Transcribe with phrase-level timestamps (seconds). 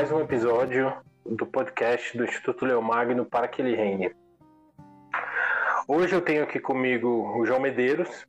[0.00, 0.94] mais um episódio
[1.26, 4.10] do podcast do Instituto Leomagno para que ele reine.
[5.86, 8.26] Hoje eu tenho aqui comigo o João Medeiros,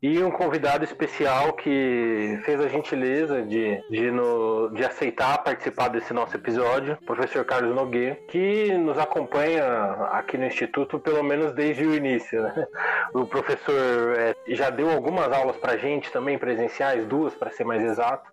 [0.00, 6.12] e um convidado especial que fez a gentileza de, de, no, de aceitar participar desse
[6.12, 9.64] nosso episódio, o professor Carlos Nogueira, que nos acompanha
[10.12, 12.42] aqui no Instituto pelo menos desde o início.
[12.42, 12.66] Né?
[13.12, 17.82] O professor é, já deu algumas aulas para gente também, presenciais, duas para ser mais
[17.82, 18.30] exato.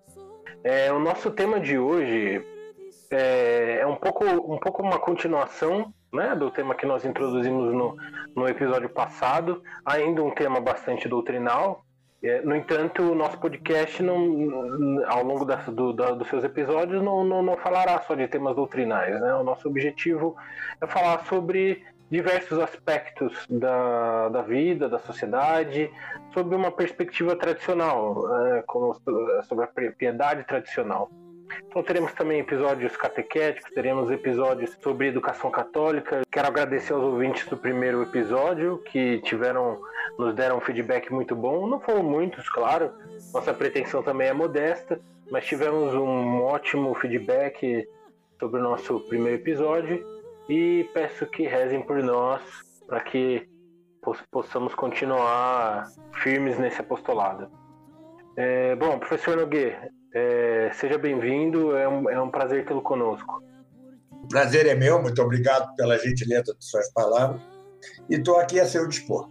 [0.63, 2.41] É, o nosso tema de hoje
[3.11, 7.97] é, é um, pouco, um pouco uma continuação né, do tema que nós introduzimos no,
[8.33, 11.83] no episódio passado, ainda um tema bastante doutrinal.
[12.23, 17.03] É, no entanto, o nosso podcast, não, ao longo das, do, da, dos seus episódios,
[17.03, 19.19] não, não, não, falará só de temas doutrinais.
[19.19, 19.33] Né?
[19.35, 20.37] O nosso objetivo
[20.79, 25.89] é falar sobre diversos aspectos da, da vida, da sociedade,
[26.31, 28.95] sob uma perspectiva tradicional, é, como,
[29.49, 31.09] sobre a piedade tradicional.
[31.67, 36.21] Então teremos também episódios catequéticos, teremos episódios sobre educação católica.
[36.31, 39.81] Quero agradecer aos ouvintes do primeiro episódio que tiveram,
[40.19, 41.65] nos deram um feedback muito bom.
[41.65, 42.91] Não foram muitos, claro.
[43.33, 47.87] Nossa pretensão também é modesta, mas tivemos um ótimo feedback
[48.39, 50.13] sobre o nosso primeiro episódio
[50.53, 52.39] e peço que rezem por nós
[52.85, 53.47] para que
[54.31, 55.87] possamos continuar
[56.21, 57.49] firmes nesse apostolado.
[58.37, 63.41] É, bom, professor Nogueira, é, seja bem-vindo, é um, é um prazer tê-lo conosco.
[64.11, 67.41] O prazer é meu, muito obrigado pela gentileza de suas palavras
[68.07, 69.27] e estou aqui a seu dispor.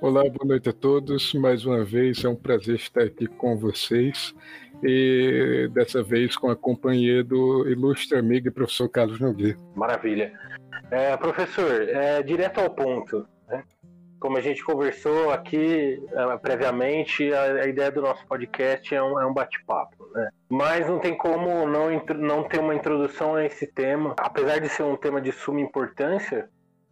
[0.00, 1.34] Olá, boa noite a todos.
[1.34, 4.34] Mais uma vez é um prazer estar aqui com vocês
[4.82, 9.58] e dessa vez com a companhia do ilustre amigo e professor Carlos Nogueira.
[9.74, 10.32] Maravilha.
[10.90, 13.26] É, professor, é, direto ao ponto.
[13.48, 13.62] Né?
[14.22, 19.20] como a gente conversou aqui uh, previamente, a, a, ideia do nosso podcast é um,
[19.20, 20.30] é um bate-papo, né?
[20.48, 21.88] Mas não tem como não,
[22.18, 26.48] não ter uma introdução a esse tema, apesar de ser um tema de suma importância,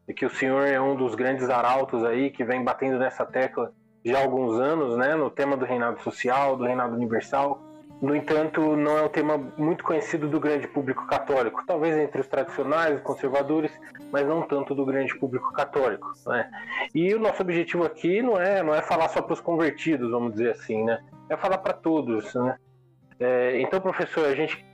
[0.08, 3.72] e que o senhor é um dos grandes arautos aí que vem batendo nessa tecla
[4.04, 5.14] já há alguns anos, né?
[5.14, 7.62] No tema do reinado social, do reinado universal.
[8.00, 12.26] No entanto, não é um tema muito conhecido do grande público católico, talvez entre os
[12.26, 13.70] tradicionais, conservadores,
[14.10, 16.10] mas não tanto do grande público católico.
[16.26, 16.50] Né?
[16.94, 20.32] E o nosso objetivo aqui não é, não é falar só para os convertidos, vamos
[20.32, 21.04] dizer assim, né?
[21.28, 22.34] é falar para todos.
[22.34, 22.58] Né?
[23.18, 24.64] É, então, professor, a gente,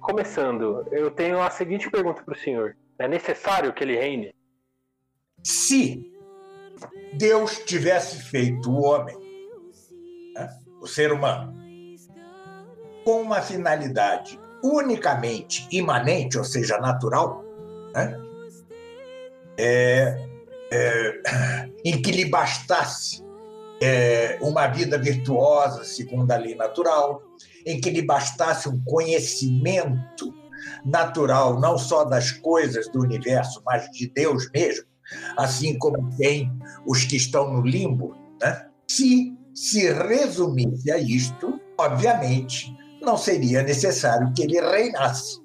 [0.00, 4.32] começando, eu tenho a seguinte pergunta para o senhor: é necessário que ele reine?
[5.42, 6.12] Se
[7.14, 9.16] Deus tivesse feito o homem,
[10.34, 10.48] né?
[10.80, 11.67] o ser humano,
[13.08, 17.42] com uma finalidade unicamente imanente, ou seja, natural,
[17.94, 18.20] né?
[19.56, 20.28] é,
[20.70, 21.20] é,
[21.86, 23.24] em que lhe bastasse
[23.80, 27.22] é, uma vida virtuosa segundo a lei natural,
[27.64, 30.34] em que lhe bastasse um conhecimento
[30.84, 34.84] natural, não só das coisas do universo, mas de Deus mesmo,
[35.38, 36.52] assim como tem
[36.86, 38.66] os que estão no limbo, né?
[38.86, 42.76] se se resumisse a isto, obviamente,
[43.08, 45.40] não seria necessário que ele reinasse.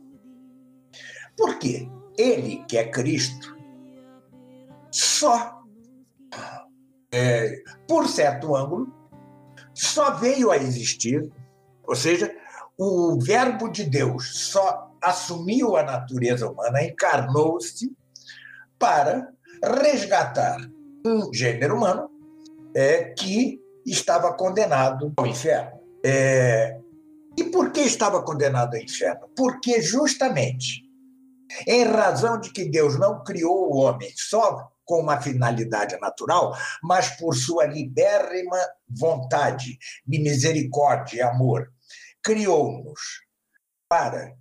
[1.38, 1.90] Por quê?
[2.18, 3.56] Ele, que é Cristo,
[4.92, 5.64] só,
[7.12, 8.94] é, por certo ângulo,
[9.74, 11.32] só veio a existir,
[11.88, 12.36] ou seja,
[12.78, 17.96] o Verbo de Deus só assumiu a natureza humana, encarnou-se
[18.78, 19.30] para
[19.82, 20.58] resgatar
[21.06, 22.10] um gênero humano
[22.76, 25.80] é, que estava condenado ao inferno.
[26.06, 26.83] É,
[27.38, 29.28] e por que estava condenado ao inferno?
[29.36, 30.84] Porque justamente
[31.68, 37.10] em razão de que Deus não criou o homem só com uma finalidade natural, mas
[37.18, 38.58] por sua libérrima
[38.88, 41.72] vontade de misericórdia e amor,
[42.22, 43.00] criou-nos
[43.88, 44.34] para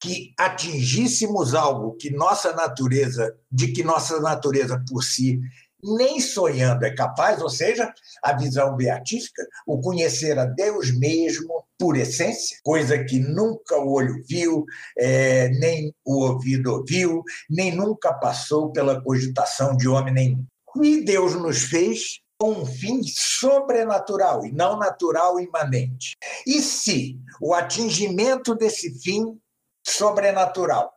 [0.00, 5.40] que atingíssemos algo que nossa natureza, de que nossa natureza por si
[5.82, 7.92] nem sonhando é capaz, ou seja,
[8.22, 14.22] a visão beatífica, o conhecer a Deus mesmo por essência, coisa que nunca o olho
[14.26, 14.64] viu,
[14.98, 20.44] é, nem o ouvido ouviu, nem nunca passou pela cogitação de homem nenhum.
[20.82, 26.16] E Deus nos fez com um fim sobrenatural e não natural imanente.
[26.46, 29.38] E se o atingimento desse fim
[29.86, 30.92] sobrenatural,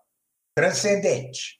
[0.56, 1.59] transcendente,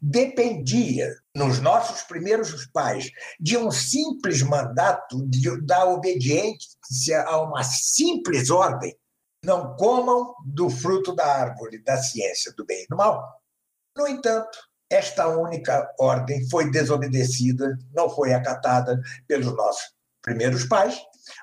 [0.00, 3.10] dependia, nos nossos primeiros pais,
[3.40, 8.96] de um simples mandato, de, da obediência a uma simples ordem.
[9.44, 13.40] Não comam do fruto da árvore da ciência do bem e do mal.
[13.96, 14.56] No entanto,
[14.90, 21.00] esta única ordem foi desobedecida, não foi acatada pelos nossos primeiros pais,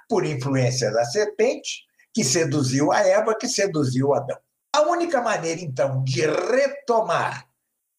[0.07, 1.83] por influência da serpente,
[2.13, 4.37] que seduziu a Eva, que seduziu Adão.
[4.75, 7.48] A única maneira, então, de retomar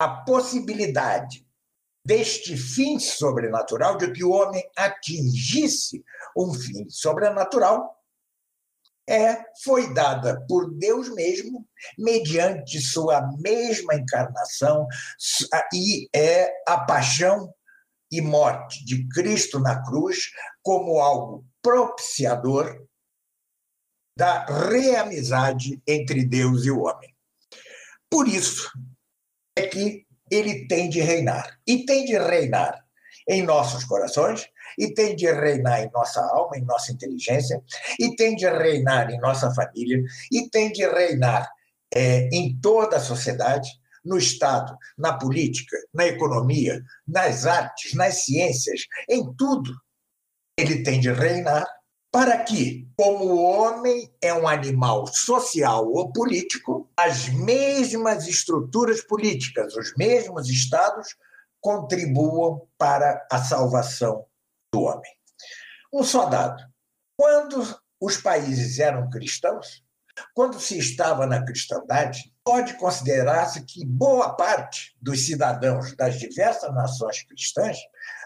[0.01, 1.47] a possibilidade
[2.03, 6.03] deste fim sobrenatural, de que o homem atingisse
[6.35, 7.95] um fim sobrenatural,
[9.07, 11.69] é, foi dada por Deus mesmo,
[11.99, 14.87] mediante sua mesma encarnação,
[15.75, 17.53] e é a paixão
[18.11, 20.31] e morte de Cristo na cruz
[20.63, 22.87] como algo propiciador
[24.17, 27.15] da reamizade entre Deus e o homem.
[28.09, 28.71] Por isso
[29.57, 31.59] é que ele tem de reinar.
[31.67, 32.85] E tem de reinar
[33.29, 34.49] em nossos corações,
[34.79, 37.63] e tem de reinar em nossa alma, em nossa inteligência,
[37.99, 40.03] e tem de reinar em nossa família,
[40.33, 41.49] e tem de reinar
[41.95, 43.69] é, em toda a sociedade,
[44.05, 49.73] no Estado, na política, na economia, nas artes, nas ciências, em tudo.
[50.57, 51.67] Ele tem de reinar
[52.13, 59.77] para que, como o homem é um animal social ou político, as mesmas estruturas políticas,
[59.77, 61.17] os mesmos estados
[61.61, 64.27] contribuam para a salvação
[64.73, 65.13] do homem.
[65.93, 66.63] Um só dado:
[67.17, 69.85] quando os países eram cristãos,
[70.35, 77.23] quando se estava na cristandade, pode considerar-se que boa parte dos cidadãos das diversas nações
[77.23, 77.79] cristãs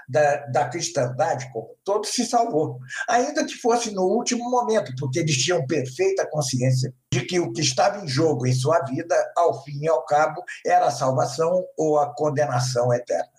[0.09, 2.79] da, da cristandade como todo se salvou,
[3.09, 7.61] ainda que fosse no último momento, porque eles tinham perfeita consciência de que o que
[7.61, 11.99] estava em jogo em sua vida, ao fim e ao cabo, era a salvação ou
[11.99, 13.33] a condenação eterna.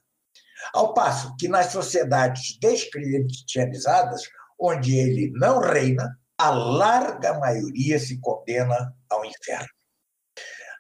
[0.74, 4.24] Ao passo que nas sociedades descristianizadas,
[4.60, 9.68] onde ele não reina, a larga maioria se condena ao inferno.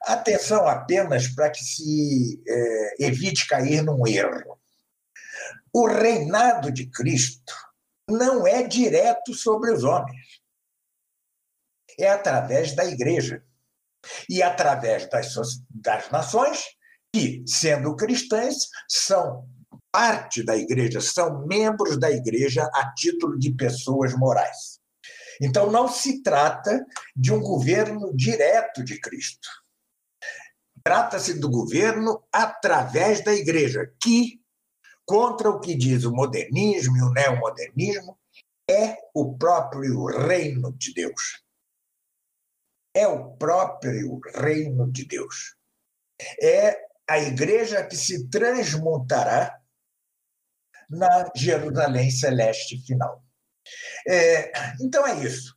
[0.05, 4.54] Atenção apenas para que se é, evite cair num erro.
[5.77, 7.53] O reinado de Cristo
[8.09, 10.39] não é direto sobre os homens.
[11.99, 13.43] É através da igreja.
[14.29, 15.35] E através das,
[15.69, 16.63] das nações,
[17.13, 19.49] que, sendo cristãs, são
[19.91, 24.79] parte da igreja, são membros da igreja a título de pessoas morais.
[25.41, 29.49] Então, não se trata de um governo direto de Cristo.
[30.81, 34.39] Trata-se do governo através da igreja, que
[35.05, 38.19] contra o que diz o modernismo e o neomodernismo,
[38.69, 41.43] é o próprio reino de Deus.
[42.93, 45.55] É o próprio reino de Deus.
[46.41, 49.61] É a igreja que se transmutará
[50.89, 53.23] na Jerusalém celeste final.
[54.07, 55.55] É, então é isso.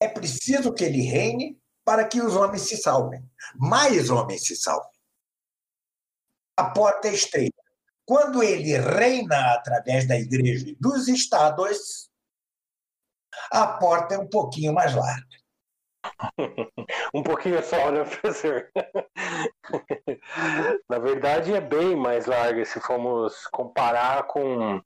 [0.00, 3.24] É preciso que ele reine para que os homens se salvem.
[3.54, 4.90] Mais homens se salvem.
[6.56, 7.61] A porta é estreita.
[8.12, 12.10] Quando ele reina através da igreja e dos estados,
[13.50, 15.26] a porta é um pouquinho mais larga.
[17.14, 18.70] um pouquinho só, né, professor?
[20.90, 24.82] Na verdade, é bem mais larga se formos comparar com,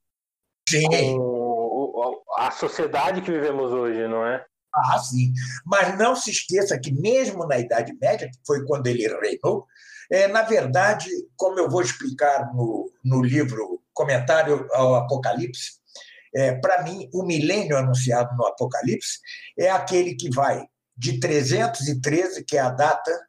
[0.70, 4.46] com a sociedade que vivemos hoje, não é?
[4.72, 5.32] Ah, sim.
[5.64, 9.66] Mas não se esqueça que, mesmo na Idade Média, que foi quando ele reinou,
[10.10, 15.72] é, na verdade, como eu vou explicar no, no livro Comentário ao Apocalipse,
[16.34, 19.18] é, para mim, o milênio anunciado no Apocalipse
[19.58, 23.28] é aquele que vai de 313, que é a data,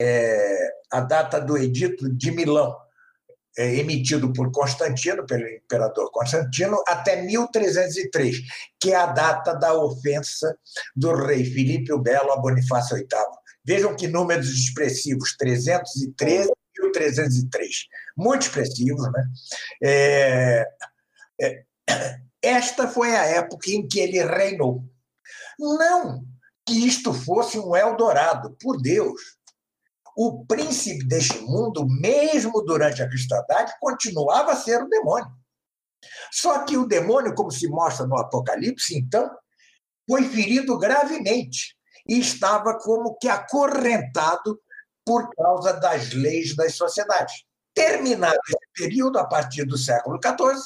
[0.00, 2.76] é, a data do Edito de Milão,
[3.56, 8.36] é, emitido por Constantino, pelo imperador Constantino, até 1303,
[8.80, 10.56] que é a data da ofensa
[10.96, 13.08] do rei Filipe o Belo a Bonifácio VIII.
[13.64, 17.86] Vejam que números expressivos, 313 e 1303.
[18.16, 19.24] Muito expressivos, né?
[19.82, 20.66] É,
[21.40, 21.64] é,
[22.42, 24.84] esta foi a época em que ele reinou.
[25.58, 26.24] Não
[26.66, 29.20] que isto fosse um Eldorado, por Deus.
[30.16, 35.30] O príncipe deste mundo, mesmo durante a cristandade, continuava a ser o demônio.
[36.30, 39.30] Só que o demônio, como se mostra no Apocalipse, então,
[40.08, 41.76] foi ferido gravemente
[42.08, 44.60] e estava como que acorrentado
[45.04, 47.44] por causa das leis das sociedades.
[47.74, 50.60] Terminado esse período, a partir do século XIV,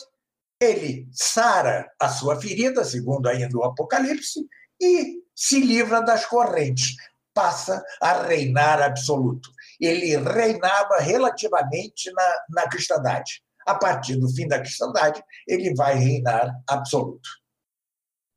[0.60, 4.46] ele sara a sua ferida, segundo ainda o Apocalipse,
[4.80, 6.96] e se livra das correntes,
[7.32, 9.50] passa a reinar absoluto.
[9.80, 13.42] Ele reinava relativamente na, na cristandade.
[13.66, 17.28] A partir do fim da cristandade, ele vai reinar absoluto.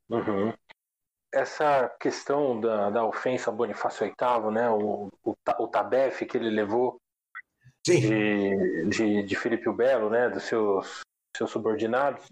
[0.09, 0.53] Uhum
[1.33, 6.49] essa questão da, da ofensa a Bonifácio VIII, né, o, o, o tabef que ele
[6.49, 6.97] levou,
[7.85, 11.01] de, de, de Felipe Belo, né, dos seus,
[11.35, 12.23] seus subordinados,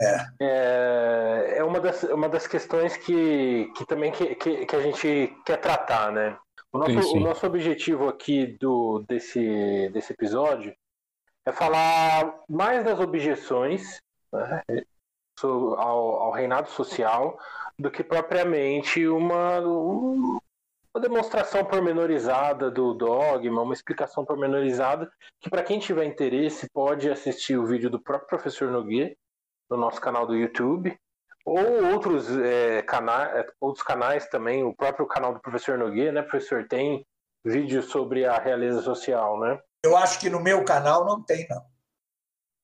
[0.00, 0.26] É.
[0.40, 5.34] é, é uma, das, uma das questões que, que também que, que, que a gente
[5.44, 6.36] quer tratar, né?
[6.72, 7.16] O nosso, Sim, sim.
[7.18, 10.74] o nosso objetivo aqui do, desse, desse episódio
[11.46, 14.00] é falar mais das objeções
[14.32, 14.62] né,
[15.42, 15.76] ao,
[16.22, 17.38] ao reinado social
[17.78, 20.38] do que propriamente uma, um-
[20.94, 25.10] uma demonstração pormenorizada do dogma, uma explicação pormenorizada
[25.40, 29.14] que para quem tiver interesse pode assistir o vídeo do próprio professor Nogueira
[29.68, 30.96] no nosso canal do YouTube
[31.44, 36.66] ou outros é, canais, outros canais também, o próprio canal do professor Nogueira, né, professor,
[36.68, 37.04] tem
[37.44, 39.60] vídeo sobre a realeza social, né?
[39.84, 41.62] Eu acho que no meu canal não tem, não.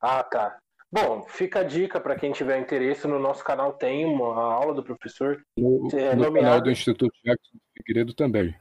[0.01, 0.57] Ah, tá.
[0.93, 4.83] Bom, fica a dica para quem tiver interesse, no nosso canal tem uma aula do
[4.83, 8.57] professor No, É, no canal do Instituto Jackson Figueiredo também.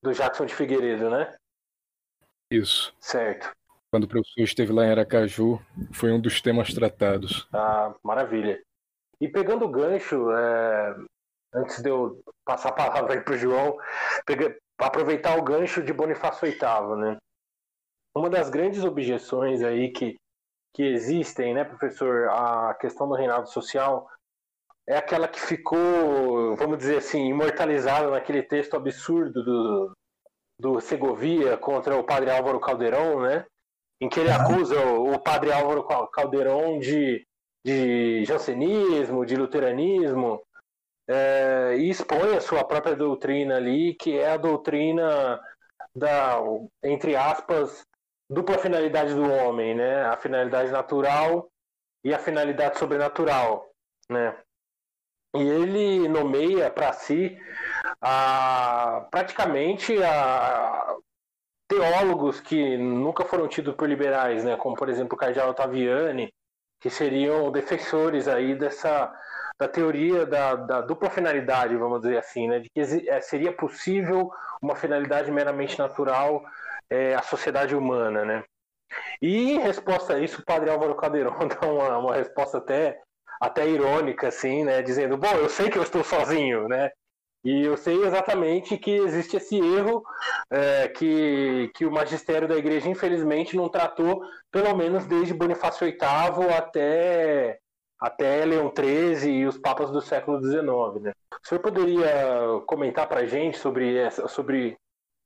[0.00, 1.34] do Jackson de Figueiredo, né?
[2.50, 2.94] Isso.
[3.00, 3.50] Certo.
[3.90, 5.60] Quando o professor esteve lá em Aracaju,
[5.92, 7.48] foi um dos temas tratados.
[7.52, 8.62] Ah, maravilha.
[9.20, 10.96] E pegando o gancho, é,
[11.54, 13.76] antes de eu passar a palavra aí para o João,
[14.24, 17.16] pega- aproveitar o gancho de Bonifácio VIII, né?
[18.14, 20.16] Uma das grandes objeções aí que,
[20.74, 24.08] que existem, né, professor, a questão do reinado social
[24.88, 29.92] é aquela que ficou, vamos dizer assim, imortalizada naquele texto absurdo do,
[30.58, 33.44] do Segovia contra o padre Álvaro Caldeirão, né?
[34.00, 37.24] Em que ele acusa o, o padre Álvaro Cal- Caldeirão de,
[37.64, 40.42] de jansenismo, de luteranismo,
[41.08, 45.40] é, e expõe a sua própria doutrina ali, que é a doutrina
[45.94, 46.38] da,
[46.82, 47.82] entre aspas,
[48.32, 50.04] dupla finalidade do homem, né?
[50.06, 51.50] A finalidade natural
[52.04, 53.70] e a finalidade sobrenatural,
[54.08, 54.36] né?
[55.34, 57.38] E ele nomeia para si
[58.00, 60.96] a, praticamente a,
[61.68, 64.56] teólogos que nunca foram tidos por liberais, né?
[64.56, 66.32] Como por exemplo o Cardeal Ottaviani,
[66.80, 69.12] que seriam defensores aí dessa
[69.58, 72.58] da teoria da, da dupla finalidade, vamos dizer assim, né?
[72.58, 76.42] De que eh, seria possível uma finalidade meramente natural
[76.92, 78.44] é, à sociedade humana, né?
[79.20, 83.00] E em resposta a isso, o padre Álvaro Caldeirão dá uma, uma resposta até,
[83.40, 84.82] até irônica, assim, né?
[84.82, 86.90] Dizendo, bom, eu sei que eu estou sozinho, né?
[87.44, 90.04] E eu sei exatamente que existe esse erro
[90.50, 96.54] é, que, que o magistério da igreja, infelizmente, não tratou, pelo menos desde Bonifácio VIII
[96.56, 97.58] até,
[97.98, 101.02] até Leão XIII e os papas do século XIX.
[101.02, 101.12] Né?
[101.42, 102.12] O senhor poderia
[102.66, 104.76] comentar para a gente sobre essa, sobre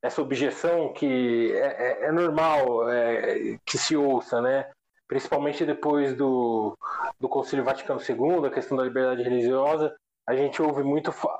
[0.02, 4.70] essa objeção que é, é- é normal é, que se ouça, né?
[5.08, 6.76] principalmente depois do,
[7.20, 9.94] do Concílio Vaticano II, a questão da liberdade religiosa,
[10.28, 11.38] a gente ouve muito fa-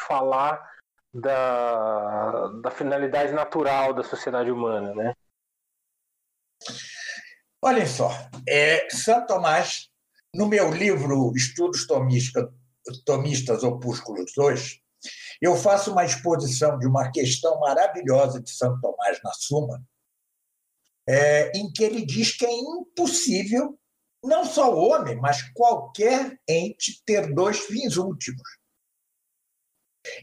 [0.00, 0.66] falar
[1.12, 5.14] da, da finalidade natural da sociedade humana, né?
[7.62, 8.08] Olhem só,
[8.48, 9.88] é, Santo Tomás,
[10.34, 12.50] no meu livro Estudos Tomística-
[13.04, 14.80] Tomistas Opúsculos 2,
[15.42, 19.84] eu faço uma exposição de uma questão maravilhosa de Santo Tomás na Suma,
[21.04, 23.76] é, em que ele diz que é impossível,
[24.22, 28.48] não só o homem, mas qualquer ente ter dois fins últimos.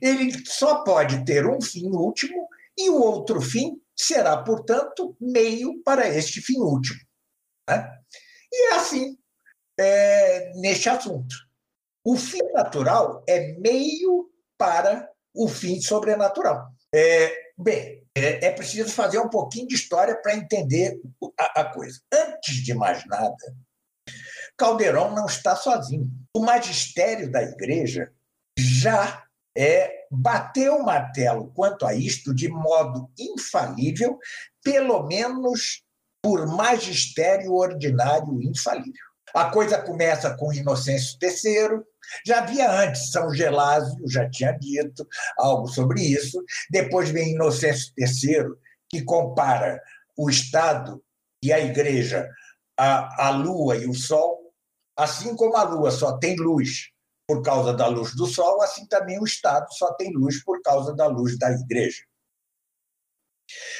[0.02, 2.48] Ele só pode ter um fim último
[2.78, 7.00] e o outro fim será, portanto, meio para este fim último.
[7.70, 8.00] né?
[8.50, 9.18] E é assim
[9.78, 11.36] é, neste assunto.
[12.06, 16.68] O fim natural é meio para o fim sobrenatural.
[16.94, 21.00] É, bem, é, é preciso fazer um pouquinho de história para entender
[21.40, 22.00] a, a coisa.
[22.14, 23.56] Antes de mais nada,
[24.58, 26.12] Caldeirão não está sozinho.
[26.36, 28.12] O magistério da igreja
[28.58, 29.24] já
[29.58, 34.20] é, bateu o martelo quanto a isto de modo infalível,
[34.62, 35.84] pelo menos
[36.22, 39.10] por magistério ordinário infalível.
[39.34, 41.82] A coisa começa com Inocêncio III,
[42.26, 46.44] já havia antes, São Gelásio já tinha dito algo sobre isso.
[46.70, 48.46] Depois vem Inocêncio III,
[48.90, 49.82] que compara
[50.18, 51.04] o Estado
[51.44, 52.30] e a Igreja
[52.78, 54.54] à, à Lua e o Sol.
[54.98, 56.90] Assim como a Lua só tem luz
[57.28, 60.96] por causa da luz do Sol, assim também o Estado só tem luz por causa
[60.96, 62.04] da luz da Igreja.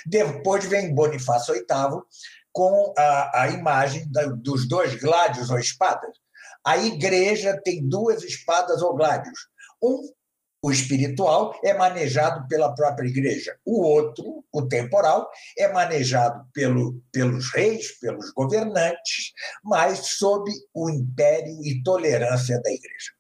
[0.06, 2.02] Depois vem Bonifácio VIII
[2.52, 6.16] com a, a imagem da, dos dois gládios ou espadas.
[6.70, 9.40] A igreja tem duas espadas ou gládios.
[9.82, 10.14] Um,
[10.62, 13.58] o espiritual, é manejado pela própria igreja.
[13.66, 19.34] O outro, o temporal, é manejado pelo, pelos reis, pelos governantes,
[19.64, 23.14] mas sob o império e tolerância da igreja.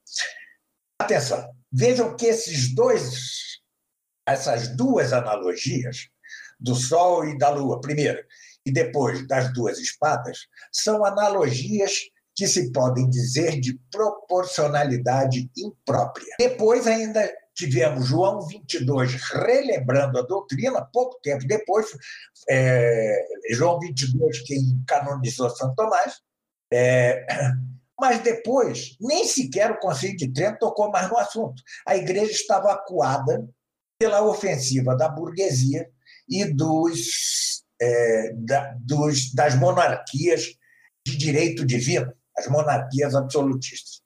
[1.01, 3.61] Atenção, vejam que esses dois,
[4.27, 6.07] essas duas analogias
[6.59, 8.23] do Sol e da Lua, primeiro,
[8.63, 10.37] e depois das duas espadas
[10.71, 16.37] são analogias que se podem dizer de proporcionalidade imprópria.
[16.39, 21.87] Depois ainda tivemos João 22 relembrando a doutrina, pouco tempo depois,
[22.49, 23.13] é,
[23.51, 26.21] João 22 quem canonizou São Tomás,
[26.71, 27.25] é,
[27.99, 31.61] mas depois nem sequer o Conselho de Trento tocou mais no assunto.
[31.85, 33.45] A igreja estava acuada
[33.99, 35.89] pela ofensiva da burguesia
[36.29, 40.57] e dos, é, da, dos, das monarquias
[41.05, 44.01] de direito divino, as monarquias absolutistas.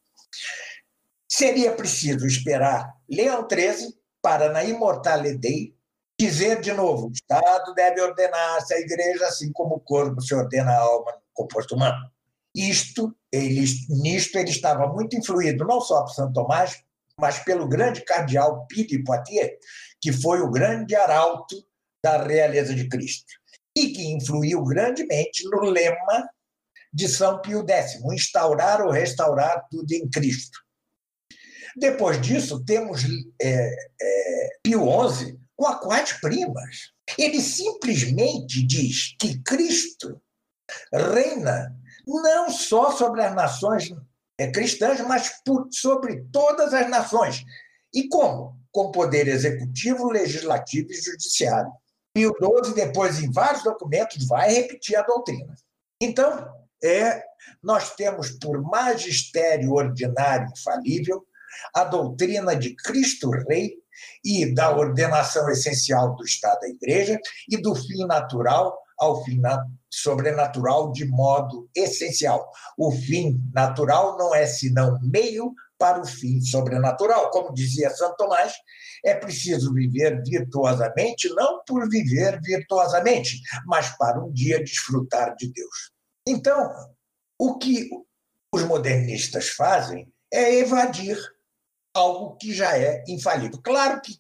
[1.28, 5.74] Seria preciso esperar Leão XIII para, na Immortalidade,
[6.20, 10.72] dizer de novo: o Estado deve ordenar-se à igreja, assim como o corpo se ordena
[10.72, 12.12] à alma no composto humano.
[12.56, 16.84] Isto, ele, nisto, ele estava muito influído não só por Santo Tomás,
[17.20, 19.58] mas pelo grande cardeal de Poitiers,
[20.00, 21.56] que foi o grande arauto
[22.04, 23.34] da realeza de Cristo,
[23.76, 26.30] e que influiu grandemente no lema
[26.94, 30.60] de São Pio X, instaurar ou restaurar tudo em Cristo.
[31.76, 33.02] Depois disso, temos
[33.42, 36.92] é, é, Pio XI com aquas primas.
[37.18, 40.22] Ele simplesmente diz que Cristo
[40.94, 43.92] reina não só sobre as nações
[44.40, 47.44] é, cristãs, mas por, sobre todas as nações.
[47.94, 48.60] E como?
[48.72, 51.72] Com poder executivo, legislativo e judiciário.
[52.14, 55.56] Pio XII, depois, em vários documentos, vai repetir a doutrina.
[56.00, 57.24] Então, é,
[57.62, 61.26] nós temos por magistério ordinário infalível
[61.74, 63.76] a doutrina de Cristo Rei
[64.24, 69.42] e da ordenação essencial do Estado da Igreja e do fim natural ao fim
[69.90, 72.50] sobrenatural de modo essencial.
[72.78, 77.30] O fim natural não é senão meio para o fim sobrenatural.
[77.30, 78.54] Como dizia Santo Tomás,
[79.04, 85.93] é preciso viver virtuosamente, não por viver virtuosamente, mas para um dia desfrutar de Deus.
[86.28, 86.72] Então,
[87.40, 87.90] o que
[88.54, 91.18] os modernistas fazem é evadir
[91.94, 93.62] algo que já é infalível.
[93.62, 94.14] Claro que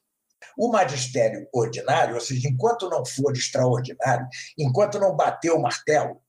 [0.58, 6.22] o magistério ordinário, ou seja, enquanto não for extraordinário, enquanto não bater o martelo,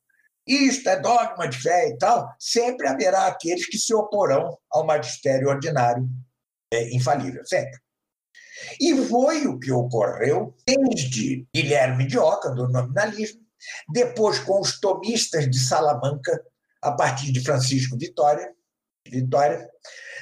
[0.46, 5.48] isto é dogma de fé e tal, sempre haverá aqueles que se oporão ao magistério
[5.48, 6.08] ordinário
[6.72, 7.78] é, infalível, sempre.
[8.80, 13.43] E foi o que ocorreu desde Guilherme de Oca, do nominalismo,
[13.92, 16.42] depois com os tomistas de Salamanca,
[16.82, 18.52] a partir de Francisco Vitória,
[19.06, 19.68] Vitória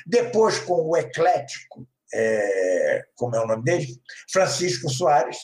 [0.07, 3.87] depois com o eclético, é, como é o nome dele?
[4.31, 5.37] Francisco Soares,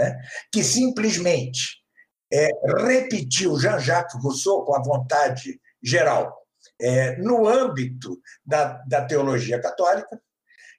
[0.00, 0.18] né?
[0.52, 1.82] que simplesmente
[2.32, 2.48] é,
[2.84, 6.36] repetiu Jean-Jacques Rousseau com a vontade geral
[6.80, 10.20] é, no âmbito da, da teologia católica,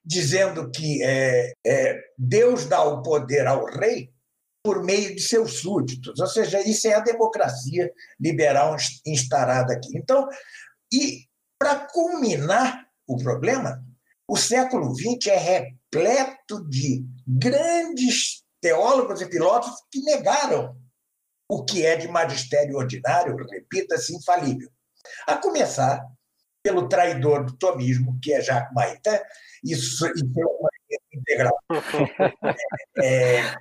[0.03, 4.11] dizendo que é, é, Deus dá o poder ao rei
[4.63, 9.97] por meio de seus súditos, ou seja, isso é a democracia liberal instalada aqui.
[9.97, 10.27] Então,
[10.91, 11.25] e
[11.57, 13.83] para culminar o problema,
[14.27, 20.77] o século XX é repleto de grandes teólogos e filósofos que negaram
[21.49, 24.69] o que é de magistério ordinário, repita-se, infalível.
[25.25, 26.05] A começar
[26.61, 30.69] pelo traidor do tomismo, que é Jacques Maritain, é uma
[31.13, 31.59] integral.
[33.01, 33.55] É,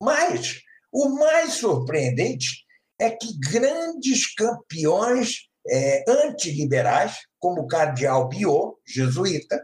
[0.00, 0.60] mas
[0.92, 2.64] o mais surpreendente
[2.98, 9.60] é que grandes campeões é, antiliberais, como o cardeal Biot, jesuíta,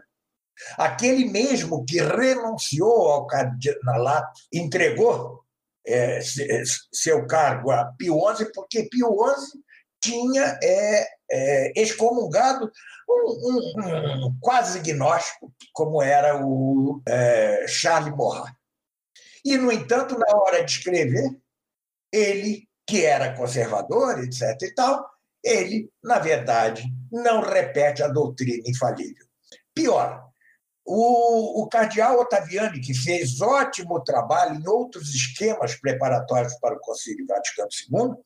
[0.77, 5.43] aquele mesmo que renunciou ao cardinalato, entregou
[5.85, 6.19] é,
[6.91, 9.59] seu cargo a Pio XI, porque Pio XI
[10.01, 12.71] tinha é, é, excomungado
[13.09, 18.51] um, um, um, quase gnóstico, como era o é, Charles Maurras.
[19.43, 21.29] E, no entanto, na hora de escrever,
[22.11, 24.41] ele, que era conservador, etc.
[24.61, 25.09] e tal,
[25.43, 29.25] ele, na verdade, não repete a doutrina infalível.
[29.73, 30.23] Pior,
[30.85, 37.25] o, o cardeal Ottaviani, que fez ótimo trabalho em outros esquemas preparatórios para o Concílio
[37.27, 38.23] Vaticano II,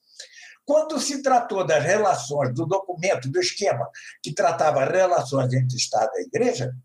[0.66, 3.90] quando se tratou das relações, do documento, do esquema
[4.22, 6.76] que tratava relações entre Estado e Igreja,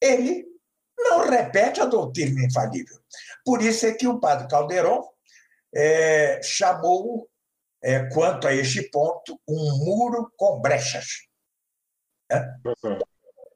[0.00, 0.46] ele
[1.04, 2.98] não repete a doutrina infalível.
[3.44, 5.08] Por isso é que o padre Calderon
[5.74, 7.28] é, chamou
[7.82, 11.26] é, quanto a este ponto, um muro com brechas.
[12.30, 12.54] Né?
[12.64, 12.98] Uhum.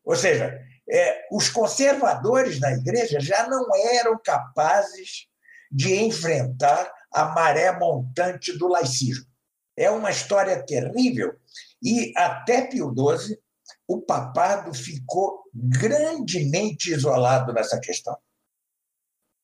[0.04, 5.28] Ou seja, é, os conservadores na igreja já não eram capazes
[5.70, 9.26] de enfrentar a maré montante do laicismo.
[9.76, 11.35] É uma história terrível
[11.83, 13.38] e até Pio XII
[13.87, 18.16] o papado ficou grandemente isolado nessa questão.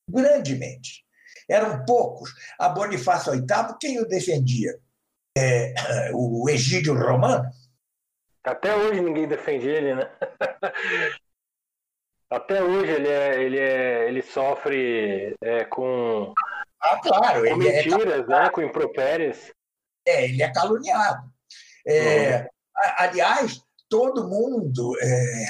[0.08, 1.04] Grandemente.
[1.48, 2.32] eram poucos.
[2.58, 4.78] A Bonifácio VIII, quem o defendia?
[5.36, 5.74] É,
[6.12, 7.48] o Egídio Romano?
[8.42, 10.10] Até hoje ninguém defende ele, né?
[12.30, 16.32] Até hoje ele, é, ele, é, ele sofre é, com,
[16.80, 18.48] ah, claro, com é mentiras, né?
[18.50, 19.52] com impropérios.
[20.06, 21.28] É, ele é caluniado.
[21.86, 22.46] É, uhum.
[22.96, 25.44] Aliás, todo mundo é,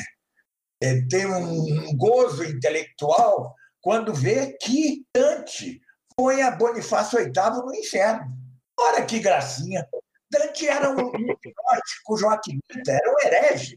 [0.82, 5.80] é, tem um gozo intelectual quando vê que Dante
[6.16, 7.32] põe a Bonifácio VIII
[7.64, 8.26] no inferno.
[8.78, 9.86] Olha que gracinha!
[10.32, 13.76] Dante era um gnóstico joaquimita, era um herege.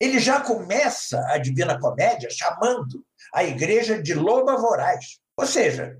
[0.00, 5.18] Ele já começa a Divina Comédia chamando a igreja de loba voraz.
[5.36, 5.98] Ou seja,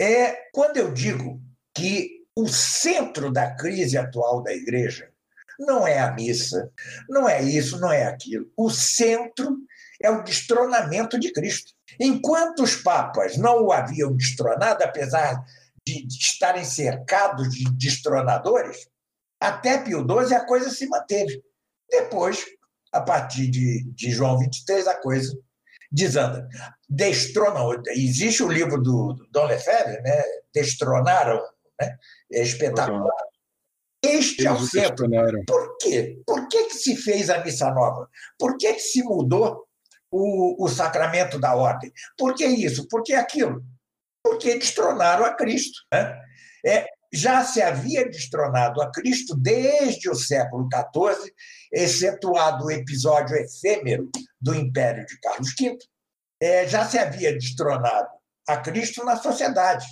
[0.00, 1.40] é quando eu digo
[1.74, 5.10] que o centro da crise atual da igreja
[5.58, 6.70] não é a missa,
[7.08, 8.50] não é isso, não é aquilo.
[8.56, 9.56] O centro
[10.02, 11.72] é o destronamento de Cristo.
[11.98, 15.42] Enquanto os papas não o haviam destronado, apesar
[15.84, 18.88] de estarem cercados de destronadores,
[19.40, 21.42] até Pio XII a coisa se manteve.
[21.88, 22.44] Depois,
[22.92, 25.36] a partir de, de João 23, a coisa
[25.90, 26.48] desanda.
[26.88, 27.82] Destronam.
[27.88, 30.22] Existe o livro do, do Dom Lefebvre, né?
[30.52, 31.40] Destronaram,
[31.80, 31.96] né?
[32.32, 33.25] É espetacular.
[34.02, 35.08] Este é o centro.
[35.46, 36.20] Por quê?
[36.26, 38.08] Por que, que se fez a missa nova?
[38.38, 39.66] Por que, que se mudou
[40.10, 41.92] o, o sacramento da ordem?
[42.16, 42.86] Por que isso?
[42.88, 43.64] Por que aquilo?
[44.22, 45.80] Porque destronaram a Cristo.
[45.92, 46.20] Né?
[46.64, 51.32] É, já se havia destronado a Cristo desde o século XIV,
[51.72, 55.78] excetuado o episódio efêmero do Império de Carlos V,
[56.40, 58.08] é, já se havia destronado
[58.48, 59.86] a Cristo na sociedade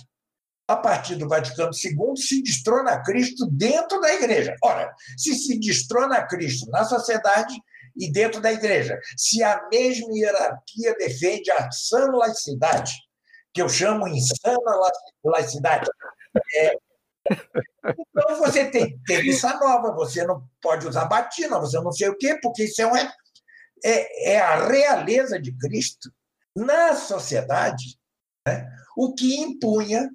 [0.67, 4.55] a partir do Vaticano II, se destrona Cristo dentro da igreja.
[4.63, 7.55] Ora, se se destrona Cristo na sociedade
[7.95, 12.93] e dentro da igreja, se a mesma hierarquia defende a sã laicidade,
[13.53, 14.59] que eu chamo insana
[15.23, 15.87] laicidade,
[16.57, 16.77] é,
[17.87, 22.17] então você tem, tem missa nova, você não pode usar batina, você não sei o
[22.17, 26.11] quê, porque isso é, um, é, é a realeza de Cristo
[26.55, 27.97] na sociedade,
[28.47, 30.09] né, o que impunha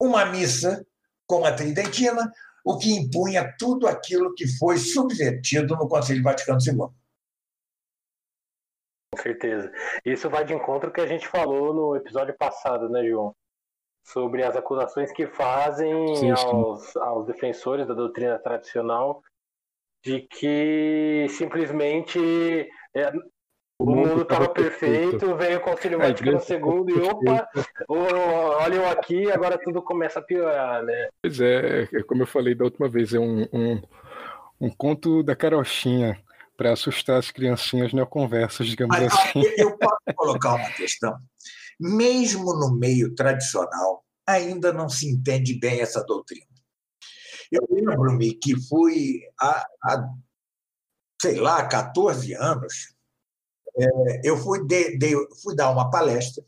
[0.00, 0.84] uma missa
[1.26, 2.30] como a Tridentina,
[2.64, 6.88] o que impunha tudo aquilo que foi subvertido no Concílio Vaticano II.
[9.14, 9.72] Com certeza.
[10.04, 13.34] Isso vai de encontro ao que a gente falou no episódio passado, né, João?
[14.02, 16.46] Sobre as acusações que fazem sim, sim.
[16.46, 19.22] Aos, aos defensores da doutrina tradicional
[20.04, 23.10] de que simplesmente é,
[23.84, 27.48] o mundo estava perfeito, perfeito, veio o Concílio Vaticano II e opa,
[27.88, 31.08] olha eu aqui, agora tudo começa a piorar, né?
[31.22, 33.82] Pois é, é como eu falei da última vez, é um, um,
[34.60, 36.18] um conto da carochinha
[36.56, 39.42] para assustar as criancinhas neoconversas, digamos Mas, assim.
[39.56, 41.18] Eu posso colocar uma questão.
[41.78, 46.46] Mesmo no meio tradicional, ainda não se entende bem essa doutrina.
[47.50, 50.08] Eu lembro-me que fui há, há,
[51.20, 52.93] sei lá, 14 anos,
[53.76, 56.44] é, eu fui, de, de, fui dar uma palestra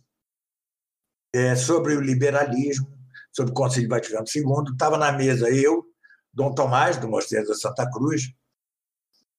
[1.34, 2.86] é, sobre o liberalismo,
[3.32, 4.72] sobre o Conselho Vaticano II.
[4.72, 5.84] Estava na mesa eu,
[6.32, 8.32] Dom Tomás, do Mosteiro da Santa Cruz,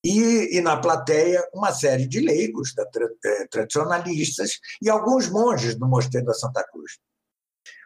[0.03, 2.85] e, e na plateia uma série de leigos, da,
[3.25, 6.99] é, tradicionalistas, e alguns monges do Mosteiro da Santa Cruz.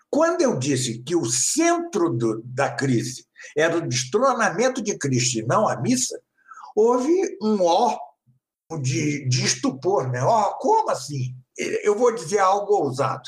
[0.09, 5.43] Quando eu disse que o centro do, da crise era o destronamento de Cristo e
[5.43, 6.19] não a missa,
[6.75, 7.97] houve um ó
[8.79, 10.23] de, de estupor, né?
[10.23, 11.35] Oh, como assim?
[11.57, 13.27] Eu vou dizer algo ousado?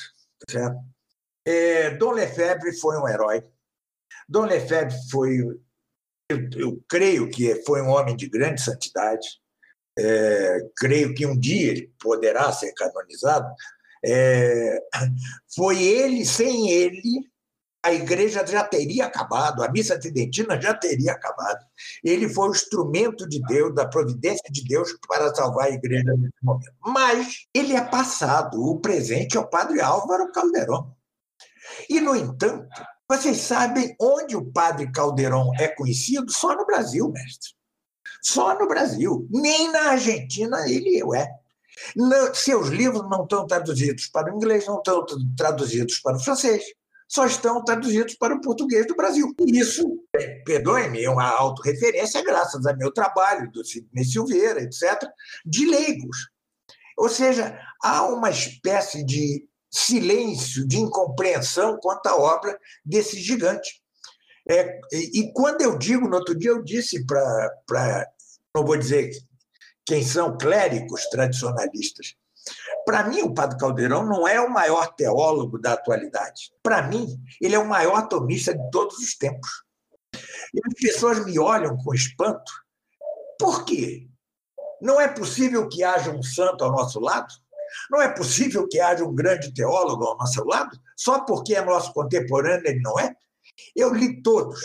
[1.45, 3.43] É, Dom Lefebvre foi um herói.
[4.27, 5.39] Dom Lefebvre foi,
[6.29, 9.27] eu, eu creio que foi um homem de grande santidade.
[9.97, 13.53] É, creio que um dia ele poderá ser canonizado.
[14.05, 14.79] É,
[15.55, 17.29] foi ele, sem ele,
[17.83, 21.59] a igreja já teria acabado, a missa tridentina já teria acabado.
[22.01, 26.33] Ele foi o instrumento de Deus, da providência de Deus para salvar a igreja nesse
[26.41, 26.71] momento.
[26.79, 30.95] Mas ele é passado, o presente é o padre Álvaro Calderon.
[31.89, 32.65] E, no entanto,
[33.09, 36.31] vocês sabem onde o padre Calderon é conhecido?
[36.31, 37.51] Só no Brasil, mestre.
[38.21, 39.27] Só no Brasil.
[39.29, 41.27] Nem na Argentina ele é.
[41.97, 46.63] Não, seus livros não estão traduzidos para o inglês, não estão traduzidos para o francês
[47.13, 49.31] só estão traduzidos para o português do Brasil.
[49.45, 50.03] E isso,
[50.43, 54.99] perdoe-me, é uma autorreferência graças ao meu trabalho, do Sidney Silveira, etc.,
[55.45, 56.31] de leigos.
[56.97, 63.79] Ou seja, há uma espécie de silêncio, de incompreensão quanto à obra desse gigante.
[64.49, 68.07] É, e quando eu digo, no outro dia eu disse para,
[68.55, 69.11] não vou dizer
[69.85, 72.15] quem são clérigos tradicionalistas,
[72.85, 76.51] Para mim, o Padre Caldeirão não é o maior teólogo da atualidade.
[76.61, 77.07] Para mim,
[77.41, 79.49] ele é o maior tomista de todos os tempos.
[80.53, 82.51] E as pessoas me olham com espanto.
[83.39, 84.07] Por quê?
[84.81, 87.33] Não é possível que haja um santo ao nosso lado?
[87.89, 90.77] Não é possível que haja um grande teólogo ao nosso lado?
[90.95, 93.15] Só porque é nosso contemporâneo ele não é?
[93.75, 94.61] Eu li todos.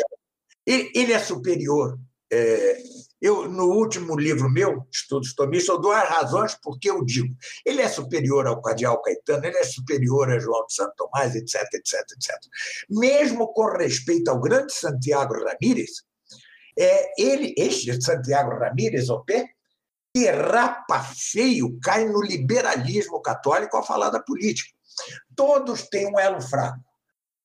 [0.67, 1.99] Ele é superior
[2.31, 2.83] é,
[3.21, 7.35] eu, no último livro meu, Estudos Tomistas, eu dou as razões porque eu digo.
[7.65, 11.63] Ele é superior ao Cardeal Caetano, ele é superior a João de Santo Tomás, etc,
[11.75, 12.37] etc, etc.
[12.89, 16.03] Mesmo com respeito ao grande Santiago Ramírez,
[16.79, 19.49] é, ele, este Santiago Ramírez, o pé,
[20.15, 24.71] que rapa feio, cai no liberalismo católico ao falar da política.
[25.35, 26.79] Todos têm um elo fraco.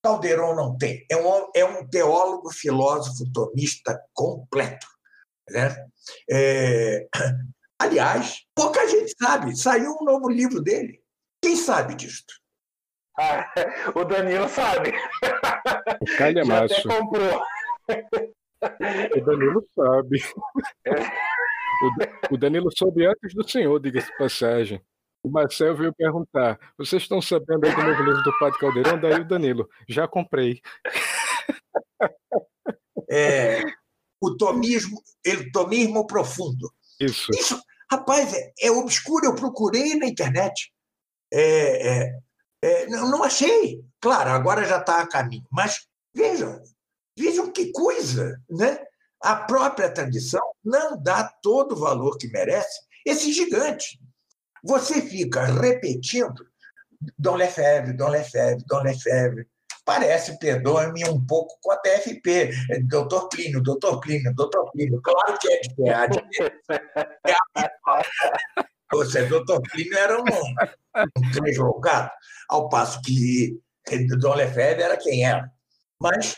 [0.04, 1.06] Calderon não tem.
[1.10, 4.86] É um, é um teólogo, filósofo, tomista completo.
[5.48, 5.74] Né?
[6.30, 7.08] É...
[7.80, 9.56] Aliás, pouca gente sabe.
[9.56, 11.00] Saiu um novo livro dele.
[11.42, 12.22] Quem sabe disso?
[13.18, 13.50] Ah,
[13.96, 14.92] o Danilo sabe.
[16.00, 17.42] O Calha Já até comprou.
[19.16, 20.22] O Danilo sabe.
[22.30, 24.80] O Danilo soube antes do senhor, diga-se passagem.
[25.24, 29.00] O Marcel veio perguntar: vocês estão sabendo aí do novo livro do Padre Caldeirão?
[29.00, 30.60] Daí o Danilo, já comprei.
[33.10, 33.62] É,
[34.20, 36.72] o tomismo, ele, tomismo profundo.
[36.98, 37.30] Isso.
[37.32, 39.26] Isso, rapaz, é, é obscuro.
[39.26, 40.72] Eu procurei na internet.
[41.32, 42.20] É, é,
[42.62, 43.84] é não, não, achei.
[44.00, 45.46] Claro, agora já está a caminho.
[45.50, 46.60] Mas vejam,
[47.16, 48.84] vejam que coisa, né?
[49.22, 53.98] A própria tradição não dá todo o valor que merece esse gigante.
[54.64, 56.46] Você fica repetindo
[57.18, 59.46] Dom Lefebvre, Dom Lefebvre, Dom Lefebvre.
[59.84, 62.50] Parece, perdoe-me, um pouco com a TFP.
[62.84, 65.02] Doutor Plínio, doutor Plínio, doutor Plínio.
[65.02, 66.24] Claro que é piada.
[68.94, 72.10] Ou seja, doutor Plínio era um, um translocado,
[72.48, 73.60] ao passo que
[74.18, 75.52] Dom Lefebvre era quem era.
[76.00, 76.36] Mas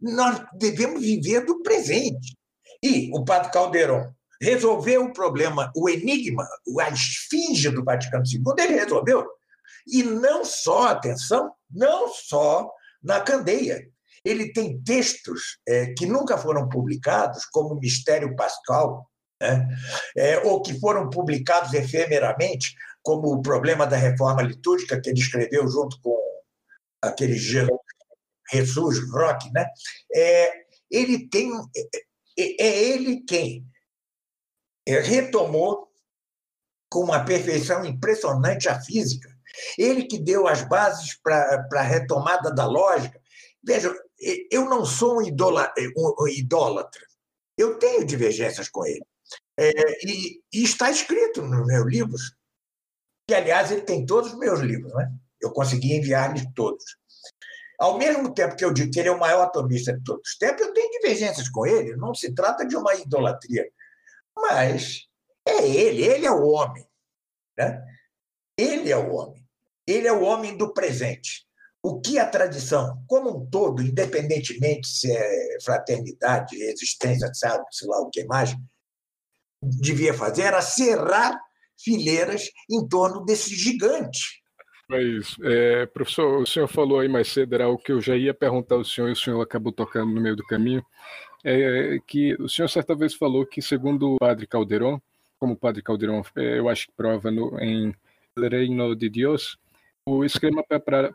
[0.00, 2.38] nós devemos viver do presente.
[2.82, 6.46] E o Padre Caldeirão resolveu o problema, o enigma,
[6.80, 9.26] a esfinge do Vaticano II, ele resolveu.
[9.86, 12.70] E não só, atenção, não só
[13.02, 13.88] na candeia.
[14.24, 19.08] Ele tem textos é, que nunca foram publicados, como o Mistério Pascal,
[19.40, 19.66] né?
[20.16, 25.66] é, ou que foram publicados efemeramente, como o problema da reforma litúrgica, que ele escreveu
[25.68, 26.16] junto com
[27.02, 29.50] aquele Jesus Rock.
[29.52, 29.66] Né?
[30.14, 30.52] É,
[30.90, 31.50] ele tem.
[32.38, 33.64] É, é ele quem
[34.90, 35.88] retomou
[36.90, 39.28] com uma perfeição impressionante a física.
[39.76, 43.20] Ele que deu as bases para a retomada da lógica.
[43.62, 43.94] Veja,
[44.50, 47.02] eu não sou um, um idólatra.
[47.56, 49.04] Eu tenho divergências com ele.
[49.58, 49.70] É,
[50.06, 52.34] e, e, está escrito nos meus livros,
[53.26, 54.92] que, aliás, ele tem todos os meus livros.
[54.94, 55.12] Né?
[55.40, 56.84] Eu consegui enviar-lhes todos.
[57.78, 60.38] Ao mesmo tempo que eu digo que ele é o maior atomista de todos os
[60.38, 61.96] tempos, eu tenho divergências com ele.
[61.96, 63.68] Não se trata de uma idolatria.
[64.40, 65.08] Mas
[65.46, 66.84] é ele, ele é o homem.
[67.56, 67.84] Né?
[68.56, 69.44] Ele é o homem.
[69.86, 71.46] Ele é o homem do presente.
[71.82, 78.00] O que a tradição, como um todo, independentemente se é fraternidade, resistência, sabe, sei lá
[78.00, 78.54] o que mais,
[79.62, 81.38] devia fazer era cerrar
[81.80, 84.42] fileiras em torno desse gigante.
[84.90, 85.36] É isso.
[85.44, 88.74] É, professor, o senhor falou aí mais cedo, era o que eu já ia perguntar
[88.74, 90.84] ao senhor e o senhor acabou tocando no meio do caminho
[91.44, 95.00] é que o senhor certa vez falou que, segundo o padre Calderon,
[95.38, 97.94] como o padre Calderon, é, eu acho que prova no, em
[98.36, 99.58] Reino de Deus,
[100.04, 100.64] o esquema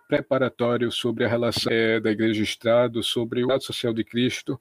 [0.08, 4.60] preparatório sobre a relação é, da Igreja e Estado, sobre o Estado Social de Cristo,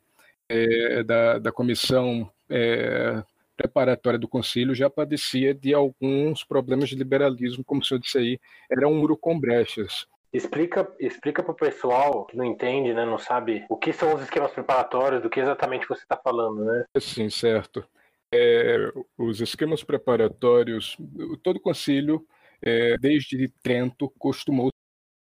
[0.48, 3.22] é, da, da comissão é,
[3.57, 8.40] preparatória do concílio já padecia de alguns problemas de liberalismo, como o senhor disse aí,
[8.70, 10.07] era um muro com brechas.
[10.33, 14.51] Explica, explica o pessoal que não entende, né, não sabe o que são os esquemas
[14.51, 16.85] preparatórios, do que exatamente você está falando, né?
[16.99, 17.87] Sim, certo.
[18.35, 20.97] É, os esquemas preparatórios,
[21.42, 22.27] todo concílio,
[22.62, 24.71] é, desde Trento, costumou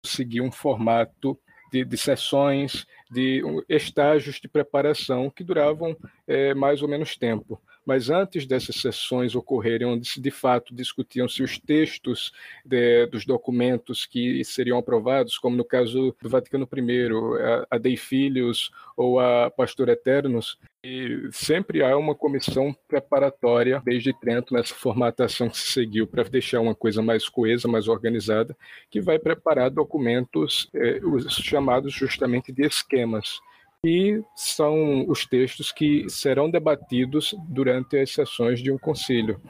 [0.07, 1.37] seguir um formato
[1.73, 5.97] de, de sessões, de um, estágios de preparação que duravam
[6.27, 11.43] é, mais ou menos tempo mas antes dessas sessões ocorrerem, onde se de fato discutiam-se
[11.43, 12.31] os textos
[12.65, 17.09] de, dos documentos que seriam aprovados, como no caso do Vaticano I,
[17.43, 24.13] a, a Dei Filhos ou a Pastor Eternos, e sempre há uma comissão preparatória desde
[24.21, 28.57] Trento nessa formatação que se seguiu para deixar uma coisa mais coesa, mais organizada,
[28.89, 33.41] que vai preparar documentos eh, os chamados justamente de esquemas
[33.85, 39.41] e são os textos que serão debatidos durante as sessões de um concílio.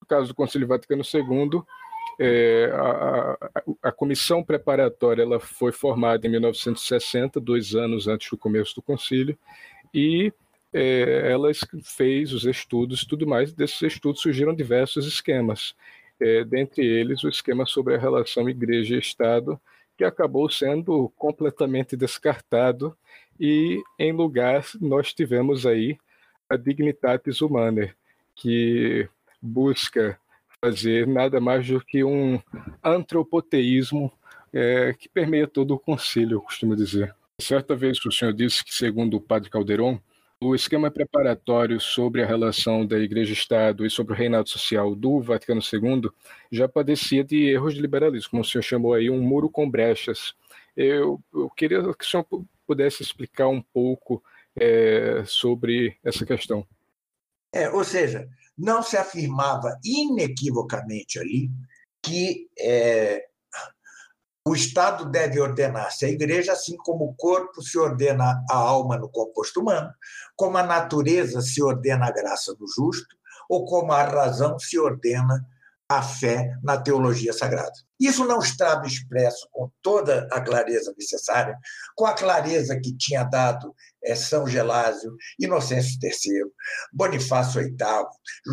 [0.00, 1.62] No caso do Concílio Vaticano II,
[2.20, 3.38] É, a,
[3.80, 9.38] a, comissão preparatória ela foi formada em 1960, dois anos antes do começo do concílio,
[9.94, 10.32] e
[10.72, 11.48] é, ela
[11.84, 13.52] fez os estudos tudo mais.
[13.52, 15.76] Desses estudos surgiram diversos esquemas,
[16.20, 19.60] é, dentre eles o esquema sobre a relação igreja-estado,
[19.98, 22.96] que acabou sendo completamente descartado,
[23.38, 25.98] e em lugar nós tivemos aí
[26.48, 27.90] a Dignitatis Humanae,
[28.36, 29.08] que
[29.42, 30.18] busca
[30.64, 32.40] fazer nada mais do que um
[32.82, 34.12] antropoteísmo
[34.52, 37.14] é, que permeia todo o concílio, eu costumo dizer.
[37.40, 40.00] Certa vez o senhor disse que, segundo o padre Calderon,
[40.40, 45.60] o esquema preparatório sobre a relação da Igreja-Estado e sobre o reinado social do Vaticano
[45.60, 46.10] II
[46.50, 50.34] já padecia de erros de liberalismo, como o senhor chamou aí, um muro com brechas.
[50.76, 52.26] Eu, eu queria que o senhor
[52.66, 54.22] pudesse explicar um pouco
[54.54, 56.66] é, sobre essa questão.
[57.52, 61.50] É, ou seja, não se afirmava inequivocamente ali
[62.02, 63.27] que é,
[64.48, 69.10] o Estado deve ordenar-se à igreja, assim como o corpo se ordena à alma no
[69.10, 69.92] composto humano,
[70.34, 73.14] como a natureza se ordena à graça do justo,
[73.48, 75.44] ou como a razão se ordena
[75.86, 77.72] à fé na teologia sagrada.
[78.00, 81.58] Isso não estava expresso com toda a clareza necessária,
[81.94, 86.44] com a clareza que tinha dado é, São Gelásio, Inocêncio III,
[86.92, 87.74] Bonifácio VIII,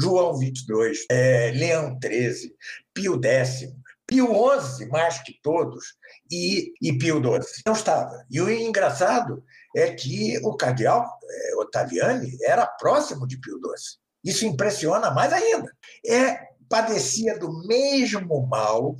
[0.01, 2.53] João XXII, é, Leão XIII,
[2.93, 3.69] Pio X,
[4.15, 5.95] Pio XI, mais que todos,
[6.31, 7.63] e, e Pio XII.
[7.65, 8.25] Não estava.
[8.29, 9.43] E o engraçado
[9.75, 13.99] é que o cardeal é, Ottaviani era próximo de Pio XII.
[14.23, 15.69] Isso impressiona mais ainda.
[16.05, 18.95] É, padecia do mesmo mal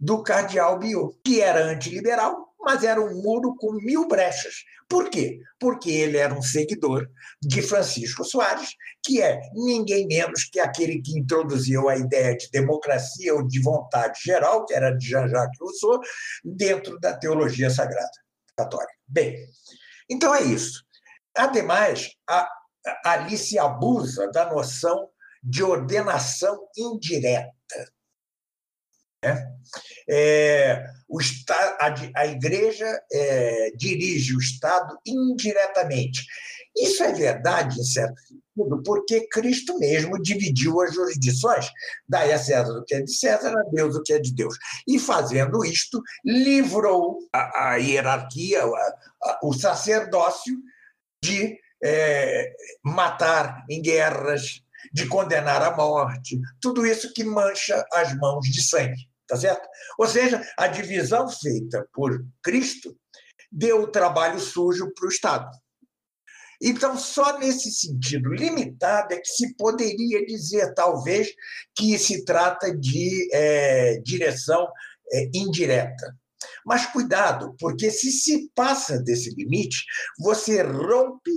[0.00, 4.56] do cardeal Biot, que era antiliberal, mas era um muro com mil brechas.
[4.86, 5.40] Por quê?
[5.58, 7.08] Porque ele era um seguidor
[7.40, 8.68] de Francisco Soares,
[9.02, 14.20] que é ninguém menos que aquele que introduziu a ideia de democracia ou de vontade
[14.22, 15.98] geral, que era de Jean-Jacques Rousseau,
[16.44, 18.10] dentro da teologia sagrada
[18.54, 18.92] católica.
[19.06, 19.34] Bem,
[20.10, 20.84] então é isso.
[21.34, 22.46] Ademais, a,
[23.02, 25.08] ali se abusa da noção
[25.42, 27.48] de ordenação indireta.
[29.24, 29.52] Né?
[30.08, 31.18] É, o
[31.80, 36.24] a, a Igreja é, dirige o Estado indiretamente.
[36.76, 41.68] Isso é verdade, em certo sentido, porque Cristo mesmo dividiu as jurisdições.
[42.08, 44.56] Daí a César o que é de César, a Deus o que é de Deus.
[44.86, 50.56] E fazendo isto, livrou a, a hierarquia, a, o sacerdócio,
[51.22, 52.52] de é,
[52.84, 59.07] matar em guerras, de condenar à morte, tudo isso que mancha as mãos de sangue,
[59.28, 59.68] tá certo?
[59.98, 62.96] Ou seja, a divisão feita por Cristo
[63.52, 65.50] deu o trabalho sujo para o Estado.
[66.60, 71.28] Então, só nesse sentido limitado é que se poderia dizer, talvez,
[71.76, 74.66] que se trata de é, direção
[75.12, 76.16] é, indireta.
[76.66, 79.84] Mas cuidado, porque se se passa desse limite,
[80.18, 81.30] você rompe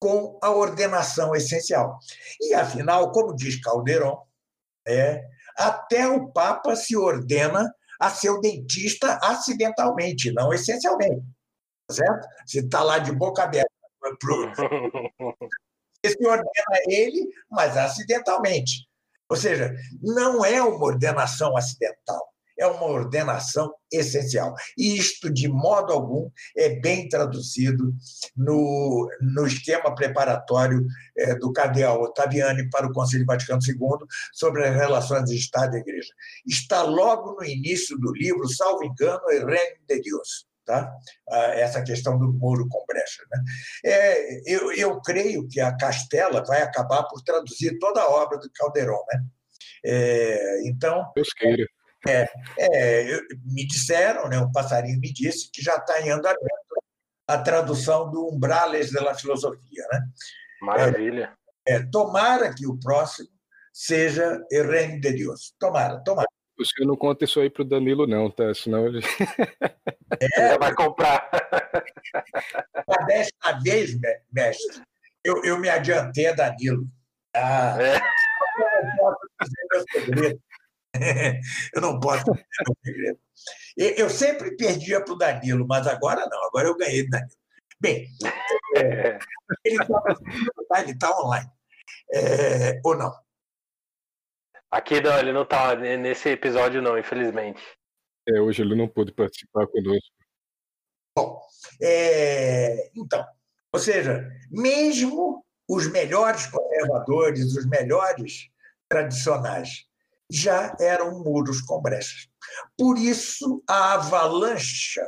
[0.00, 1.98] com a ordenação essencial.
[2.40, 4.20] E, afinal, como diz Calderon,
[4.86, 5.24] é,
[5.58, 7.68] até o Papa se ordena
[8.00, 11.26] a seu dentista acidentalmente, não essencialmente.
[11.88, 12.28] Tá certo?
[12.46, 13.70] Você está lá de boca aberta.
[16.00, 18.88] Você se ordena ele, mas acidentalmente.
[19.28, 24.54] Ou seja, não é uma ordenação acidental é uma ordenação essencial.
[24.76, 27.94] E isto, de modo algum, é bem traduzido
[28.36, 30.84] no, no esquema preparatório
[31.16, 35.80] é, do cardeal Ottaviani para o Conselho Vaticano II sobre as relações de Estado e
[35.80, 36.12] Igreja.
[36.46, 40.46] Está logo no início do livro, salvo engano, é Reino de Deus.
[40.66, 40.92] Tá?
[41.54, 43.22] essa questão do muro com brecha.
[43.32, 43.42] Né?
[43.86, 48.50] É, eu, eu creio que a Castela vai acabar por traduzir toda a obra do
[48.52, 49.02] Calderon.
[49.10, 49.24] Né?
[49.82, 51.10] É, então.
[51.16, 51.66] Deus queira.
[52.08, 52.28] É,
[52.58, 56.38] é, me disseram, né, um passarinho me disse que já está em andamento
[57.26, 59.86] a tradução do Umbrales da Filosofia.
[59.92, 60.00] Né?
[60.62, 61.36] Maravilha.
[61.66, 63.28] É, é, tomara que o próximo
[63.72, 65.54] seja El Reino de Deus.
[65.58, 66.26] Tomara, tomara.
[66.58, 68.52] O senhor não conta isso aí para o Danilo, não, tá?
[68.54, 69.00] Senão ele.
[70.20, 71.28] É, vai comprar.
[72.88, 73.90] A desta vez,
[74.32, 74.82] mestre,
[75.22, 76.88] eu, eu me adiantei a Danilo.
[77.36, 77.96] Ah, é.
[77.96, 80.40] Eu não posso dizer meu segredo.
[81.74, 82.24] eu não posso
[82.84, 83.18] segredo.
[83.76, 87.38] Eu sempre perdia para o Danilo, mas agora não, agora eu ganhei do Danilo.
[87.80, 88.08] Bem,
[88.76, 89.18] é,
[89.64, 91.48] ele está tá online.
[92.12, 93.12] É, ou não?
[94.70, 97.62] Aqui não, ele não está nesse episódio, não, infelizmente.
[98.28, 100.12] É, hoje ele não pôde participar conosco.
[101.16, 101.40] Bom,
[101.80, 103.24] é, então,
[103.72, 108.50] ou seja, mesmo os melhores conservadores, os melhores
[108.88, 109.87] tradicionais,
[110.30, 112.28] já eram muros com brechas.
[112.76, 115.00] Por isso, a avalanche,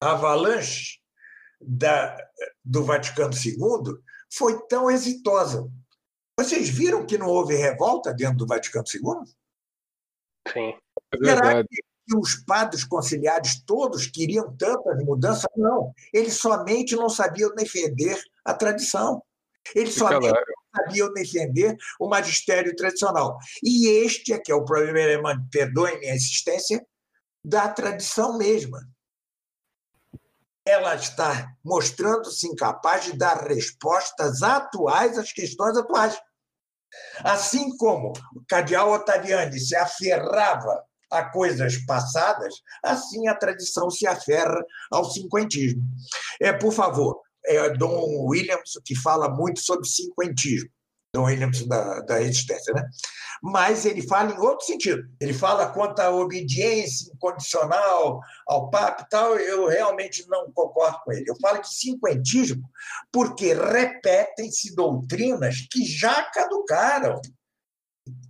[0.00, 1.00] a avalanche
[1.60, 2.16] da,
[2.64, 3.98] do Vaticano II
[4.32, 5.68] foi tão exitosa.
[6.38, 9.34] Vocês viram que não houve revolta dentro do Vaticano II?
[10.52, 10.74] Sim.
[11.12, 11.68] É Será verdade.
[11.68, 15.50] que os padres conciliares todos queriam tantas mudanças?
[15.56, 15.92] Não.
[16.12, 19.22] Eles somente não sabiam defender a tradição.
[19.74, 20.40] Eles somente lá.
[20.76, 23.38] sabiam defender o magistério tradicional.
[23.62, 26.84] E este é que é o problema, perdoem minha insistência,
[27.44, 28.80] da tradição mesma.
[30.66, 36.20] Ela está mostrando-se incapaz de dar respostas atuais às questões atuais.
[37.24, 42.54] Assim como o cardeal Ottaviani se aferrava a coisas passadas,
[42.84, 45.82] assim a tradição se aferra ao cinquentismo.
[46.40, 50.70] É, por favor, é Dom Williams que fala muito sobre cinquentismo,
[51.14, 52.84] Dom Williams da, da resistência, né?
[53.42, 55.08] Mas ele fala em outro sentido.
[55.20, 61.12] Ele fala quanto à obediência incondicional ao Papa e tal, eu realmente não concordo com
[61.12, 61.24] ele.
[61.26, 62.62] Eu falo de cinquentismo
[63.10, 67.20] porque repetem-se doutrinas que já caducaram,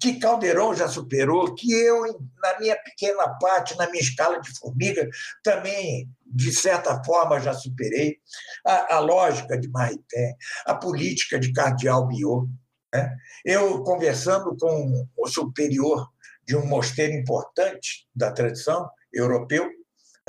[0.01, 2.03] que Caldeirão já superou, que eu,
[2.43, 5.09] na minha pequena parte, na minha escala de formiga,
[5.43, 8.19] também, de certa forma, já superei.
[8.65, 12.49] A, a lógica de Maritain, a política de Cardeal Biot.
[12.95, 13.17] Né?
[13.45, 16.09] Eu, conversando com o superior
[16.47, 19.69] de um mosteiro importante da tradição europeu,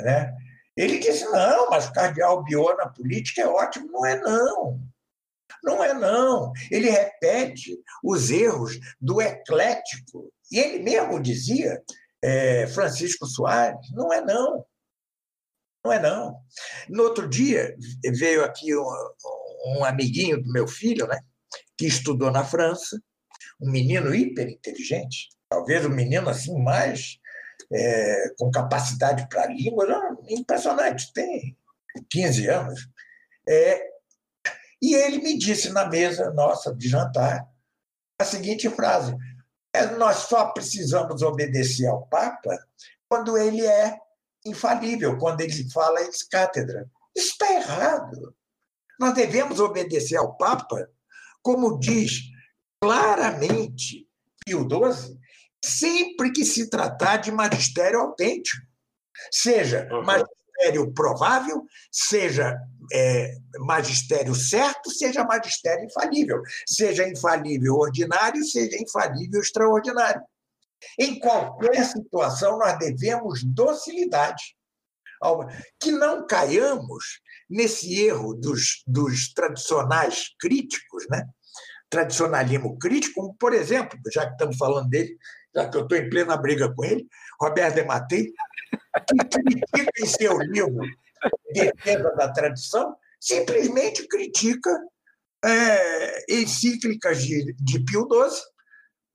[0.00, 0.32] né?
[0.76, 3.90] ele disse, não, mas Cardeal Biot na política é ótimo.
[3.92, 4.80] Não é, não.
[5.62, 6.52] Não é, não.
[6.70, 10.32] Ele repete os erros do eclético.
[10.50, 11.80] E ele mesmo dizia,
[12.22, 14.64] é, Francisco Soares, não é, não.
[15.84, 16.40] Não é, não.
[16.88, 17.76] No outro dia,
[18.14, 18.86] veio aqui um,
[19.66, 21.18] um amiguinho do meu filho, né,
[21.76, 23.00] que estudou na França,
[23.60, 27.18] um menino hiper inteligente, talvez um menino assim mais
[27.72, 29.86] é, com capacidade para língua,
[30.28, 31.56] impressionante, tem
[32.10, 32.88] 15 anos.
[33.48, 33.92] É,
[34.80, 37.46] e ele me disse na mesa nossa de jantar
[38.20, 39.16] a seguinte frase:
[39.74, 42.58] "É, Nós só precisamos obedecer ao Papa
[43.08, 43.96] quando ele é
[44.44, 46.88] infalível, quando ele fala ex cátedra.
[47.14, 48.34] Isso está errado.
[48.98, 50.88] Nós devemos obedecer ao Papa,
[51.42, 52.20] como diz
[52.80, 54.08] claramente
[54.44, 55.18] Pio XII,
[55.64, 58.60] sempre que se tratar de magistério autêntico,
[59.30, 60.04] seja Uhum.
[60.04, 62.58] magistério provável, seja
[62.92, 70.22] é, magistério certo, seja magistério infalível, seja infalível ordinário, seja infalível extraordinário.
[70.98, 74.56] Em qualquer situação, nós devemos docilidade.
[75.80, 81.24] Que não caiamos nesse erro dos, dos tradicionais críticos, né?
[81.92, 85.14] tradicionalismo crítico, como, por exemplo, já que estamos falando dele,
[85.54, 87.06] já que eu estou em plena briga com ele,
[87.38, 88.32] Roberto de Matei,
[89.06, 90.80] que critica em seu livro
[91.52, 94.70] Defesa da Tradição, simplesmente critica
[95.44, 98.42] é, encíclicas de, de Pio XII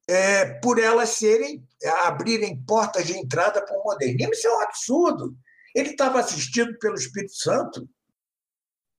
[0.10, 1.64] é, por elas serem,
[2.06, 4.34] abrirem portas de entrada para o modernismo.
[4.34, 5.36] Isso é um absurdo.
[5.76, 7.88] Ele estava assistido pelo Espírito Santo.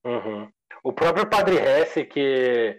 [0.05, 0.51] Uhum.
[0.85, 2.79] O próprio Padre Hesse, que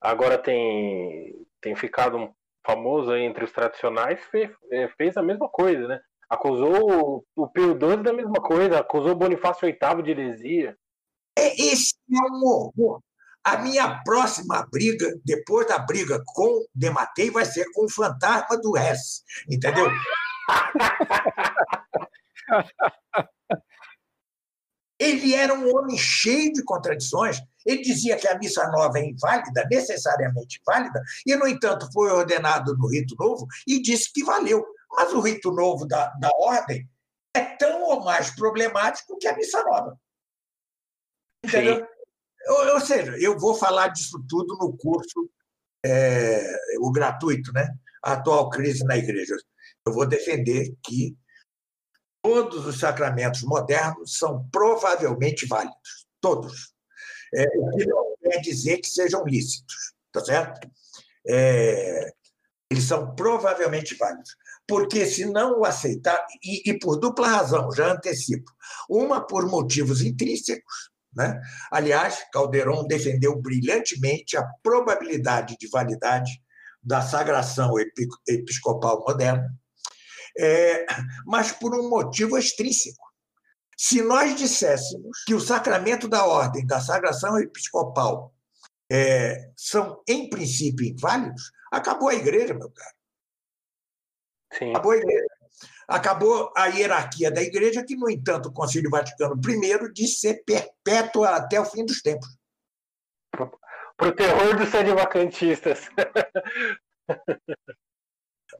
[0.00, 2.32] agora tem, tem ficado
[2.64, 6.00] famoso entre os tradicionais, fez, eh, fez a mesma coisa, né?
[6.28, 10.76] Acusou o, o Pio XII da mesma coisa, acusou Bonifácio VIII de heresia.
[11.36, 13.02] É, esse é um horror.
[13.42, 18.76] A minha próxima briga, depois da briga com Dematei, vai ser com o fantasma do
[18.76, 19.86] Hess, entendeu?
[25.00, 27.40] Ele era um homem cheio de contradições.
[27.64, 32.76] Ele dizia que a missa nova é inválida, necessariamente válida, e, no entanto, foi ordenado
[32.76, 34.62] no rito novo e disse que valeu.
[34.92, 36.86] Mas o rito novo da, da ordem
[37.34, 39.98] é tão ou mais problemático que a missa nova.
[41.44, 41.86] Entendeu?
[42.48, 45.30] Ou, ou seja, eu vou falar disso tudo no curso,
[45.84, 47.68] é, o gratuito, né?
[48.02, 49.36] A atual crise na igreja.
[49.86, 51.16] Eu vou defender que
[52.22, 56.72] todos os sacramentos modernos são provavelmente válidos, todos.
[57.34, 60.68] É, o que não quer dizer que sejam lícitos, tá certo?
[61.26, 62.12] É,
[62.70, 64.36] eles são provavelmente válidos.
[64.66, 68.50] Porque se não o aceitar, e, e por dupla razão, já antecipo,
[68.88, 71.40] uma por motivos intrínsecos, né?
[71.70, 76.30] Aliás, Calderon defendeu brilhantemente a probabilidade de validade
[76.82, 77.74] da sagração
[78.26, 79.48] episcopal moderna,
[80.38, 80.86] é,
[81.26, 83.04] mas por um motivo extrínseco.
[83.76, 88.32] Se nós disséssemos que o sacramento da ordem, da sagração episcopal,
[88.90, 92.94] é, são, em princípio, inválidos, acabou a igreja, meu caro.
[94.58, 94.70] Sim.
[94.70, 95.26] Acabou a igreja.
[95.90, 101.30] Acabou a hierarquia da igreja, que, no entanto, o Concílio Vaticano I disse ser perpétua
[101.30, 102.28] até o fim dos tempos.
[103.32, 105.88] Para o terror dos sede-vacantistas.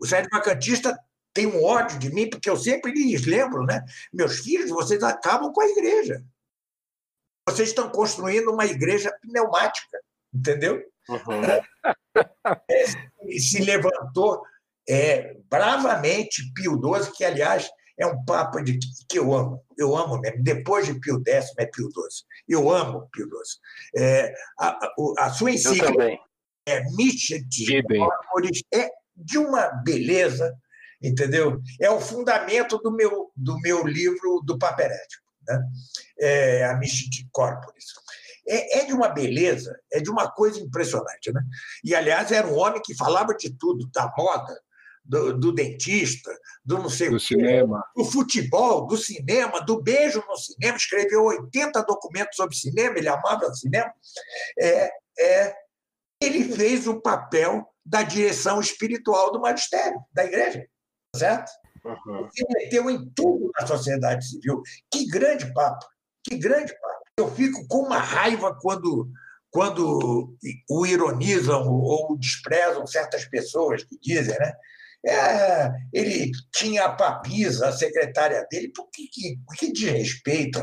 [0.01, 0.99] o sede-vacantista
[1.33, 3.85] tem um ódio de mim, porque eu sempre lhes lembro, né?
[4.13, 6.25] Meus filhos, vocês acabam com a igreja.
[7.49, 10.01] Vocês estão construindo uma igreja pneumática,
[10.35, 10.85] entendeu?
[11.09, 11.43] Uhum.
[13.39, 14.43] se levantou
[14.91, 18.79] é, bravamente Pio XII, que, aliás, é um papa de,
[19.09, 19.63] que eu amo.
[19.79, 20.43] Eu amo mesmo.
[20.43, 22.27] Depois de Pio X é Pio XII.
[22.49, 24.03] Eu amo Pio XII.
[24.03, 26.19] É, a, a, a, sua encíclica
[26.67, 27.83] é Micheti
[28.75, 30.55] é de uma beleza,
[31.03, 31.61] entendeu?
[31.81, 35.63] É o fundamento do meu, do meu livro do Papa Herético, né?
[36.19, 37.85] é, a Micheti Corporis.
[38.49, 41.31] É, é, de uma beleza, é de uma coisa impressionante.
[41.33, 41.43] Né?
[41.85, 44.59] E, aliás, era um homem que falava de tudo, da moda,
[45.05, 46.31] do, do, dentista,
[46.65, 47.85] do não sei do o cinema.
[47.97, 53.53] do futebol, do cinema, do beijo no cinema, escreveu 80 documentos sobre cinema, ele amava
[53.55, 53.93] cinema.
[54.59, 55.55] É, é,
[56.23, 60.67] ele fez o papel da direção espiritual do magistério, da igreja,
[61.17, 61.51] certo?
[61.85, 62.29] Uhum.
[62.31, 64.63] Se meteu em tudo na sociedade civil.
[64.93, 65.87] Que grande papo,
[66.23, 67.01] que grande papo.
[67.17, 69.11] Eu fico com uma raiva quando
[69.51, 70.33] quando
[70.69, 74.53] o ironizam ou desprezam certas pessoas que dizem, né?
[75.07, 80.63] É, ele tinha a papisa, a secretária dele, por que, que, que desrespeito?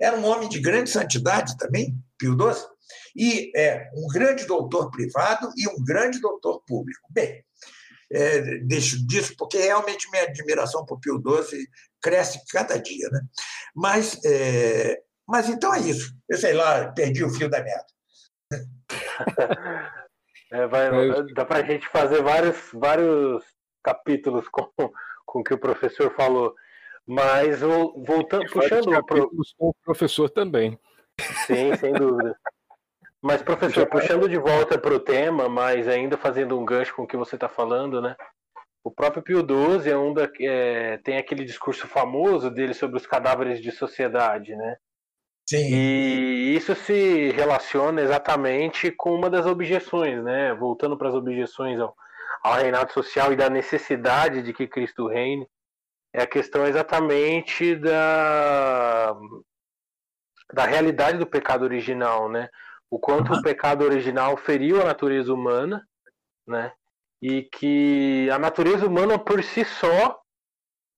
[0.00, 2.66] Era um homem de grande santidade também, Pio XII,
[3.14, 7.00] e é, um grande doutor privado e um grande doutor público.
[7.10, 7.44] Bem,
[8.10, 11.66] é, deixo disso porque realmente minha admiração por Pio XII
[12.00, 13.08] cresce cada dia.
[13.10, 13.20] Né?
[13.74, 16.14] Mas, é, mas então é isso.
[16.28, 17.86] Eu sei lá, perdi o fio da merda.
[20.50, 20.88] É, vai,
[21.34, 23.44] dá para a gente fazer vários, vários
[23.82, 24.68] capítulos com,
[25.26, 26.54] com o que o professor falou.
[27.06, 29.30] Mas voltando, puxando pro...
[29.30, 30.78] com o professor também.
[31.46, 32.38] Sim, sem dúvida.
[33.20, 37.06] Mas, professor, puxando de volta para o tema, mas ainda fazendo um gancho com o
[37.06, 38.14] que você está falando, né?
[38.84, 43.06] O próprio Pio XII é um da, é, tem aquele discurso famoso dele sobre os
[43.06, 44.76] cadáveres de sociedade, né?
[45.48, 45.74] Sim.
[45.74, 50.54] E isso se relaciona exatamente com uma das objeções, né?
[50.54, 51.96] Voltando para as objeções ao,
[52.42, 55.48] ao reinado social e da necessidade de que Cristo reine,
[56.12, 59.14] é a questão exatamente da,
[60.52, 62.48] da realidade do pecado original, né?
[62.90, 65.86] O quanto o pecado original feriu a natureza humana,
[66.46, 66.72] né?
[67.20, 70.18] E que a natureza humana por si só,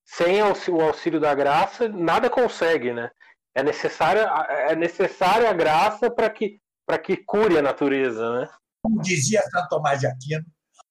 [0.05, 3.11] sem o auxílio da graça, nada consegue, né?
[3.55, 4.23] É necessária,
[4.69, 6.61] é necessária a graça para que,
[7.03, 8.49] que cure a natureza, né?
[8.83, 10.45] Como dizia Santo Tomás de Aquino,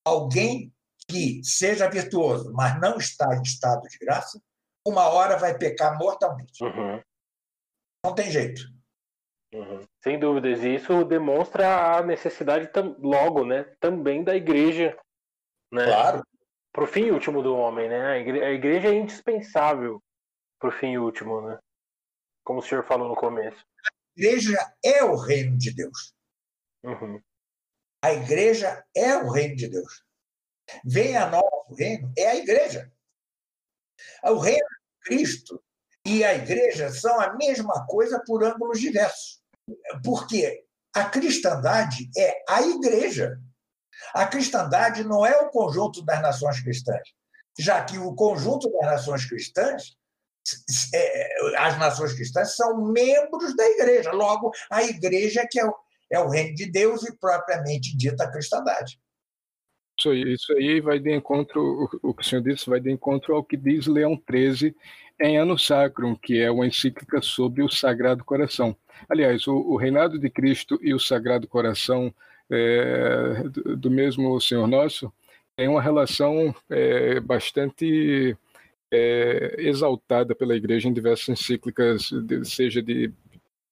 [0.06, 0.74] alguém
[1.08, 4.40] que seja virtuoso, mas não está em estado de graça,
[4.86, 6.64] uma hora vai pecar mortalmente.
[6.64, 7.02] Uhum.
[8.06, 8.62] Não tem jeito.
[9.54, 9.84] Uhum.
[10.04, 10.64] Sem dúvidas.
[10.64, 12.70] E isso demonstra a necessidade
[13.00, 13.64] logo, né?
[13.80, 14.98] Também da igreja,
[15.72, 15.86] né?
[15.86, 16.24] Claro.
[16.72, 18.06] Para o fim último do homem, né?
[18.12, 20.02] A igreja, a igreja é indispensável
[20.60, 21.58] para o fim último, né?
[22.44, 23.60] Como o senhor falou no começo.
[23.60, 26.14] A igreja é o reino de Deus.
[26.84, 27.20] Uhum.
[28.02, 30.04] A igreja é o reino de Deus.
[30.86, 32.92] Venha a nosso reino é a igreja.
[34.24, 35.62] O reino de Cristo
[36.06, 39.42] e a igreja são a mesma coisa por ângulos diversos.
[40.04, 43.40] Porque a cristandade é a igreja.
[44.14, 47.02] A cristandade não é o conjunto das nações cristãs,
[47.58, 49.98] já que o conjunto das nações cristãs,
[50.94, 54.12] é, as nações cristãs são membros da igreja.
[54.12, 55.76] Logo, a igreja que é o,
[56.12, 59.00] é o reino de Deus e propriamente dita a cristandade.
[59.98, 63.36] Isso aí, isso aí vai de encontro, o, que o senhor disse, vai de encontro
[63.36, 64.74] ao que diz Leão XIII
[65.20, 68.76] em Ano Sacrum, que é uma encíclica sobre o Sagrado Coração.
[69.10, 72.14] Aliás, o, o reinado de Cristo e o Sagrado Coração
[72.50, 75.12] é, do, do, mesmo Senhor Nosso
[75.56, 78.36] tem uma relação é, bastante
[78.90, 82.10] é, exaltada pela Igreja em diversas encíclicas,
[82.46, 83.12] seja de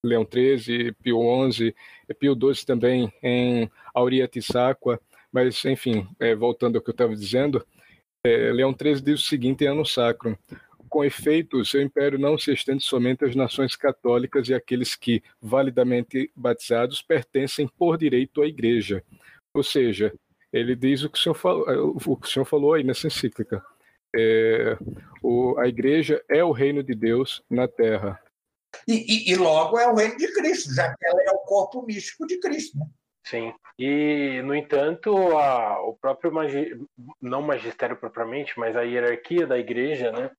[0.08, 1.20] Leão XIII, Pio
[1.52, 1.76] XI,
[2.20, 5.00] Pio XII também em Aurea Tissáqua,
[5.32, 7.66] mas enfim, é, voltando ao que eu estava dizendo,
[8.24, 10.38] é, Leão XIII diz o seguinte em Ano Sacro,
[10.90, 16.32] com efeito, seu império não se estende somente às nações católicas e àqueles que, validamente
[16.36, 19.04] batizados, pertencem por direito à Igreja.
[19.54, 20.14] Ou seja,
[20.52, 23.64] ele diz o que o senhor falou, o que o senhor falou aí nessa encíclica.
[24.16, 24.78] É,
[25.22, 28.20] o, a Igreja é o reino de Deus na Terra.
[28.88, 31.82] E, e, e, logo é o reino de Cristo, já que ela é o corpo
[31.84, 32.78] místico de Cristo.
[32.78, 32.86] Né?
[33.26, 33.54] Sim.
[33.78, 36.80] E, no entanto, a, o próprio magi,
[37.22, 40.32] não magistério propriamente, mas a hierarquia da igreja, né,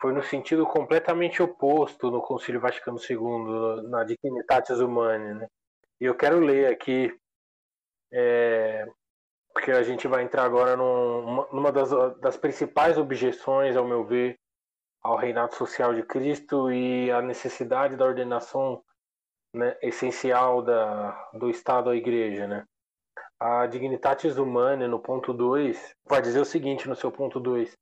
[0.00, 5.34] foi no sentido completamente oposto no Concílio Vaticano II, na Dignitatis Humanae.
[5.34, 5.48] Né?
[6.00, 7.12] E eu quero ler aqui,
[8.12, 8.86] é,
[9.52, 11.90] porque a gente vai entrar agora num, numa das,
[12.20, 14.38] das principais objeções, ao meu ver,
[15.04, 18.82] ao reinado social de Cristo e a necessidade da ordenação
[19.54, 22.48] né, essencial da, do Estado à Igreja.
[22.48, 22.64] Né?
[23.38, 27.76] A Dignitatis Humanae, no ponto 2, vai dizer o seguinte no seu ponto 2.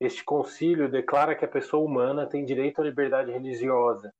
[0.00, 4.10] Este concílio declara que a pessoa humana tem direito à liberdade religiosa.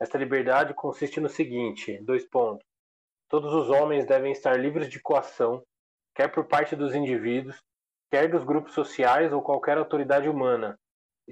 [0.00, 2.66] Esta liberdade consiste no seguinte: dois pontos.
[3.28, 5.62] Todos os homens devem estar livres de coação,
[6.14, 7.62] quer por parte dos indivíduos,
[8.10, 10.76] quer dos grupos sociais ou qualquer autoridade humana,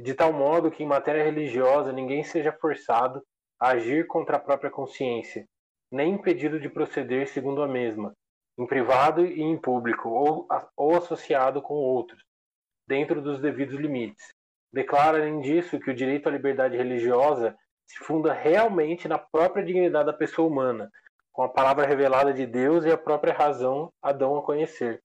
[0.00, 3.22] de tal modo que em matéria religiosa ninguém seja forçado
[3.60, 5.44] a agir contra a própria consciência,
[5.90, 8.14] nem impedido de proceder segundo a mesma,
[8.56, 10.46] em privado e em público, ou,
[10.76, 12.22] ou associado com outros,
[12.86, 14.24] dentro dos devidos limites.
[14.72, 20.06] Declara, além disso, que o direito à liberdade religiosa se funda realmente na própria dignidade
[20.06, 20.90] da pessoa humana,
[21.32, 25.02] com a palavra revelada de Deus e a própria razão a dão a conhecer.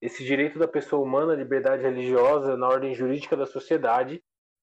[0.00, 4.22] Esse direito da pessoa humana à liberdade religiosa na ordem jurídica da sociedade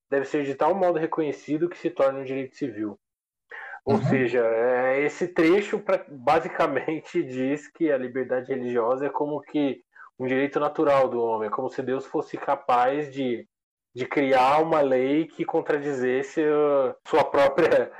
[0.09, 2.99] deve ser de tal modo reconhecido que se torne um direito civil.
[3.85, 4.03] Ou uhum.
[4.03, 9.81] seja, é, esse trecho pra, basicamente diz que a liberdade religiosa é como que
[10.19, 13.47] um direito natural do homem, como se Deus fosse capaz de,
[13.95, 17.91] de criar uma lei que contradizesse a sua própria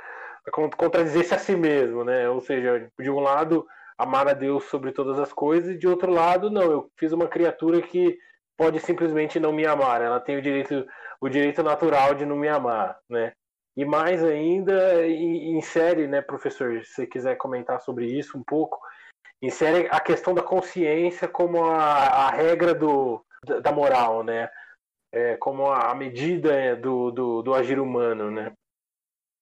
[0.76, 2.28] contradizesse a si mesmo, né?
[2.28, 3.66] Ou seja, de um lado
[3.98, 7.26] amar a Deus sobre todas as coisas e de outro lado não, eu fiz uma
[7.26, 8.16] criatura que
[8.56, 10.86] pode simplesmente não me amar, ela tem o direito
[11.20, 13.32] o direito natural de não me amar, né?
[13.76, 18.78] E mais ainda insere, né, professor, se você quiser comentar sobre isso um pouco,
[19.42, 23.24] insere a questão da consciência como a, a regra do,
[23.62, 24.48] da moral, né?
[25.12, 28.52] É, como a medida do, do, do agir humano, né?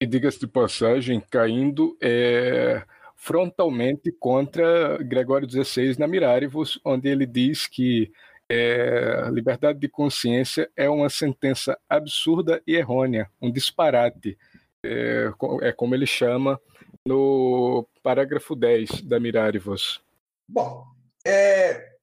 [0.00, 2.84] E diga-se de passagem, caindo é,
[3.16, 8.12] frontalmente contra Gregório XVI na Mirarivos, onde ele diz que
[8.48, 14.38] é, liberdade de consciência é uma sentença absurda e errônea, um disparate,
[14.84, 16.60] é, é como ele chama
[17.04, 20.00] no parágrafo 10 da Mirarivos?
[20.46, 20.84] Bom,
[21.26, 21.96] é,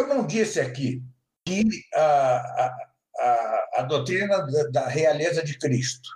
[0.00, 1.02] eu não disse aqui
[1.44, 2.76] que a, a,
[3.18, 6.08] a, a doutrina da, da realeza de Cristo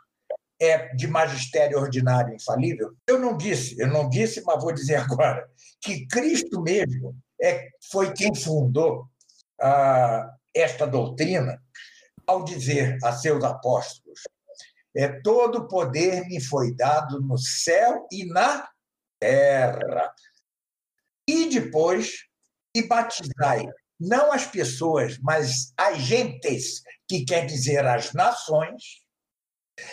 [0.61, 2.95] é de magistério ordinário infalível?
[3.07, 5.49] Eu não disse, eu não disse, mas vou dizer agora,
[5.81, 9.07] que Cristo mesmo é, foi quem fundou
[9.61, 11.63] a, esta doutrina
[12.27, 14.21] ao dizer a seus apóstolos:
[14.97, 18.69] é, todo poder me foi dado no céu e na
[19.21, 20.15] terra.
[21.29, 22.25] E depois,
[22.75, 23.67] e batizai
[23.99, 29.06] não as pessoas, mas as gentes, que quer dizer as nações,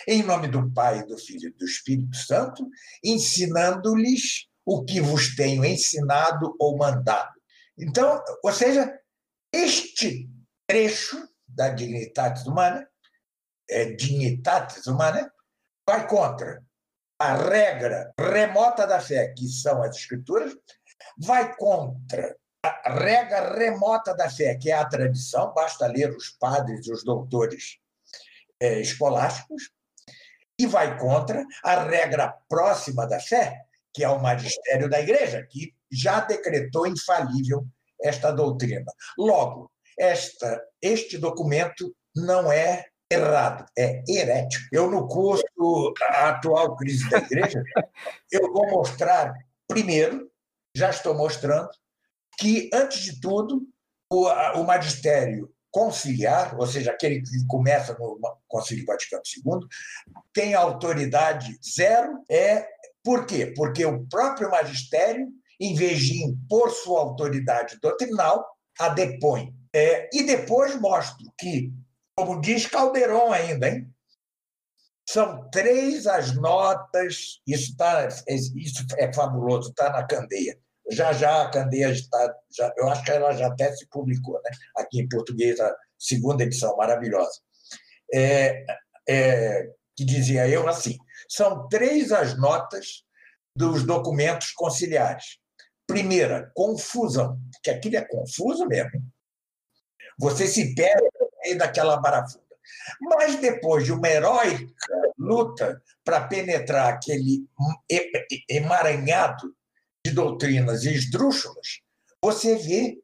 [0.08, 2.68] em nome do Pai, do Filho e do Espírito Santo,
[3.04, 7.34] ensinando-lhes o que vos tenho ensinado ou mandado.
[7.78, 8.98] Então, ou seja,
[9.52, 10.30] este
[10.68, 12.88] trecho da Dignitatis Humana,
[13.70, 15.32] é, Dignitatis Humana,
[15.88, 16.64] vai contra
[17.20, 20.56] a regra remota da fé, que são as Escrituras,
[21.18, 26.88] vai contra a regra remota da fé, que é a tradição, basta ler os padres
[26.88, 27.80] e os doutores
[28.64, 29.70] é, escolásticos,
[30.58, 33.60] e vai contra a regra próxima da fé,
[33.94, 37.66] que é o magistério da Igreja, que já decretou infalível
[38.02, 38.92] esta doutrina.
[39.18, 44.64] Logo, esta, este documento não é errado, é herético.
[44.72, 45.44] Eu, no curso
[46.02, 47.62] A Atual Crise da Igreja,
[48.32, 49.34] eu vou mostrar,
[49.68, 50.32] primeiro,
[50.74, 51.70] já estou mostrando,
[52.38, 53.62] que, antes de tudo,
[54.10, 54.28] o,
[54.60, 59.68] o magistério conciliar, ou seja, aquele que começa no Concílio Vaticano II,
[60.32, 62.24] tem autoridade zero.
[62.30, 62.66] É
[63.04, 63.48] por quê?
[63.56, 65.28] Porque o próprio magistério
[65.60, 68.46] em vez de impor sua autoridade doutrinal,
[68.80, 69.56] a depõe.
[69.74, 71.72] É, e depois mostro que,
[72.16, 73.90] como diz Calderon ainda, hein?
[75.08, 80.58] são três as notas, isso, tá, isso é fabuloso, está na candeia.
[80.94, 84.52] Já já a candeia está, já, eu acho que ela já até se publicou, né?
[84.78, 87.40] aqui em português, a segunda edição, maravilhosa.
[88.14, 88.64] É,
[89.08, 93.04] é, que dizia eu assim: são três as notas
[93.56, 95.38] dos documentos conciliares.
[95.86, 99.04] Primeira, confusão, que aquilo é confuso mesmo.
[100.18, 102.44] Você se perde no daquela barafunda.
[103.02, 104.74] Mas depois de uma heróica
[105.18, 107.46] luta para penetrar aquele
[108.50, 109.54] emaranhado
[110.06, 111.80] de doutrinas esdrúxulas,
[112.22, 112.98] você vê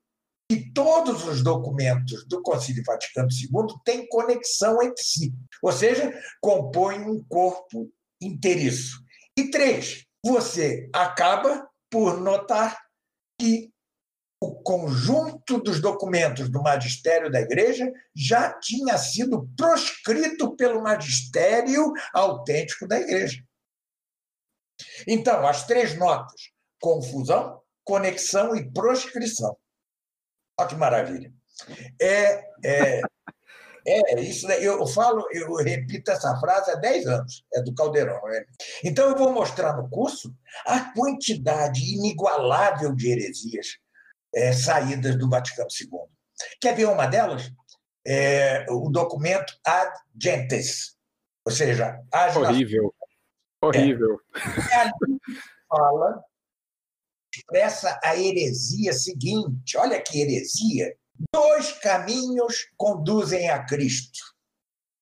[0.50, 7.02] que todos os documentos do Concílio Vaticano II têm conexão entre si, ou seja, compõem
[7.02, 7.92] um corpo
[8.22, 9.00] inteiriço.
[9.38, 12.78] E três, você acaba por notar
[13.40, 13.72] que
[14.42, 22.88] o conjunto dos documentos do magistério da igreja já tinha sido proscrito pelo magistério autêntico
[22.88, 23.44] da igreja.
[25.06, 29.58] Então, as três notas: confusão, conexão e proscrição.
[30.60, 31.34] Olha que maravilha.
[32.02, 33.02] É, é,
[33.86, 34.48] é isso.
[34.48, 34.64] Né?
[34.64, 38.22] Eu falo, eu repito essa frase há 10 anos, é do Caldeirão.
[38.24, 38.46] Né?
[38.84, 40.34] Então, eu vou mostrar no curso
[40.66, 43.78] a quantidade inigualável de heresias
[44.36, 46.00] é, saídas do Vaticano II.
[46.62, 47.52] Quer ver uma delas?
[48.06, 50.96] É, o documento Ad Gentes,
[51.46, 52.94] ou seja, as horrível,
[53.62, 54.20] horrível.
[54.72, 54.94] É, ali
[55.68, 56.24] fala
[57.34, 59.78] expressa a heresia seguinte.
[59.78, 60.96] Olha que heresia!
[61.34, 64.20] Dois caminhos conduzem a Cristo.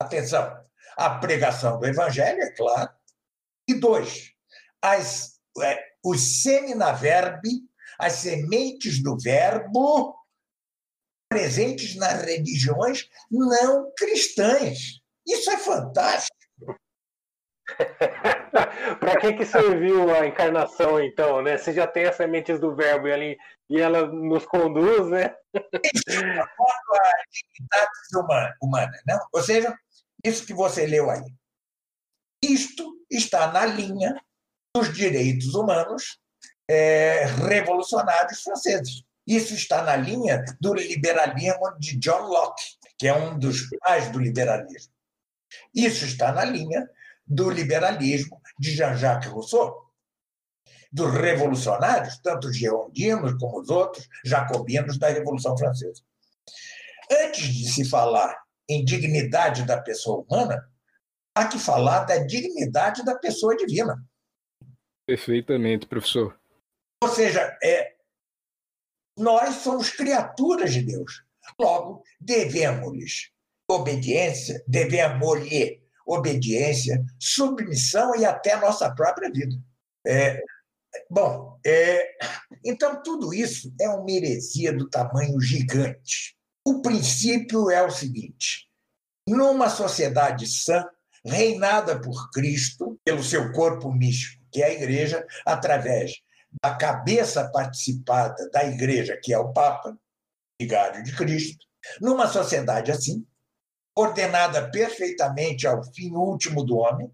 [0.02, 0.52] Atenção,
[0.96, 2.90] a pregação do Evangelho, é claro,
[3.68, 4.32] e dois,
[4.82, 7.68] as, é, os seminaverbi
[8.00, 10.16] as sementes do verbo
[11.30, 15.02] presentes nas religiões não cristãs.
[15.26, 16.37] Isso é fantástico.
[19.00, 21.58] Para que, que serviu a encarnação, então, né?
[21.58, 23.38] Você já tem as sementes do verbo e, ali,
[23.70, 25.36] e ela nos conduz, né?
[27.74, 27.88] A
[28.62, 29.20] humana, não?
[29.34, 29.78] Ou seja,
[30.24, 31.24] isso que você leu aí.
[32.42, 34.16] Isto está na linha
[34.76, 36.20] dos direitos humanos
[36.70, 39.04] é, revolucionários franceses.
[39.26, 42.64] Isso está na linha do liberalismo de John Locke,
[42.98, 44.94] que é um dos pais do liberalismo.
[45.74, 46.88] Isso está na linha
[47.28, 49.88] do liberalismo de Jean-Jacques Rousseau,
[50.92, 56.02] dos revolucionários, tanto os girondinos como os outros jacobinos da Revolução Francesa.
[57.12, 58.36] Antes de se falar
[58.70, 60.66] em dignidade da pessoa humana,
[61.36, 64.02] há que falar da dignidade da pessoa divina.
[65.06, 66.38] Perfeitamente, professor.
[67.04, 67.96] Ou seja, é,
[69.18, 71.24] nós somos criaturas de Deus.
[71.60, 73.32] Logo, devemos-lhes
[73.70, 79.56] obediência, devemos-lhe obediência, submissão e até nossa própria vida.
[80.06, 80.42] É,
[81.10, 82.10] bom, é,
[82.64, 86.38] então tudo isso é uma heresia do tamanho gigante.
[86.66, 88.70] O princípio é o seguinte:
[89.28, 90.86] numa sociedade sã,
[91.26, 96.22] reinada por Cristo, pelo seu corpo místico, que é a igreja, através
[96.64, 99.98] da cabeça participada da igreja, que é o Papa,
[100.60, 101.66] vigário de Cristo,
[102.02, 103.26] numa sociedade assim,
[103.98, 107.12] ordenada perfeitamente ao fim último do homem,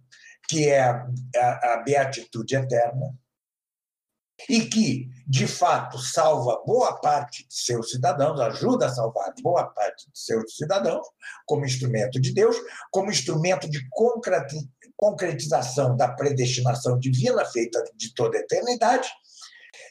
[0.50, 3.16] que é a, a, a beatitude eterna,
[4.50, 10.12] e que, de fato, salva boa parte de seus cidadãos, ajuda a salvar boa parte
[10.12, 11.08] de seus cidadãos,
[11.46, 12.58] como instrumento de Deus,
[12.92, 13.80] como instrumento de
[14.98, 19.10] concretização da predestinação divina feita de toda a eternidade,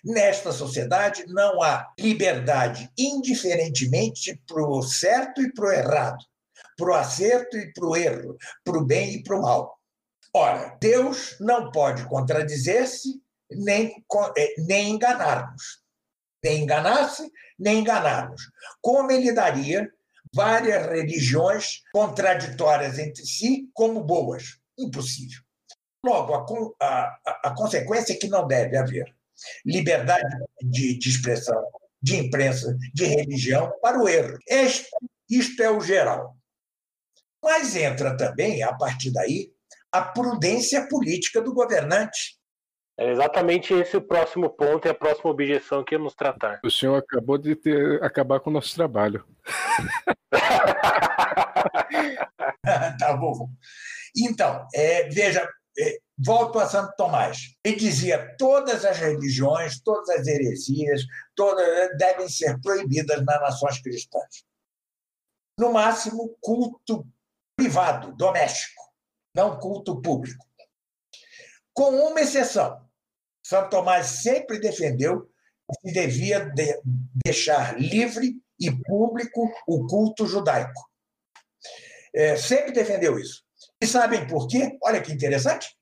[0.04, 6.24] Nesta sociedade não há liberdade, indiferentemente para o certo e para o errado,
[6.76, 9.78] para o acerto e para o erro, para o bem e para o mal.
[10.34, 13.20] Ora, Deus não pode contradizer-se
[13.50, 14.04] nem,
[14.36, 15.82] eh, nem enganar-nos.
[16.42, 18.42] Nem enganar-se, nem enganar-nos.
[18.80, 19.92] Como ele daria
[20.34, 24.58] várias religiões contraditórias entre si como boas?
[24.78, 25.42] Impossível.
[26.04, 29.14] Logo, a, a, a consequência é que não deve haver
[29.64, 31.62] liberdade de, de expressão,
[32.00, 34.38] de imprensa, de religião para o erro.
[34.48, 34.88] Este,
[35.28, 36.36] isto é o geral.
[37.42, 39.50] Mas entra também, a partir daí,
[39.90, 42.38] a prudência política do governante.
[42.96, 46.60] É exatamente esse o próximo ponto e a próxima objeção que íamos tratar.
[46.64, 49.26] O senhor acabou de ter, acabar com o nosso trabalho.
[52.98, 53.48] tá bom.
[54.16, 57.54] Então, é, veja, é, volto a Santo Tomás.
[57.64, 61.02] Ele dizia todas as religiões, todas as heresias,
[61.34, 64.44] todas devem ser proibidas nas nações cristãs.
[65.58, 67.06] No máximo, culto
[67.62, 68.82] privado, doméstico,
[69.32, 70.44] não culto público.
[71.72, 72.84] Com uma exceção.
[73.40, 75.30] Santo Tomás sempre defendeu
[75.80, 76.80] que devia de
[77.24, 80.90] deixar livre e público o culto judaico.
[82.12, 83.44] É, sempre defendeu isso.
[83.80, 84.76] E sabem por quê?
[84.82, 85.76] Olha que interessante.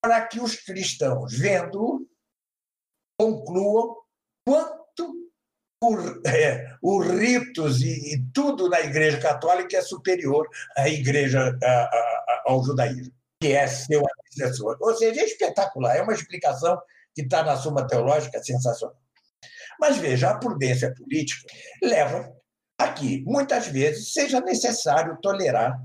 [0.00, 2.06] Para que os cristãos, vendo,
[3.18, 3.96] concluam
[4.46, 4.85] quanto
[6.26, 12.42] é, os ritos e, e, tudo na Igreja Católica é superior à Igreja a, a,
[12.46, 14.76] ao judaísmo, que é seu antecessor.
[14.80, 16.80] Ou seja, é espetacular, é uma explicação
[17.14, 18.96] que está na Suma Teológica, sensacional.
[19.80, 21.46] Mas veja, a prudência política
[21.82, 22.34] leva
[22.78, 25.80] a que, muitas vezes, seja necessário tolerar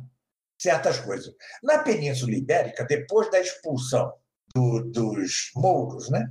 [0.61, 1.33] certas coisas.
[1.63, 4.13] Na Península Ibérica, depois da expulsão
[4.53, 6.29] do, dos mouros, né?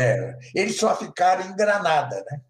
[0.00, 2.24] É, eles só ficaram em Granada.
[2.30, 2.40] Né?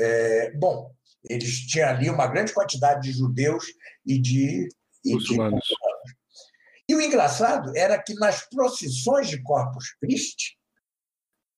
[0.00, 0.90] É, bom,
[1.28, 3.64] eles tinham ali uma grande quantidade de judeus
[4.06, 4.68] e de,
[5.04, 5.16] e.
[5.18, 5.36] De
[6.88, 10.58] e o engraçado era que nas procissões de Corpus Christi,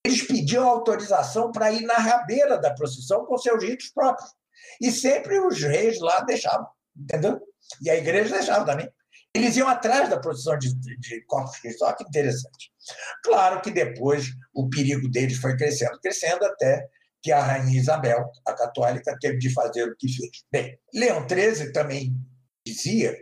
[0.04, 4.30] eles pediam autorização para ir na rabeira da procissão com seus ritos próprios.
[4.78, 7.40] E sempre os reis lá deixavam, entendeu?
[7.80, 8.90] E a igreja deixava também.
[9.34, 11.82] Eles iam atrás da procissão de, de Corpus Christi.
[11.82, 12.70] Olha que interessante.
[13.24, 16.86] Claro que depois o perigo deles foi crescendo, crescendo até
[17.22, 20.44] que a rainha Isabel, a católica, teve de fazer o que fez.
[20.50, 22.14] Bem, Leão XIII também
[22.66, 23.16] dizia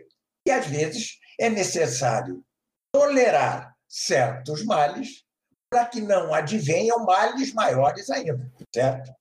[0.45, 2.43] que às vezes é necessário
[2.91, 5.23] tolerar certos males
[5.69, 9.11] para que não advenham males maiores ainda, certo?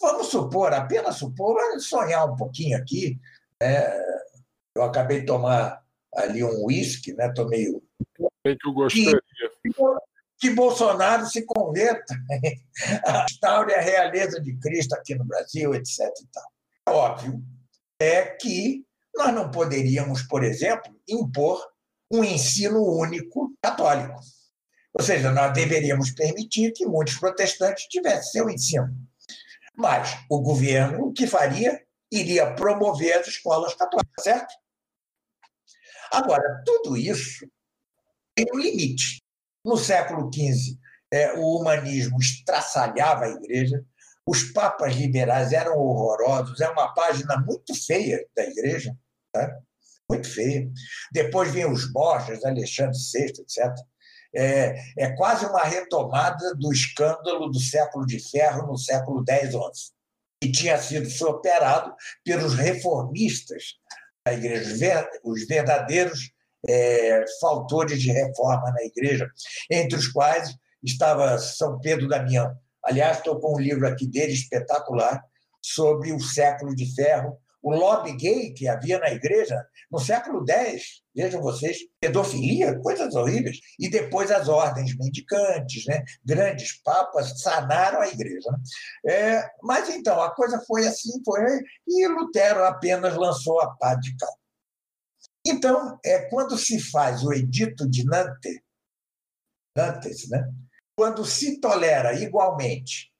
[0.00, 3.20] Vamos supor, apenas supor, sonhar um pouquinho aqui.
[3.60, 3.88] Né?
[4.74, 5.80] Eu acabei de tomar
[6.16, 7.32] ali um uísque, né?
[7.32, 7.82] Tomei o.
[8.44, 9.22] Bem que eu gostaria.
[10.42, 12.16] Que Bolsonaro se converta,
[13.30, 16.00] instaure a realeza de Cristo aqui no Brasil, etc.
[16.00, 16.52] E tal.
[16.88, 17.40] Óbvio
[18.00, 18.84] é que
[19.14, 21.64] nós não poderíamos, por exemplo, impor
[22.10, 24.18] um ensino único católico.
[24.92, 28.88] Ou seja, nós deveríamos permitir que muitos protestantes tivessem seu ensino.
[29.76, 31.80] Mas o governo, o que faria?
[32.10, 34.52] Iria promover as escolas católicas, certo?
[36.10, 37.46] Agora, tudo isso
[38.34, 39.21] tem um limite.
[39.64, 40.78] No século XV,
[41.12, 43.84] é, o humanismo estraçalhava a igreja,
[44.26, 48.96] os papas liberais eram horrorosos, é uma página muito feia da igreja,
[49.32, 49.58] tá?
[50.08, 50.68] muito feia.
[51.12, 53.74] Depois vem os Borges, Alexandre VI, etc.
[54.34, 59.92] É, é quase uma retomada do escândalo do século de ferro no século X, XI,
[60.40, 61.94] que tinha sido superado
[62.24, 63.74] pelos reformistas
[64.26, 66.32] da igreja, os verdadeiros
[66.68, 69.28] é, faltores de reforma na igreja,
[69.70, 72.54] entre os quais estava São Pedro Damião.
[72.84, 75.22] Aliás, estou com um livro aqui dele espetacular
[75.60, 81.02] sobre o século de ferro o lobby gay que havia na igreja no século X,
[81.14, 83.58] vejam vocês, pedofilia, coisas horríveis.
[83.78, 86.02] E depois as ordens mendicantes, né?
[86.24, 88.50] grandes papas sanaram a igreja.
[88.50, 89.12] Né?
[89.12, 91.42] É, mas então, a coisa foi assim, foi,
[91.86, 94.41] e Lutero apenas lançou a pá de cal.
[95.44, 98.60] Então, é, quando se faz o edito de Nantes,
[99.76, 100.48] Nantes né?
[100.96, 103.10] quando se tolera igualmente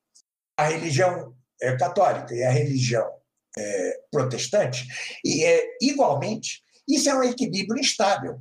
[0.56, 3.10] a religião é, católica e a religião
[3.58, 4.86] é, protestante,
[5.24, 8.40] e é, igualmente, isso é um equilíbrio instável,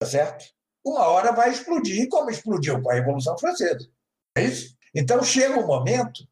[0.00, 0.44] tá certo?
[0.84, 3.88] Uma hora vai explodir, como explodiu com a Revolução Francesa.
[4.36, 4.76] É isso?
[4.94, 6.26] Então chega um momento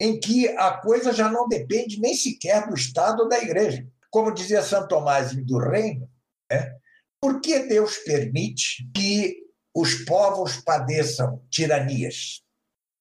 [0.00, 3.86] em que a coisa já não depende nem sequer do Estado ou da Igreja.
[4.10, 6.10] Como dizia Santo Tomás do Reino,
[6.52, 6.76] né?
[7.20, 9.42] por que Deus permite que
[9.74, 12.42] os povos padeçam tiranias?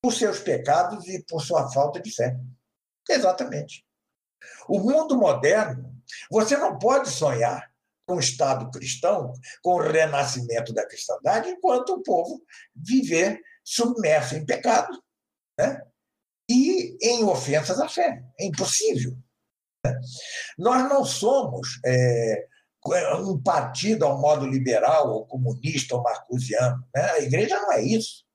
[0.01, 2.35] Por seus pecados e por sua falta de fé.
[3.09, 3.85] Exatamente.
[4.67, 5.95] O mundo moderno,
[6.29, 7.71] você não pode sonhar
[8.07, 12.43] com o Estado cristão, com o renascimento da cristandade, enquanto o povo
[12.75, 15.01] viver submerso em pecado
[15.59, 15.81] né?
[16.49, 18.23] e em ofensas à fé.
[18.39, 19.15] É impossível.
[19.85, 19.99] Né?
[20.57, 22.47] Nós não somos é,
[23.19, 26.83] um partido ao modo liberal, ou comunista, ou marcusiano.
[26.95, 27.11] Né?
[27.11, 28.25] A igreja não é isso.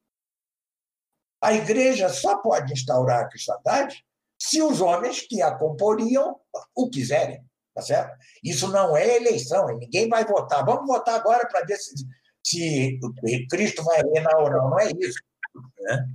[1.40, 4.04] A igreja só pode instaurar a cristandade
[4.38, 6.38] se os homens que a comporiam
[6.74, 7.44] o quiserem,
[7.74, 8.16] tá certo?
[8.42, 10.64] Isso não é eleição, ninguém vai votar.
[10.64, 11.94] Vamos votar agora para ver se,
[12.44, 12.98] se
[13.50, 14.70] Cristo vai reinar ou não.
[14.70, 15.18] Não é isso.
[15.80, 16.08] Né?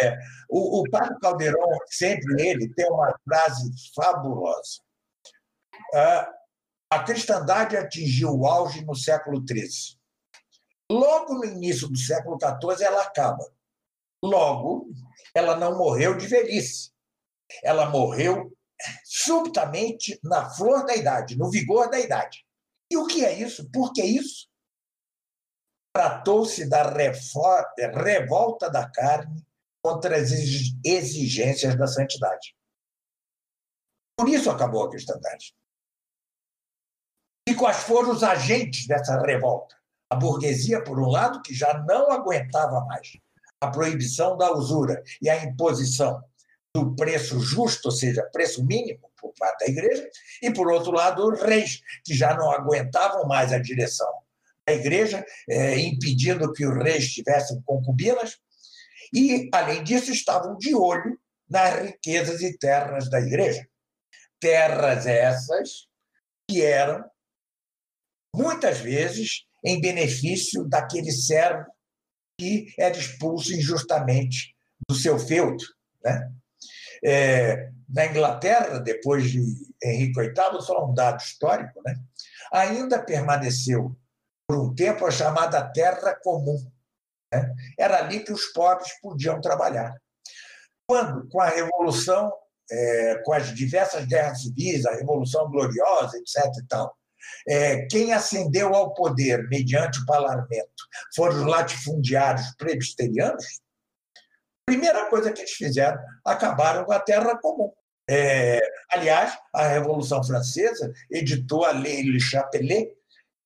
[0.00, 4.80] É, o, o Padre Caldeirão, sempre ele, tem uma frase fabulosa.
[5.94, 6.32] Ah,
[6.90, 9.98] a cristandade atingiu o auge no século XIII.
[10.90, 13.44] Logo no início do século XIV, ela acaba.
[14.22, 14.90] Logo,
[15.34, 16.92] ela não morreu de velhice.
[17.62, 18.56] Ela morreu
[19.04, 22.44] subitamente na flor da idade, no vigor da idade.
[22.90, 23.68] E o que é isso?
[23.70, 24.48] Por que isso?
[25.94, 26.82] Tratou-se da
[27.92, 29.44] revolta da carne
[29.82, 30.30] contra as
[30.84, 32.54] exigências da santidade.
[34.16, 35.54] Por isso acabou a cristandade.
[37.46, 39.76] E quais foram os agentes dessa revolta?
[40.10, 43.18] A burguesia, por um lado, que já não aguentava mais
[43.60, 46.22] a proibição da usura e a imposição
[46.74, 50.08] do preço justo, ou seja, preço mínimo por parte da igreja,
[50.42, 54.12] e, por outro lado, os reis, que já não aguentavam mais a direção
[54.66, 58.38] da igreja, é, impedindo que os reis tivessem concubinas,
[59.12, 61.16] E, além disso, estavam de olho
[61.48, 63.64] nas riquezas e terras da igreja.
[64.40, 65.86] Terras essas
[66.48, 67.04] que eram,
[68.34, 71.64] muitas vezes, em benefício daquele servo
[72.38, 74.54] que era expulso injustamente
[74.88, 75.62] do seu feudo.
[76.02, 76.32] Né?
[77.04, 79.40] É, na Inglaterra, depois de
[79.82, 81.94] Henrique VIII, só um dado histórico, né?
[82.52, 83.96] ainda permaneceu
[84.48, 86.58] por um tempo a chamada terra comum.
[87.32, 87.54] Né?
[87.78, 89.94] Era ali que os pobres podiam trabalhar.
[90.86, 92.32] Quando, com a Revolução,
[92.70, 96.44] é, com as diversas guerras civis, a Revolução Gloriosa, etc.
[96.62, 96.96] E tal,
[97.48, 103.60] é, quem ascendeu ao poder mediante o parlamento foram os latifundiários presbiterianos,
[104.66, 107.72] primeira coisa que eles fizeram, acabaram com a terra comum.
[108.08, 108.60] É,
[108.90, 112.94] aliás, a Revolução Francesa editou a Lei Le Chapelet,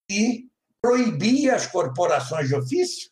[0.08, 0.48] que
[0.80, 3.10] proibia as corporações de ofício.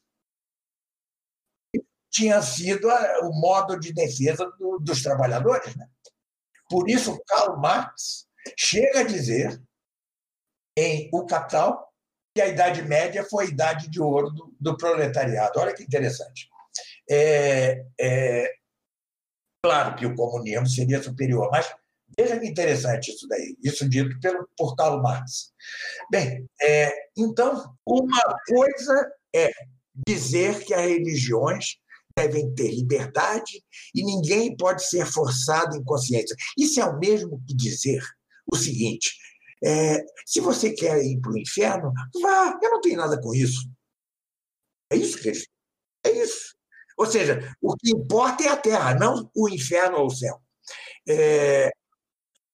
[2.11, 5.77] Tinha sido o modo de defesa do, dos trabalhadores.
[5.77, 5.87] Né?
[6.69, 9.61] Por isso, Karl Marx chega a dizer
[10.77, 11.87] em O Capital
[12.35, 15.59] que a Idade Média foi a idade de ouro do, do proletariado.
[15.59, 16.51] Olha que interessante.
[17.11, 18.53] É, é,
[19.65, 21.75] claro que o comunismo seria superior, mas
[22.19, 25.53] veja que interessante isso daí, isso dito pelo, por Karl Marx.
[26.11, 29.51] Bem, é, então, uma coisa é
[30.07, 31.79] dizer que as religiões
[32.15, 33.65] devem ter liberdade
[33.95, 36.37] e ninguém pode ser forçado em consciência.
[36.59, 38.03] Isso é o mesmo que dizer
[38.47, 39.15] o seguinte:
[39.65, 43.69] é, se você quer ir para o inferno, vá, eu não tenho nada com isso.
[44.91, 45.33] É isso que.
[46.05, 46.55] É isso.
[46.97, 50.41] Ou seja, o que importa é a terra, não o inferno ou o céu.
[51.09, 51.71] É,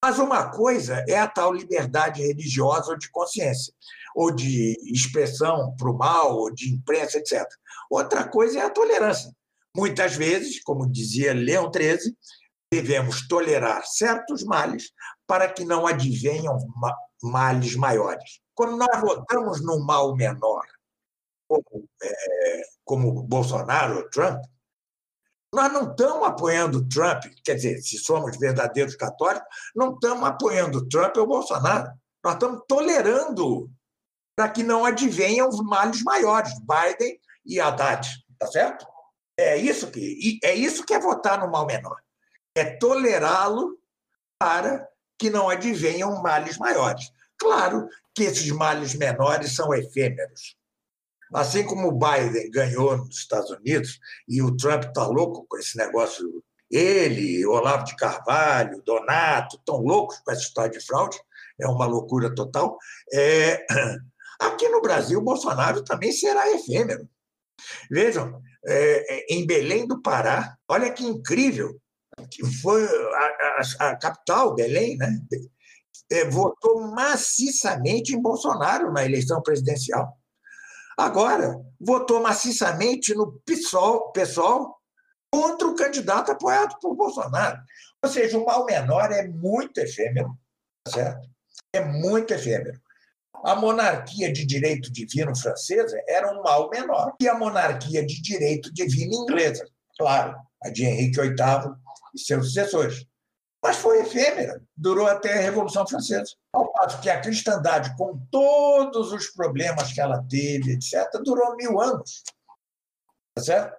[0.04, 3.72] mas uma coisa é a tal liberdade religiosa ou de consciência,
[4.16, 7.46] ou de expressão para o mal, ou de imprensa, etc.
[7.88, 9.32] Outra coisa é a tolerância.
[9.74, 12.14] Muitas vezes, como dizia Leão XIII,
[12.72, 14.90] devemos tolerar certos males
[15.32, 16.58] para que não advenham
[17.22, 18.42] males maiores.
[18.54, 20.66] Quando nós votamos no mal menor,
[21.48, 24.44] como, é, como Bolsonaro ou Trump,
[25.50, 31.16] nós não estamos apoiando Trump, quer dizer, se somos verdadeiros católicos, não estamos apoiando Trump
[31.16, 31.90] ou Bolsonaro.
[32.22, 33.70] Nós estamos tolerando
[34.36, 38.06] para que não advenham os males maiores, Biden e Haddad,
[38.38, 38.86] tá certo?
[39.38, 42.02] É isso que é isso que é votar no mal menor.
[42.54, 43.78] É tolerá-lo
[44.38, 44.91] para
[45.22, 47.12] que não advenham males maiores.
[47.38, 50.56] Claro que esses males menores são efêmeros.
[51.32, 55.78] Assim como o Biden ganhou nos Estados Unidos e o Trump está louco com esse
[55.78, 61.16] negócio, ele, Olavo de Carvalho, Donato, estão loucos com essa história de fraude,
[61.60, 62.76] é uma loucura total.
[63.12, 63.64] É...
[64.40, 67.08] Aqui no Brasil, o Bolsonaro também será efêmero.
[67.88, 71.80] Vejam, é, em Belém do Pará, olha que incrível,
[72.30, 75.20] que foi a, a, a capital, Belém, né?
[76.10, 80.16] É, votou maciçamente em Bolsonaro na eleição presidencial.
[80.96, 84.76] Agora, votou maciçamente no PSOL, PSOL
[85.32, 87.58] contra o candidato apoiado por Bolsonaro.
[88.02, 90.36] Ou seja, o mal menor é muito efêmero,
[90.84, 91.28] tá certo?
[91.72, 92.78] É muito efêmero.
[93.44, 98.72] A monarquia de direito divino francesa era um mal menor que a monarquia de direito
[98.72, 99.66] divino inglesa.
[99.98, 101.34] Claro, a de Henrique VIII
[102.14, 103.06] e seus sucessores.
[103.62, 106.34] Mas foi efêmera, durou até a Revolução Francesa.
[106.52, 111.80] Ao passo que a cristandade, com todos os problemas que ela teve, etc., durou mil
[111.80, 112.24] anos.
[113.34, 113.76] Tá certo?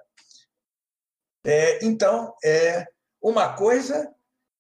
[1.45, 2.87] É, então, é,
[3.21, 4.09] uma coisa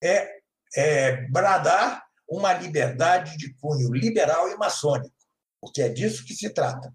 [0.03, 0.39] é,
[0.75, 5.15] é bradar uma liberdade de cunho liberal e maçônico,
[5.61, 6.93] porque é disso que se trata.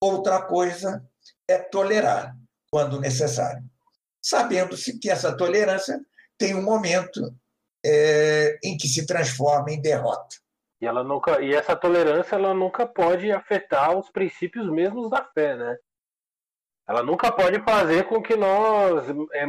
[0.00, 1.02] Outra coisa
[1.48, 2.36] é tolerar,
[2.70, 3.64] quando necessário,
[4.20, 5.98] sabendo-se que essa tolerância
[6.38, 7.20] tem um momento
[7.84, 10.36] é, em que se transforma em derrota.
[10.80, 15.56] E, ela nunca, e essa tolerância ela nunca pode afetar os princípios mesmos da fé,
[15.56, 15.76] né?
[16.88, 19.46] Ela nunca pode fazer com que nós é,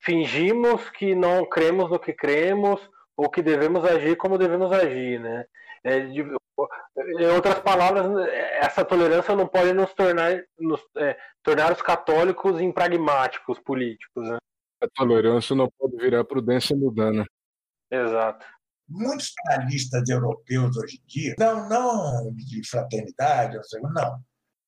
[0.00, 5.46] fingimos que não cremos no que cremos ou que devemos agir como devemos agir, né?
[5.82, 8.06] É, de, em outras palavras,
[8.60, 14.38] essa tolerância não pode nos tornar, nos, é, tornar os católicos impragmáticos políticos, né?
[14.86, 17.26] A tolerância não pode virar prudência mudana.
[17.90, 18.44] Exato.
[18.88, 24.20] Muitos analistas europeus hoje em dia, não, não de fraternidade, não,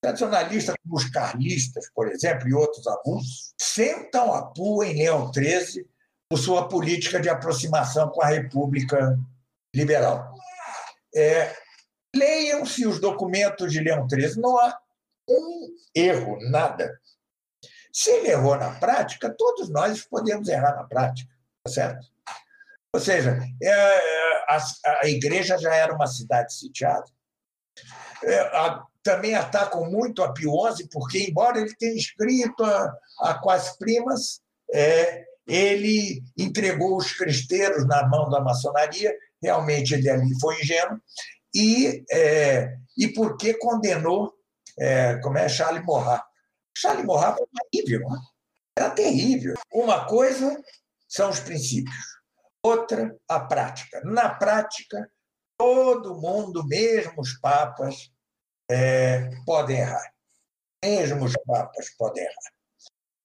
[0.02, 5.86] tradicionalistas como os carlistas, por exemplo, e outros abusos, sentam a pua em Leão XIII
[6.28, 9.16] por sua política de aproximação com a República
[9.74, 10.34] Liberal.
[11.14, 11.54] É,
[12.16, 14.78] Leiam-se os documentos de Leão XIII, não há
[15.28, 16.98] um erro, nada.
[17.92, 21.30] Se ele errou na prática, todos nós podemos errar na prática,
[21.64, 22.06] tá certo?
[22.92, 24.44] Ou seja, é, é,
[25.02, 27.04] a, igreja já era uma cidade sitiada.
[28.24, 28.50] É,
[29.02, 33.40] também atacam muito a Pio XI, porque, embora ele tenha escrito a, a
[33.78, 34.40] Primas,
[34.72, 41.00] é, ele entregou os cristeiros na mão da maçonaria, realmente ele ali foi ingênuo,
[41.54, 44.34] e, é, e porque condenou,
[44.78, 46.22] é, como é, Charles Morrat.
[46.80, 48.18] Charles Morrat foi terrível, né?
[48.78, 49.54] era terrível.
[49.72, 50.56] Uma coisa
[51.08, 51.96] são os princípios,
[52.62, 54.00] outra a prática.
[54.04, 55.10] Na prática,
[55.58, 58.12] todo mundo, mesmo os papas,
[58.70, 60.12] é, podem errar.
[60.84, 62.52] Mesmo os papas podem errar.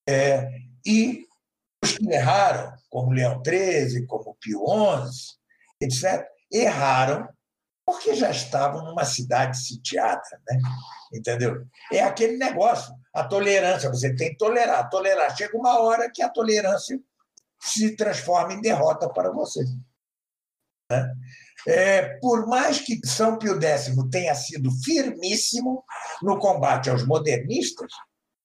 [0.10, 0.50] É,
[0.86, 1.28] e
[1.84, 4.66] os que erraram, como Leão XIII, como Pio
[5.12, 5.38] XI,
[5.82, 7.28] etc., erraram
[7.86, 10.60] porque já estavam numa cidade sitiada, né?
[11.14, 11.68] entendeu?
[11.92, 15.36] É aquele negócio, a tolerância, você tem que tolerar, tolerar.
[15.38, 17.00] Chega uma hora que a tolerância
[17.62, 19.64] se transforma em derrota para você.
[20.92, 21.14] Né?
[21.68, 25.84] É, por mais que São Pio X tenha sido firmíssimo
[26.22, 27.92] no combate aos modernistas,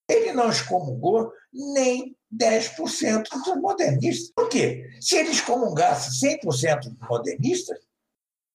[0.08, 4.32] ele não excomungou nem 10% dos modernistas.
[4.34, 4.88] Por quê?
[5.00, 7.78] Se ele excomungasse 100% dos modernistas,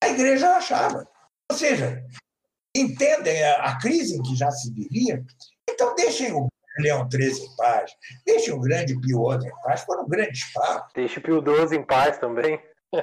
[0.02, 1.08] a igreja achava.
[1.52, 2.04] Ou seja,
[2.76, 5.24] entendem a crise em que já se vivia?
[5.74, 6.48] Então deixem o
[6.80, 7.92] Leão XIII em paz,
[8.26, 10.92] deixem o grande Pio XI em paz, foram grandes papos.
[10.96, 12.60] Deixe o Pio XII em paz também.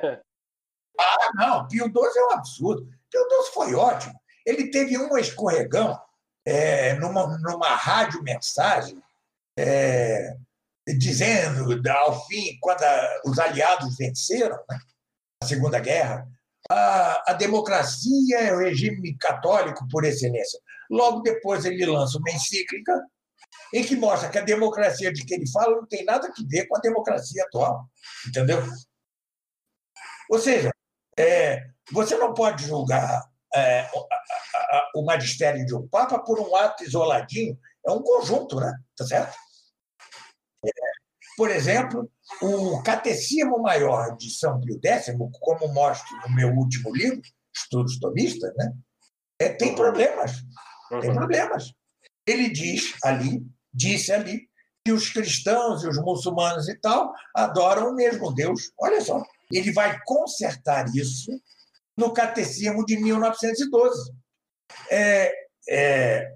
[0.98, 2.88] ah, não, Pio XII é um absurdo.
[3.10, 4.14] Pio XII foi ótimo.
[4.46, 6.00] Ele teve um escorregão
[6.46, 9.00] é, numa, numa rádio mensagem
[9.58, 10.36] é,
[10.98, 14.78] dizendo, ao fim, quando a, os aliados venceram né,
[15.42, 16.26] a Segunda Guerra,
[16.70, 20.58] a, a democracia é o regime católico por excelência.
[20.90, 22.92] Logo depois ele lança uma encíclica
[23.72, 26.66] em que mostra que a democracia de que ele fala não tem nada a ver
[26.66, 27.88] com a democracia atual.
[28.26, 28.62] Entendeu?
[30.28, 30.70] Ou seja,
[31.18, 33.24] é, você não pode julgar
[33.54, 33.88] é,
[34.94, 37.58] o magistério de um Papa por um ato isoladinho.
[37.86, 38.72] É um conjunto, né?
[38.96, 39.36] Tá certo?
[40.64, 40.70] É,
[41.36, 42.10] por exemplo,
[42.42, 45.06] o Catecismo Maior de São Pio X,
[45.40, 47.22] como mostro no meu último livro,
[47.54, 48.72] Estudos Tomistas, né?
[49.40, 50.32] É, tem problemas.
[50.98, 51.16] Tem uhum.
[51.16, 51.72] problemas.
[52.26, 54.48] Ele diz ali, disse ali,
[54.84, 58.72] que os cristãos e os muçulmanos e tal adoram o mesmo Deus.
[58.78, 59.22] Olha só,
[59.52, 61.30] ele vai consertar isso
[61.96, 64.12] no Catecismo de 1912.
[64.90, 65.32] É,
[65.68, 66.32] é,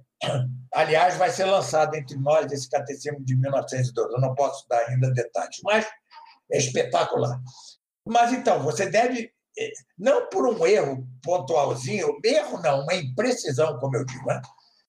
[0.72, 4.14] aliás, vai ser lançado entre nós esse Catecismo de 1912.
[4.14, 5.86] Eu não posso dar ainda detalhes, mas
[6.52, 7.40] é espetacular.
[8.06, 9.32] Mas então, você deve,
[9.98, 14.40] não por um erro pontualzinho, erro não, uma imprecisão, como eu digo, né?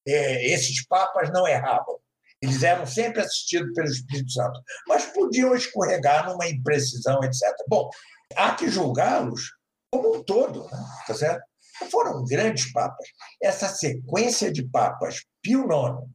[0.08, 2.00] é, esses papas não erravam.
[2.42, 7.42] Eles eram sempre assistidos pelo Espírito Santo, mas podiam escorregar numa imprecisão, etc.
[7.68, 7.90] Bom,
[8.36, 9.54] há que julgá-los
[9.92, 10.86] como um todo, né?
[11.08, 11.44] tá certo?
[11.90, 13.08] Foram grandes papas.
[13.42, 16.08] Essa sequência de papas, Pio IX,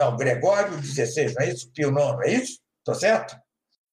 [0.00, 1.70] não, Gregório XVI, não é isso?
[1.72, 2.60] Pio IX, é isso?
[2.84, 3.36] Tá certo?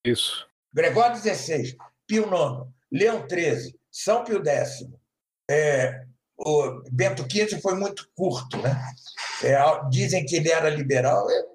[0.05, 0.47] Isso.
[0.73, 1.75] Gregório XVI,
[2.07, 4.87] Pio IX, Leão XIII, São Pio X,
[5.49, 6.05] é,
[6.37, 8.75] o Bento XV foi muito curto, né?
[9.43, 9.57] É,
[9.89, 11.45] dizem que ele era liberal, eu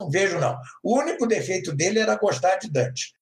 [0.00, 0.58] não vejo não.
[0.82, 3.14] O único defeito dele era gostar de Dante.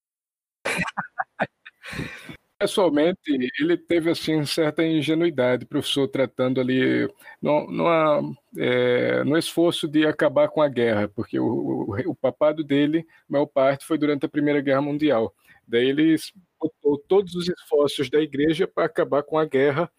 [2.59, 3.19] Pessoalmente,
[3.61, 7.09] ele teve assim certa ingenuidade, professor, tratando ali
[7.40, 8.23] no, numa,
[8.57, 13.47] é, no esforço de acabar com a guerra, porque o, o, o papado dele, maior
[13.47, 15.35] parte, foi durante a Primeira Guerra Mundial.
[15.66, 16.15] Daí ele
[16.63, 19.91] botou todos os esforços da igreja para acabar com a guerra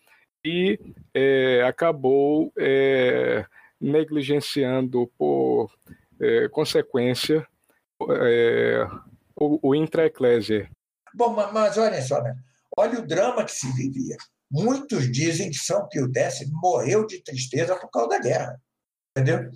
[0.45, 0.79] e
[1.13, 3.45] é, acabou é,
[3.79, 5.71] negligenciando por
[6.19, 7.45] é, consequência
[8.09, 8.87] é,
[9.35, 10.69] o, o intra-eclésia.
[11.13, 12.35] Bom, mas olha só, né?
[12.77, 14.17] olha o drama que se vivia.
[14.51, 18.61] Muitos dizem que São Pio X morreu de tristeza por causa da guerra.
[19.17, 19.49] Entendeu?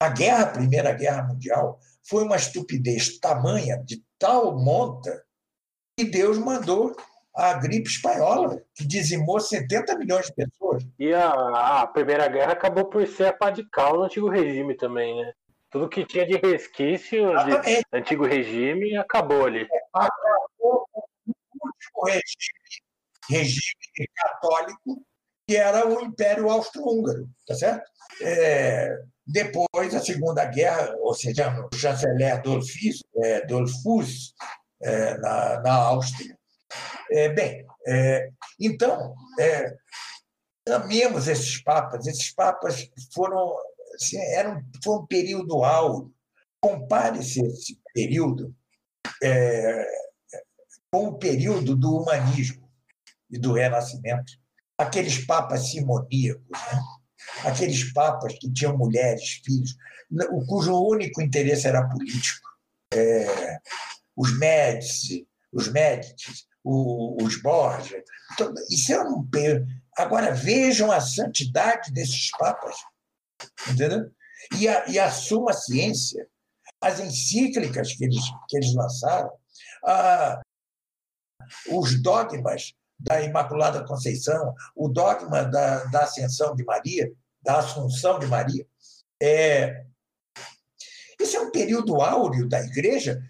[0.00, 1.78] A guerra, a Primeira Guerra Mundial,
[2.08, 5.22] foi uma estupidez tamanha, de tal monta,
[5.98, 6.96] que Deus mandou
[7.34, 10.86] a gripe espanhola, que dizimou 70 milhões de pessoas.
[10.96, 14.76] E a, a Primeira Guerra acabou por ser a pá de cal no antigo regime
[14.76, 15.32] também, né?
[15.70, 19.66] Tudo que tinha de resquício de antigo regime acabou ali.
[19.92, 21.32] Acabou o
[21.66, 22.80] último regime,
[23.28, 25.02] regime católico,
[25.48, 27.90] que era o Império Austro-Húngaro, tá certo?
[28.22, 28.96] É,
[29.26, 34.32] depois, a Segunda Guerra, ou seja, o chanceler Dolfus, é, Dolfus
[34.82, 36.38] é, na, na Áustria,
[37.10, 38.30] é, bem, é,
[38.60, 39.74] então, é,
[40.74, 42.06] amemos esses papas.
[42.06, 43.56] Esses papas foram,
[43.94, 46.12] assim, eram, foi um período áureo.
[46.60, 48.54] compare-se esse período
[49.22, 49.86] é,
[50.92, 52.68] com o período do humanismo
[53.30, 54.32] e do renascimento.
[54.76, 56.80] Aqueles papas simoníacos, né?
[57.44, 59.76] aqueles papas que tinham mulheres, filhos,
[60.46, 62.48] cujo único interesse era político.
[62.92, 63.58] É,
[64.18, 68.02] os Médici, os Médici, os Borgia.
[68.32, 69.24] Então, isso é um.
[69.96, 72.74] Agora vejam a santidade desses papas.
[73.70, 74.10] Entendeu?
[74.58, 76.28] E a, e a Suma Ciência,
[76.80, 79.30] as encíclicas que eles, que eles lançaram,
[79.84, 80.40] a,
[81.70, 88.26] os dogmas da Imaculada Conceição, o dogma da, da Ascensão de Maria, da Assunção de
[88.26, 88.66] Maria.
[89.22, 89.84] É,
[91.20, 93.22] esse é um período áureo da Igreja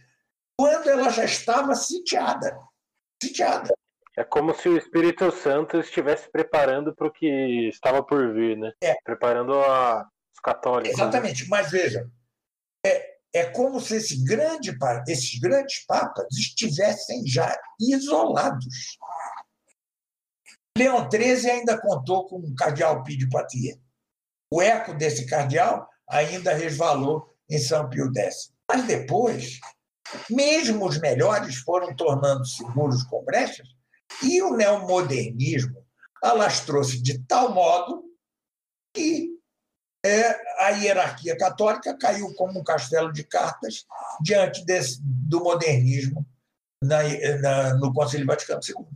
[0.59, 2.59] quando ela já estava sitiada.
[3.23, 3.73] Sitiada.
[4.17, 8.73] É como se o Espírito Santo estivesse preparando para o que estava por vir, né?
[8.81, 8.97] É.
[9.05, 10.99] Preparando a, os católicos.
[10.99, 12.11] Exatamente, mas veja,
[12.85, 14.77] é, é como se esse grande,
[15.07, 18.99] esses grandes papas estivessem já isolados.
[20.77, 23.79] Leão XIII ainda contou com o cardeal Pio Poitiers.
[24.53, 28.53] O eco desse cardeal ainda resvalou em São Pio X.
[28.69, 29.61] Mas depois,
[30.31, 33.69] mesmo os melhores foram tornando-se muros com brechas
[34.23, 35.85] e o neomodernismo
[36.23, 38.05] alastrou-se de tal modo
[38.95, 39.39] que
[40.05, 43.87] é, a hierarquia católica caiu como um castelo de cartas
[44.23, 46.27] diante desse, do modernismo
[46.83, 47.03] na,
[47.41, 48.87] na, no Conselho Vaticano II.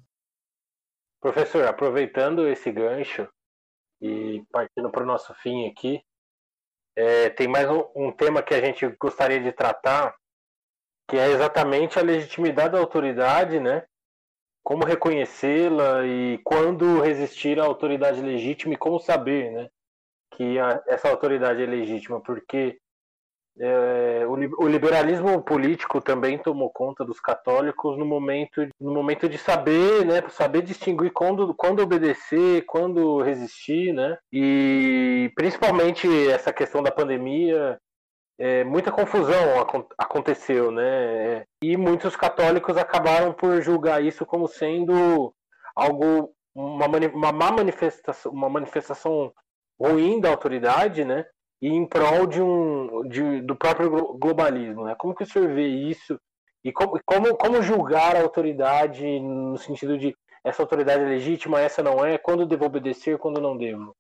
[1.20, 3.28] Professor, aproveitando esse gancho
[4.00, 6.02] e partindo para o nosso fim aqui,
[6.96, 10.14] é, tem mais um, um, tema que a gente gostaria de tratar,
[11.12, 13.84] que é exatamente a legitimidade da autoridade, né?
[14.64, 19.68] Como reconhecê-la e quando resistir à autoridade legítima e como saber, né?
[20.34, 22.78] Que a, essa autoridade é legítima, porque
[23.60, 29.36] é, o, o, liberalismo político também tomou conta dos católicos no momento, no momento de
[29.36, 36.90] saber, né, saber distinguir quando, quando obedecer, quando resistir, né, e principalmente essa questão da
[36.90, 37.78] pandemia,
[38.42, 39.60] é, muita confusão
[39.96, 45.32] aconteceu, né, e muitos católicos acabaram por julgar isso como sendo
[45.76, 49.32] algo uma, uma má manifestação, uma manifestação
[49.80, 51.24] ruim da autoridade, né,
[51.62, 54.86] e em prol de um, de, do próprio globalismo.
[54.86, 54.96] Né?
[54.98, 56.18] Como que o senhor vê isso?
[56.64, 61.80] E como, como, como julgar a autoridade no sentido de essa autoridade é legítima, essa
[61.80, 62.18] não é?
[62.18, 63.94] Quando devo obedecer, quando não devo?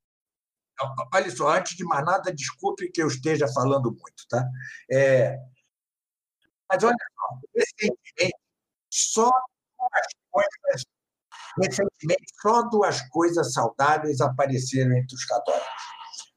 [1.14, 4.44] Olha só, antes de mais nada, desculpe que eu esteja falando muito, tá?
[4.90, 5.36] É...
[6.70, 8.36] Mas olha só, recentemente,
[8.90, 9.30] só
[9.78, 10.84] duas coisas,
[11.60, 15.68] recentemente, só duas coisas saudáveis apareceram entre os católicos.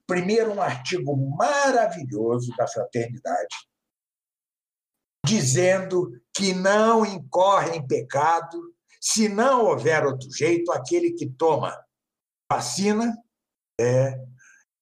[0.08, 3.56] Primeiro, um artigo maravilhoso da Fraternidade,
[5.26, 11.76] dizendo que não incorre em pecado se não houver outro jeito aquele que toma
[12.52, 13.16] vacina
[13.80, 14.18] é,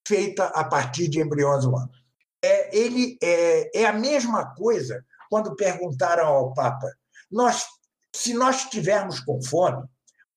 [0.07, 2.03] feita a partir de embriões humanos.
[2.43, 6.87] É, ele é, é a mesma coisa quando perguntaram ao Papa:
[7.31, 7.65] nós,
[8.13, 9.87] se nós estivermos com fome,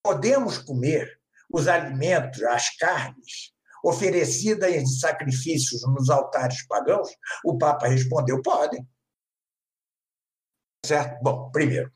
[0.02, 1.20] podemos comer
[1.52, 3.52] os alimentos, as carnes
[3.84, 7.08] oferecida em sacrifícios nos altares pagãos?
[7.44, 8.86] O Papa respondeu: podem.
[10.84, 11.20] Certo?
[11.22, 11.92] Bom, primeiro.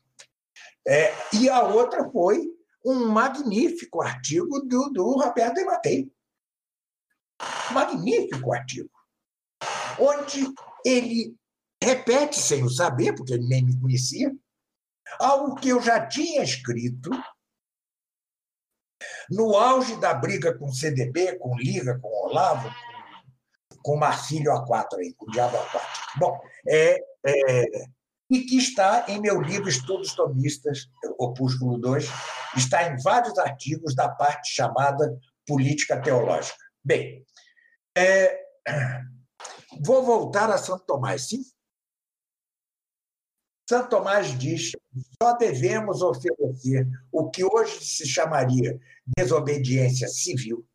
[0.85, 2.51] É, e a outra foi
[2.85, 6.11] um magnífico artigo do, do Roberto de Matei.
[7.71, 8.89] Magnífico artigo.
[9.99, 10.45] Onde
[10.85, 11.35] ele
[11.81, 14.31] repete, sem o saber, porque ele nem me conhecia,
[15.19, 17.09] algo que eu já tinha escrito
[19.29, 22.69] no auge da briga com o CDB, com Liga, com Olavo,
[23.83, 25.81] com, o Marcílio A4, aí, com o Diabo A4.
[26.17, 27.65] Bom, é, é,
[28.29, 30.87] e que está em meu livro Estudos Tomistas,
[31.17, 32.07] Opúsculo 2,
[32.55, 36.57] está em vários artigos da parte chamada Política Teológica.
[36.83, 37.25] Bem,
[37.97, 38.43] é,
[39.83, 41.43] vou voltar a Santo Tomás, sim?
[43.71, 44.71] Santo Tomás diz:
[45.21, 48.77] só devemos oferecer o que hoje se chamaria
[49.17, 50.65] desobediência civil,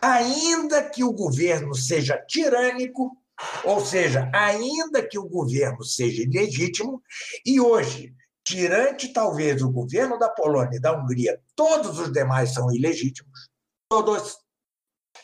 [0.00, 3.16] ainda que o governo seja tirânico,
[3.64, 7.02] ou seja, ainda que o governo seja ilegítimo,
[7.44, 12.70] e hoje, tirante talvez o governo da Polônia e da Hungria, todos os demais são
[12.70, 13.48] ilegítimos,
[13.88, 14.36] todos.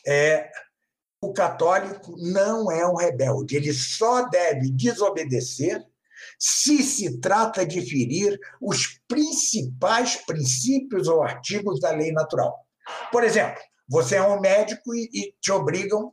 [0.06, 0.50] É,
[1.20, 5.84] o católico não é um rebelde, ele só deve desobedecer
[6.38, 12.64] se se trata de ferir os principais princípios ou artigos da lei natural.
[13.10, 16.12] Por exemplo, você é um médico e, te obrigam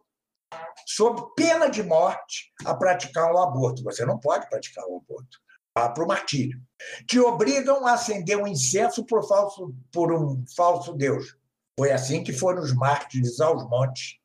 [0.86, 3.84] sob pena de morte, a praticar um aborto.
[3.84, 5.40] Você não pode praticar um aborto.
[5.77, 6.60] Vá para o martírio.
[7.07, 11.36] Te obrigam a acender um incenso por, falso, por um falso Deus.
[11.77, 14.18] Foi assim que foram os mártires aos montes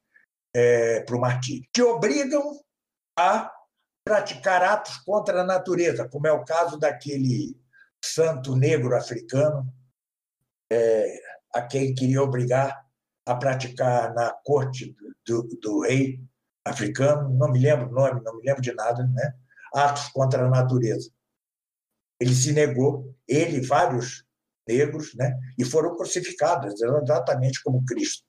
[0.55, 1.69] é, para o martírio.
[1.73, 2.61] Te obrigam
[3.19, 3.51] a
[4.05, 7.57] praticar atos contra a natureza, como é o caso daquele
[8.03, 9.73] santo negro africano,
[10.73, 11.21] é,
[11.55, 12.85] a quem queria obrigar
[13.27, 14.97] a praticar na corte
[15.27, 16.21] do, do, rei
[16.65, 19.35] africano, não me lembro o nome, não me lembro de nada, né?
[19.75, 21.11] atos contra a natureza.
[22.19, 24.25] Ele se negou, ele e vários
[24.67, 25.39] negros, né?
[25.59, 28.25] e foram crucificados, exatamente como Cristo.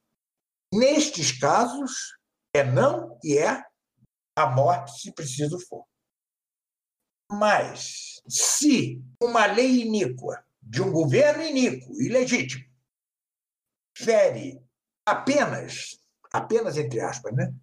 [0.74, 2.18] Nestes casos,
[2.54, 3.64] é não e é
[4.36, 5.86] a morte, se preciso for.
[7.30, 12.64] Mas, se uma lei iníqua, de um governo iníquo, ilegítimo,
[13.98, 14.62] fere
[15.06, 15.98] apenas,
[16.32, 17.54] apenas entre aspas, né?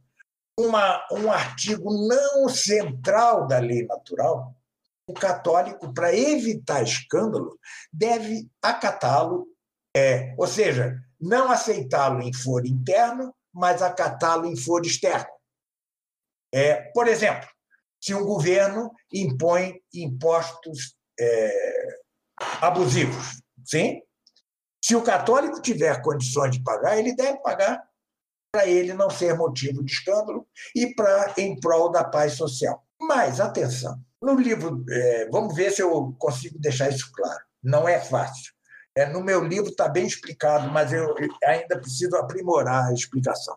[0.59, 4.55] Uma, um artigo não central da lei natural,
[5.07, 7.59] o católico, para evitar escândalo,
[7.93, 9.47] deve acatá-lo,
[9.97, 15.29] é, ou seja, não aceitá-lo em foro interno, mas acatá-lo em foro externo.
[16.53, 17.49] É, por exemplo,
[18.01, 21.99] se um governo impõe impostos é,
[22.61, 24.01] abusivos, sim?
[24.83, 27.83] Se o católico tiver condições de pagar, ele deve pagar
[28.53, 32.83] para ele não ser motivo de escândalo e para em prol da paz social.
[33.01, 37.45] Mas atenção, no livro, é, vamos ver se eu consigo deixar isso claro.
[37.63, 38.53] Não é fácil.
[38.99, 41.15] É, no meu livro está bem explicado, mas eu
[41.45, 43.57] ainda preciso aprimorar a explicação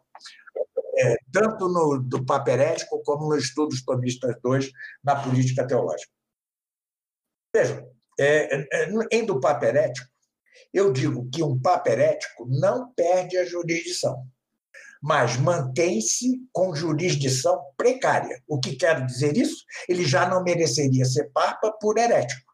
[0.98, 4.72] é, tanto no do Paperético como no Estudos Tomistas 2
[5.04, 6.12] na política teológica.
[7.56, 7.90] Vejam,
[8.20, 10.08] é, é, em do Paperético,
[10.74, 14.26] eu digo que um paperético não perde a jurisdição,
[15.02, 18.42] mas mantém-se com jurisdição precária.
[18.48, 19.66] O que quero dizer isso?
[19.90, 22.51] Ele já não mereceria ser papa por herético,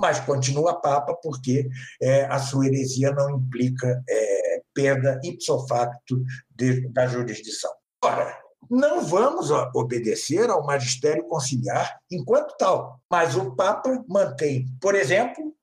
[0.00, 1.68] mas continua papa porque
[2.00, 7.72] é, a sua heresia não implica é, perda ipso facto de, da jurisdição.
[8.02, 15.54] Ora, não vamos obedecer ao magistério conciliar enquanto tal, mas o Papa mantém, por exemplo,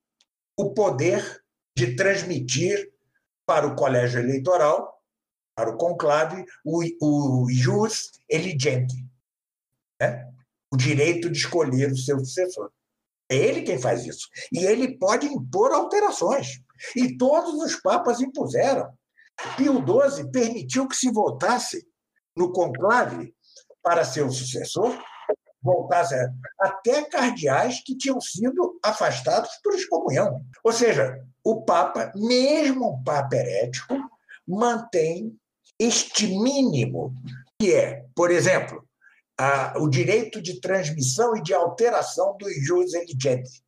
[0.58, 1.44] o poder
[1.78, 2.92] de transmitir
[3.46, 5.00] para o colégio eleitoral,
[5.56, 8.96] para o conclave, o, o jus eligente,
[10.02, 10.30] né?
[10.74, 12.72] o direito de escolher o seu sucessor.
[13.30, 14.28] É ele quem faz isso.
[14.52, 16.60] E ele pode impor alterações.
[16.96, 18.92] E todos os papas impuseram.
[19.58, 21.86] Pio XII permitiu que se votasse
[22.38, 23.34] no conclave
[23.82, 24.98] para seu sucessor,
[25.62, 26.16] voltasse
[26.60, 30.42] até cardeais que tinham sido afastados por excomunhão.
[30.64, 33.96] Ou seja, o Papa, mesmo um Papa herético,
[34.48, 35.36] mantém
[35.80, 37.14] este mínimo,
[37.60, 38.85] que é, por exemplo,
[39.38, 43.64] a, o direito de transmissão e de alteração do jus eligente.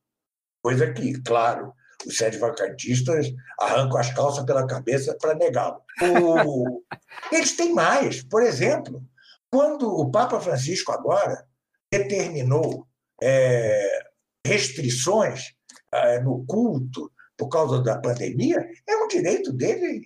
[0.61, 1.73] Coisa que, claro,
[2.05, 3.27] os sete vacantistas
[3.59, 5.81] arrancam as calças pela cabeça para negá-lo.
[6.01, 6.83] O...
[7.31, 8.23] Eles têm mais.
[8.23, 9.03] Por exemplo,
[9.49, 11.47] quando o Papa Francisco agora
[11.91, 12.87] determinou
[13.21, 14.09] é,
[14.45, 15.53] restrições
[15.91, 18.57] é, no culto por causa da pandemia,
[18.87, 20.03] é um direito dele.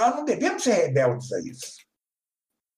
[0.00, 1.87] Nós não devemos ser rebeldes a isso.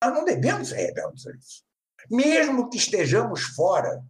[0.03, 1.63] Nós não devemos ser rebeldes a isso.
[2.11, 4.03] Mesmo que estejamos fora,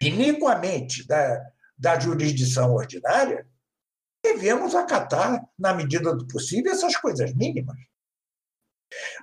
[0.00, 1.42] iniquamente, da,
[1.76, 3.46] da jurisdição ordinária,
[4.22, 7.76] devemos acatar, na medida do possível, essas coisas mínimas.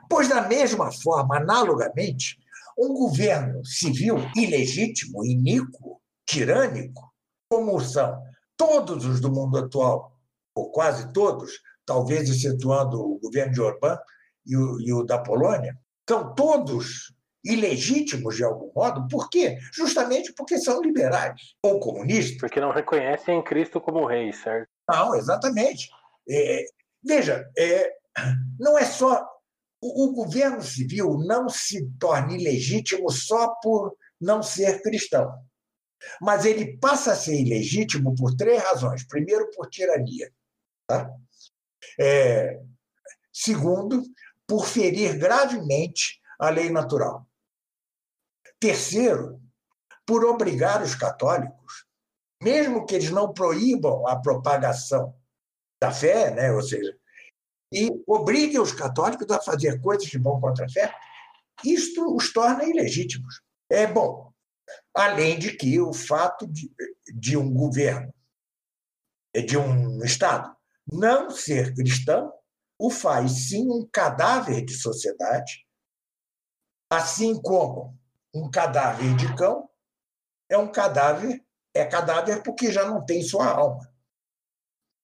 [0.09, 2.37] Pois, da mesma forma, analogamente,
[2.77, 7.13] um governo civil ilegítimo, iníquo, tirânico,
[7.49, 8.21] como são
[8.57, 10.17] todos os do mundo atual,
[10.55, 11.51] ou quase todos,
[11.85, 13.97] talvez excetuando o governo de Orbán
[14.45, 15.77] e o, e o da Polônia,
[16.09, 17.13] são todos
[17.45, 19.07] ilegítimos de algum modo.
[19.07, 19.59] Por quê?
[19.71, 22.39] Justamente porque são liberais ou comunistas.
[22.39, 24.67] Porque não reconhecem Cristo como rei, certo?
[24.89, 25.87] Não, exatamente.
[26.27, 26.65] É,
[27.03, 27.93] veja, é,
[28.59, 29.23] não é só.
[29.79, 35.31] O, o governo civil não se torna ilegítimo só por não ser cristão.
[36.19, 39.05] Mas ele passa a ser ilegítimo por três razões.
[39.05, 40.31] Primeiro, por tirania.
[40.87, 41.09] Tá?
[41.99, 42.59] É,
[43.31, 44.03] segundo,
[44.49, 47.23] por ferir gravemente a lei natural.
[48.59, 49.39] Terceiro,
[50.07, 51.85] por obrigar os católicos,
[52.41, 55.15] mesmo que eles não proíbam a propagação
[55.79, 56.51] da fé, né?
[56.51, 56.97] ou seja,
[57.71, 60.95] e obriguem os católicos a fazer coisas que vão contra a fé,
[61.63, 63.43] isto os torna ilegítimos.
[63.69, 64.33] É bom,
[64.95, 66.73] além de que o fato de,
[67.13, 68.11] de um governo,
[69.45, 70.57] de um Estado,
[70.91, 72.33] não ser cristão,
[72.79, 75.67] o faz sim um cadáver de sociedade
[76.91, 77.95] Assim como
[78.33, 79.69] um cadáver de cão
[80.49, 83.87] é um cadáver, é cadáver porque já não tem sua alma.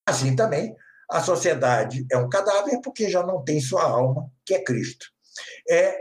[0.08, 0.76] Assim também,
[1.10, 5.06] a sociedade é um cadáver porque já não tem sua alma, que é Cristo.
[5.70, 5.96] É,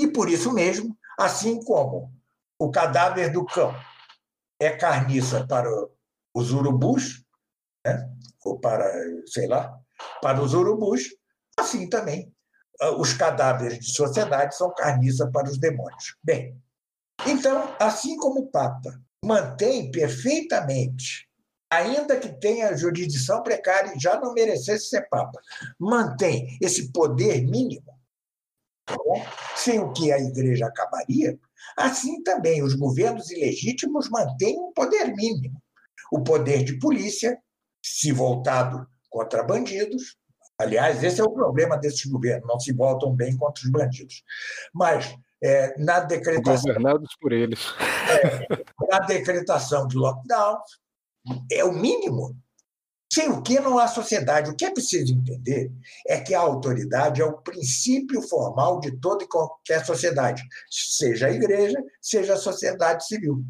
[0.00, 2.10] e por isso mesmo, assim como
[2.58, 3.74] o cadáver do cão
[4.58, 5.68] é carniça para
[6.34, 7.22] os urubus,
[7.86, 8.10] né?
[8.42, 8.90] ou para,
[9.26, 9.77] sei lá,
[10.20, 11.04] para os urubus,
[11.58, 12.32] assim também
[12.80, 16.16] ah, os cadáveres de sociedade são carniça para os demônios.
[16.22, 16.56] Bem,
[17.26, 21.28] então, assim como o Papa mantém perfeitamente,
[21.70, 25.40] ainda que tenha jurisdição precária e já não merecesse ser Papa,
[25.78, 27.98] mantém esse poder mínimo,
[28.86, 28.96] tá
[29.56, 31.38] sem o que a Igreja acabaria,
[31.76, 35.60] assim também os governos ilegítimos mantêm um poder mínimo.
[36.10, 37.38] O poder de polícia,
[37.84, 40.16] se voltado contra bandidos,
[40.58, 44.22] aliás, esse é o problema desses governos, não se voltam bem contra os bandidos.
[44.72, 46.72] Mas é, na decretação.
[46.72, 47.60] Governados por eles.
[48.10, 48.48] É,
[48.90, 50.58] na decretação de lockdown,
[51.50, 52.36] é o mínimo.
[53.10, 54.50] Sem o que não há sociedade.
[54.50, 55.72] O que é preciso entender
[56.06, 61.30] é que a autoridade é o princípio formal de toda e qualquer sociedade, seja a
[61.30, 63.42] igreja, seja a sociedade civil.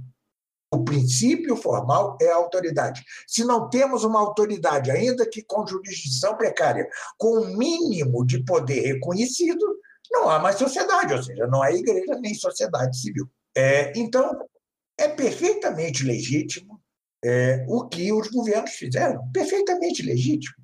[0.71, 3.03] O princípio formal é a autoridade.
[3.27, 6.87] Se não temos uma autoridade, ainda que com jurisdição precária,
[7.17, 9.65] com o um mínimo de poder reconhecido,
[10.11, 13.29] não há mais sociedade, ou seja, não há igreja nem sociedade civil.
[13.57, 14.47] É, então,
[14.99, 16.81] é perfeitamente legítimo
[17.25, 20.57] é, o que os governos fizeram, perfeitamente legítimo.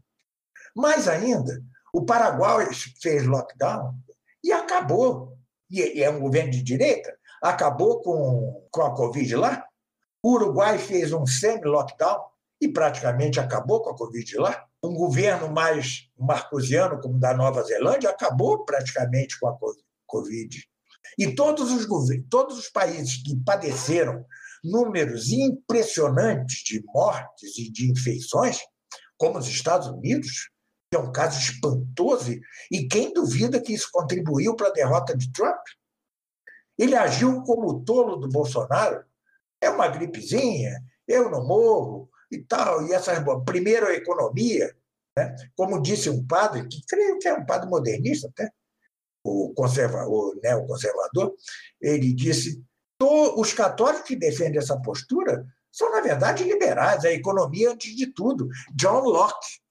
[0.74, 1.62] Mais ainda,
[1.92, 2.68] o Paraguai
[3.00, 3.94] fez lockdown
[4.42, 5.36] e acabou,
[5.70, 9.64] e é um governo de direita, acabou com, com a Covid lá.
[10.24, 12.18] O Uruguai fez um semi-lockdown
[12.58, 17.62] e praticamente acabou com a Covid lá um governo mais marcosiano, como o da Nova
[17.62, 19.58] Zelândia, acabou praticamente com a
[20.06, 20.66] Covid.
[21.18, 21.86] E todos os,
[22.30, 24.24] todos os países que padeceram
[24.64, 28.60] números impressionantes de mortes e de infecções,
[29.18, 30.48] como os Estados Unidos,
[30.90, 32.32] que é um caso espantoso,
[32.72, 35.60] e quem duvida que isso contribuiu para a derrota de Trump?
[36.78, 39.04] Ele agiu como o tolo do Bolsonaro.
[39.64, 43.12] É uma gripezinha, eu não morro, e tal, e essa
[43.44, 44.74] primeiro a economia,
[45.16, 45.34] né?
[45.56, 48.50] como disse um padre, que creio que é um padre modernista até,
[49.24, 51.34] o conservador, né, o conservador,
[51.80, 52.62] ele disse:
[53.00, 58.48] os católicos que defendem essa postura são, na verdade, liberais, a economia antes de tudo.
[58.74, 59.64] John Locke.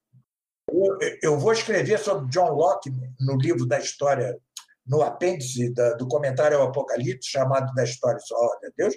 [0.69, 4.37] Eu, eu vou escrever sobre John Locke no livro da história,
[4.85, 8.95] no apêndice da, do comentário ao Apocalipse, chamado Da História Só de Deus.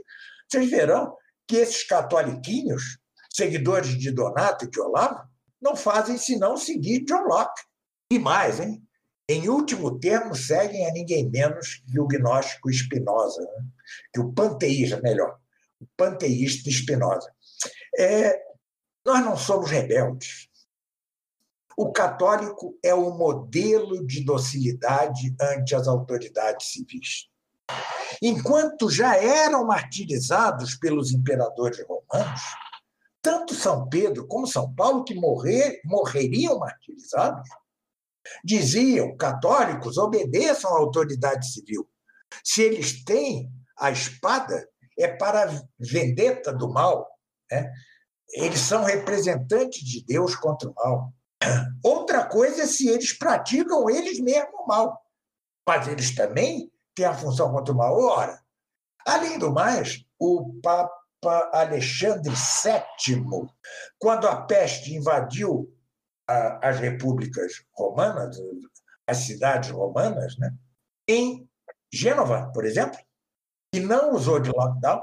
[0.49, 1.17] Vocês verão
[1.47, 2.99] que esses catoliquinhos
[3.37, 5.29] seguidores de Donato e de Olavo,
[5.61, 7.63] não fazem senão seguir John Locke.
[8.11, 8.83] E mais, hein?
[9.29, 13.67] Em último termo, seguem a ninguém menos que o gnóstico Spinoza, né?
[14.15, 15.39] que o panteísta, melhor,
[15.81, 17.31] o panteísta Spinoza.
[17.99, 18.41] É,
[19.05, 20.49] nós não somos rebeldes.
[21.77, 27.29] O católico é o modelo de docilidade ante as autoridades civis.
[28.23, 32.41] Enquanto já eram martirizados pelos imperadores romanos,
[33.21, 37.49] tanto São Pedro como São Paulo, que morrer, morreriam martirizados,
[38.45, 41.89] diziam: católicos, obedeçam à autoridade civil.
[42.45, 44.69] Se eles têm a espada,
[44.99, 47.07] é para a vendetta do mal.
[47.51, 47.71] Né?
[48.31, 51.13] Eles são representantes de Deus contra o mal.
[51.83, 55.03] Outra coisa é se eles praticam eles mesmos o mal.
[55.67, 57.97] Mas eles também têm a função contra o mal.
[57.97, 58.43] Ora,
[59.07, 63.51] além do mais, o Papa Papa Alexandre VII,
[63.99, 65.73] quando a peste invadiu
[66.29, 68.37] a, as repúblicas romanas,
[69.07, 70.55] as cidades romanas, né?
[71.09, 71.49] em
[71.93, 72.99] Gênova, por exemplo,
[73.73, 75.03] que não usou de lockdown,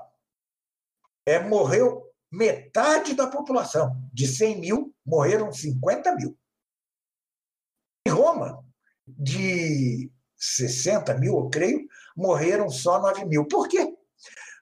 [1.25, 3.95] é, morreu metade da população.
[4.13, 6.37] De 100 mil, morreram 50 mil.
[8.05, 8.63] Em Roma,
[9.07, 10.11] de
[10.43, 13.47] 60 mil, eu creio, morreram só 9 mil.
[13.47, 13.95] Por quê?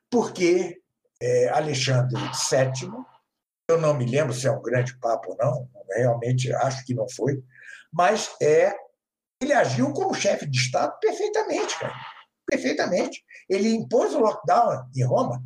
[0.09, 0.81] Porque
[1.19, 2.91] é, Alexandre VII,
[3.67, 7.09] eu não me lembro se é um grande papo ou não, realmente acho que não
[7.09, 7.43] foi,
[7.91, 8.73] mas é,
[9.41, 11.95] ele agiu como chefe de Estado perfeitamente, cara.
[12.45, 13.23] Perfeitamente.
[13.49, 15.43] Ele impôs o lockdown em Roma.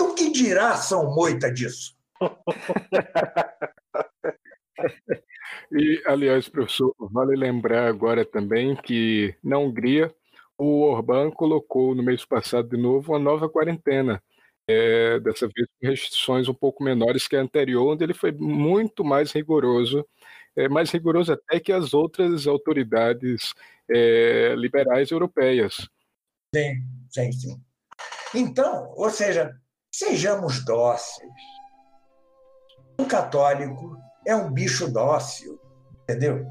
[0.00, 1.96] O que dirá São Moita disso?
[5.72, 10.14] e, aliás, professor, vale lembrar agora também que na Hungria
[10.56, 14.22] o Orbán colocou no mês passado de novo uma nova quarentena
[14.68, 19.02] é, dessa vez com restrições um pouco menores que a anterior, onde ele foi muito
[19.02, 20.06] mais rigoroso,
[20.54, 23.54] é, mais rigoroso até que as outras autoridades
[23.90, 25.88] é, liberais europeias.
[26.54, 27.60] Sim, sim, sim.
[28.34, 29.56] Então, ou seja,
[29.90, 31.32] sejamos dóceis.
[33.00, 33.96] Um católico
[34.26, 35.57] é um bicho dócil,
[36.08, 36.46] entendeu?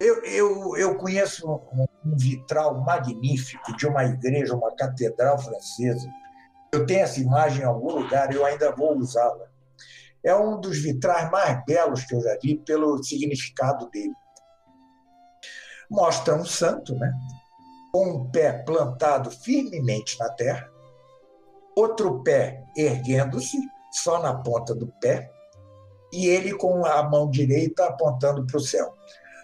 [0.00, 6.08] Eu, eu, eu conheço um, um vitral magnífico de uma igreja, uma catedral francesa.
[6.72, 9.46] Eu tenho essa imagem em algum lugar, eu ainda vou usá-la.
[10.24, 14.14] É um dos vitrais mais belos que eu já vi pelo significado dele.
[15.90, 17.12] Mostra um santo, né?
[17.92, 20.66] com um pé plantado firmemente na terra,
[21.76, 23.58] outro pé erguendo-se,
[23.92, 25.30] só na ponta do pé,
[26.12, 28.94] e ele com a mão direita apontando para o céu.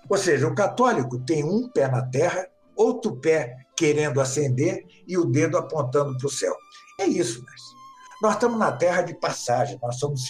[0.08, 2.46] Ou seja, o católico tem um pé na terra,
[2.76, 6.54] outro pé querendo ascender e o dedo apontando para o céu.
[7.00, 7.60] É isso, mas
[8.20, 10.22] nós estamos na terra de passagem, nós somos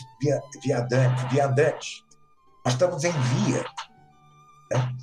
[0.63, 2.05] viadantes, viandantes,
[2.65, 3.65] nós estamos em via.
[4.71, 4.97] Né?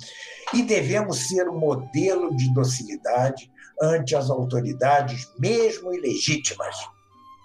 [0.54, 3.50] E devemos ser um modelo de docilidade
[3.82, 6.76] ante as autoridades, mesmo ilegítimas.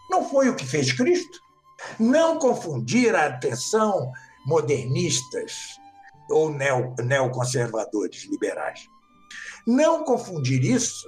[0.10, 1.40] Não foi o que fez Cristo?
[2.00, 4.12] Não confundir a atenção
[4.46, 5.80] modernistas
[6.30, 8.88] ou neo, neoconservadores liberais.
[9.68, 11.08] Não confundir isso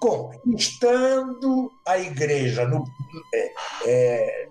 [0.00, 2.84] com estando a igreja no,
[3.34, 3.52] é,
[3.86, 4.48] é,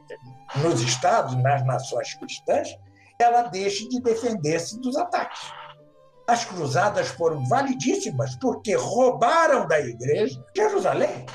[0.58, 2.70] nos estados, nas nações cristãs,
[3.20, 5.42] ela deixe de defender-se dos ataques.
[6.28, 11.26] As cruzadas foram validíssimas porque roubaram da igreja Jerusalém,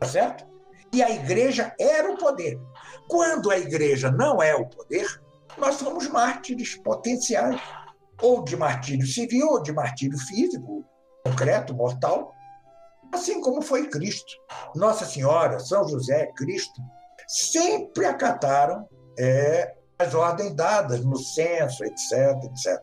[0.00, 0.46] tá certo?
[0.92, 2.58] E a igreja era o poder.
[3.08, 5.06] Quando a igreja não é o poder,
[5.58, 7.60] nós somos mártires potenciais,
[8.22, 10.84] ou de martírio civil, ou de martírio físico,
[11.24, 12.32] concreto, mortal,
[13.12, 14.32] assim como foi Cristo.
[14.74, 16.80] Nossa Senhora, São José, Cristo,
[17.28, 22.80] sempre acataram é, as ordens dadas no censo, etc, etc.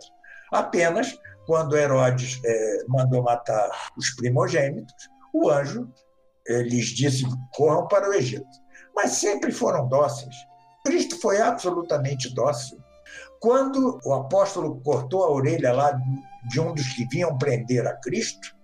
[0.52, 4.94] Apenas quando Herodes é, mandou matar os primogênitos,
[5.34, 5.90] o anjo
[6.48, 7.24] é, lhes disse:
[7.54, 8.61] corram para o Egito.
[8.96, 10.36] Mas sempre foram dóceis.
[10.86, 12.78] Cristo foi absolutamente dócil.
[13.40, 16.00] Quando o apóstolo cortou a orelha lá
[16.50, 18.56] de um dos que vinham prender a Cristo,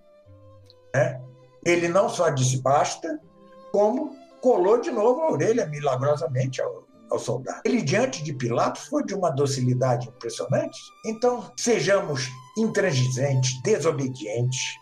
[0.96, 1.22] né,
[1.66, 3.20] ele não só disse basta,
[3.72, 7.62] como colou de novo a orelha milagrosamente ao, ao soldado.
[7.66, 10.80] Ele, diante de Pilatos, foi de uma docilidade impressionante.
[11.06, 12.28] Então, sejamos
[12.58, 14.76] intransigentes, desobedientes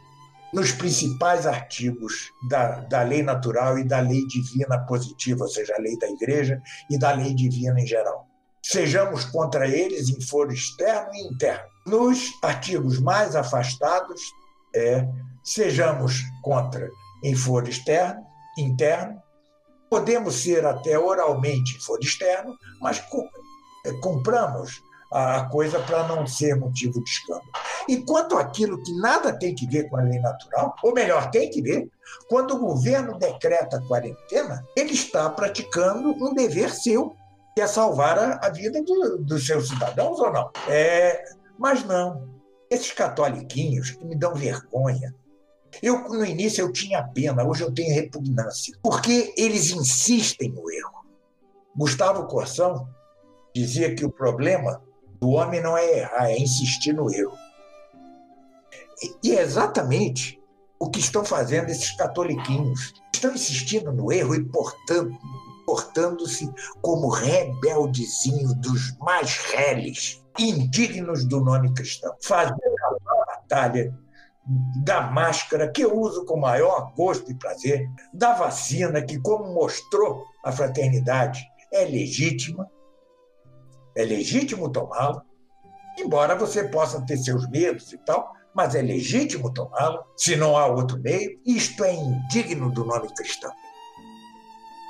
[0.54, 5.82] nos principais artigos da, da lei natural e da lei divina positiva, ou seja, a
[5.82, 8.28] lei da igreja e da lei divina em geral.
[8.64, 11.66] Sejamos contra eles em foro externo e interno.
[11.86, 14.22] Nos artigos mais afastados,
[14.76, 15.08] é,
[15.44, 16.90] sejamos contra
[17.24, 18.24] em foro externo,
[18.58, 19.22] interno,
[19.90, 23.02] Podemos ser até oralmente for externo, mas
[23.86, 24.82] é, compramos
[25.16, 27.50] a coisa para não ser motivo de escândalo.
[27.88, 31.50] E quanto àquilo que nada tem que ver com a lei natural, ou melhor, tem
[31.50, 31.90] que ver,
[32.28, 37.16] quando o governo decreta quarentena, ele está praticando um dever seu,
[37.56, 40.52] que é salvar a, vida do, dos seus cidadãos ou não.
[40.68, 41.24] É,
[41.58, 42.28] mas não.
[42.70, 45.16] Esses catoliquinhos que me dão vergonha,
[45.82, 51.06] eu, no início, eu tinha pena, hoje eu tenho repugnância, porque eles insistem no erro.
[51.74, 52.90] Gustavo Corsão
[53.54, 54.82] dizia que o problema
[55.20, 57.38] do homem não é errar, é insistir no erro.
[59.24, 60.42] E é exatamente
[60.80, 62.94] o que estão fazendo esses catoliquinhos.
[63.14, 65.18] Estão insistindo no erro e portando,
[65.66, 66.52] portando-se
[66.82, 73.94] como rebeldezinho dos mais reles, indignos do nome cristão, fazendo a batalha
[74.84, 80.24] da máscara, que eu uso com maior gosto e prazer, da vacina, que, como mostrou
[80.44, 81.44] a fraternidade,
[81.74, 82.70] é legítima,
[83.96, 85.24] é legítimo tomá-la,
[85.98, 90.66] embora você possa ter seus medos e tal, mas é legítimo tomá-la, se não há
[90.66, 91.40] outro meio.
[91.46, 93.52] Isto é indigno do nome cristão.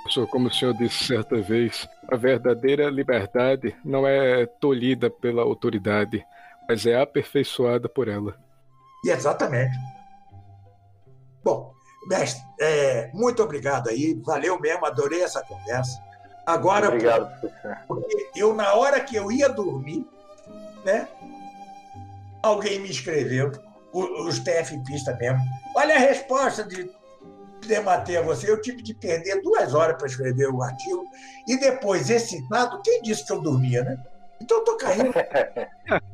[0.04, 6.24] Professor, como o senhor disse certa vez, a verdadeira liberdade não é tolhida pela autoridade,
[6.70, 8.38] mas é aperfeiçoada por ela.
[9.04, 9.76] Exatamente.
[11.44, 11.74] Bom,
[12.08, 16.00] mestre, é, muito obrigado aí, valeu mesmo, adorei essa conversa.
[16.46, 17.78] Agora, obrigado, professor.
[17.88, 20.08] Porque eu, na hora que eu ia dormir,
[20.84, 21.08] né,
[22.42, 23.52] alguém me escreveu,
[23.92, 25.40] os TFPistas mesmo,
[25.76, 26.92] olha a resposta de
[27.66, 31.04] debater a você, eu tive de perder duas horas para escrever o artigo,
[31.48, 33.98] e depois, excitado, quem disse que eu dormia, né?
[34.42, 35.14] Então eu tô caindo.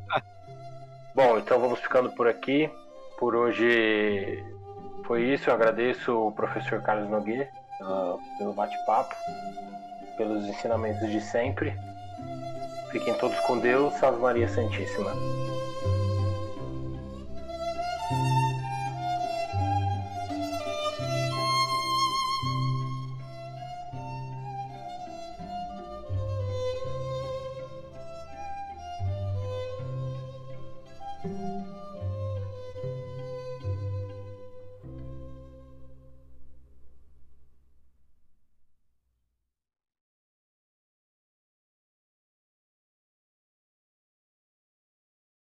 [1.14, 2.72] Bom, então vamos ficando por aqui.
[3.20, 4.44] Por hoje
[5.06, 5.50] foi isso.
[5.50, 7.50] Eu agradeço o professor Carlos Nogueira
[8.38, 9.16] pelo bate-papo,
[10.22, 11.74] pelos ensinamentos de sempre.
[12.92, 13.94] Fiquem todos com Deus.
[13.96, 15.12] Salve Maria Santíssima.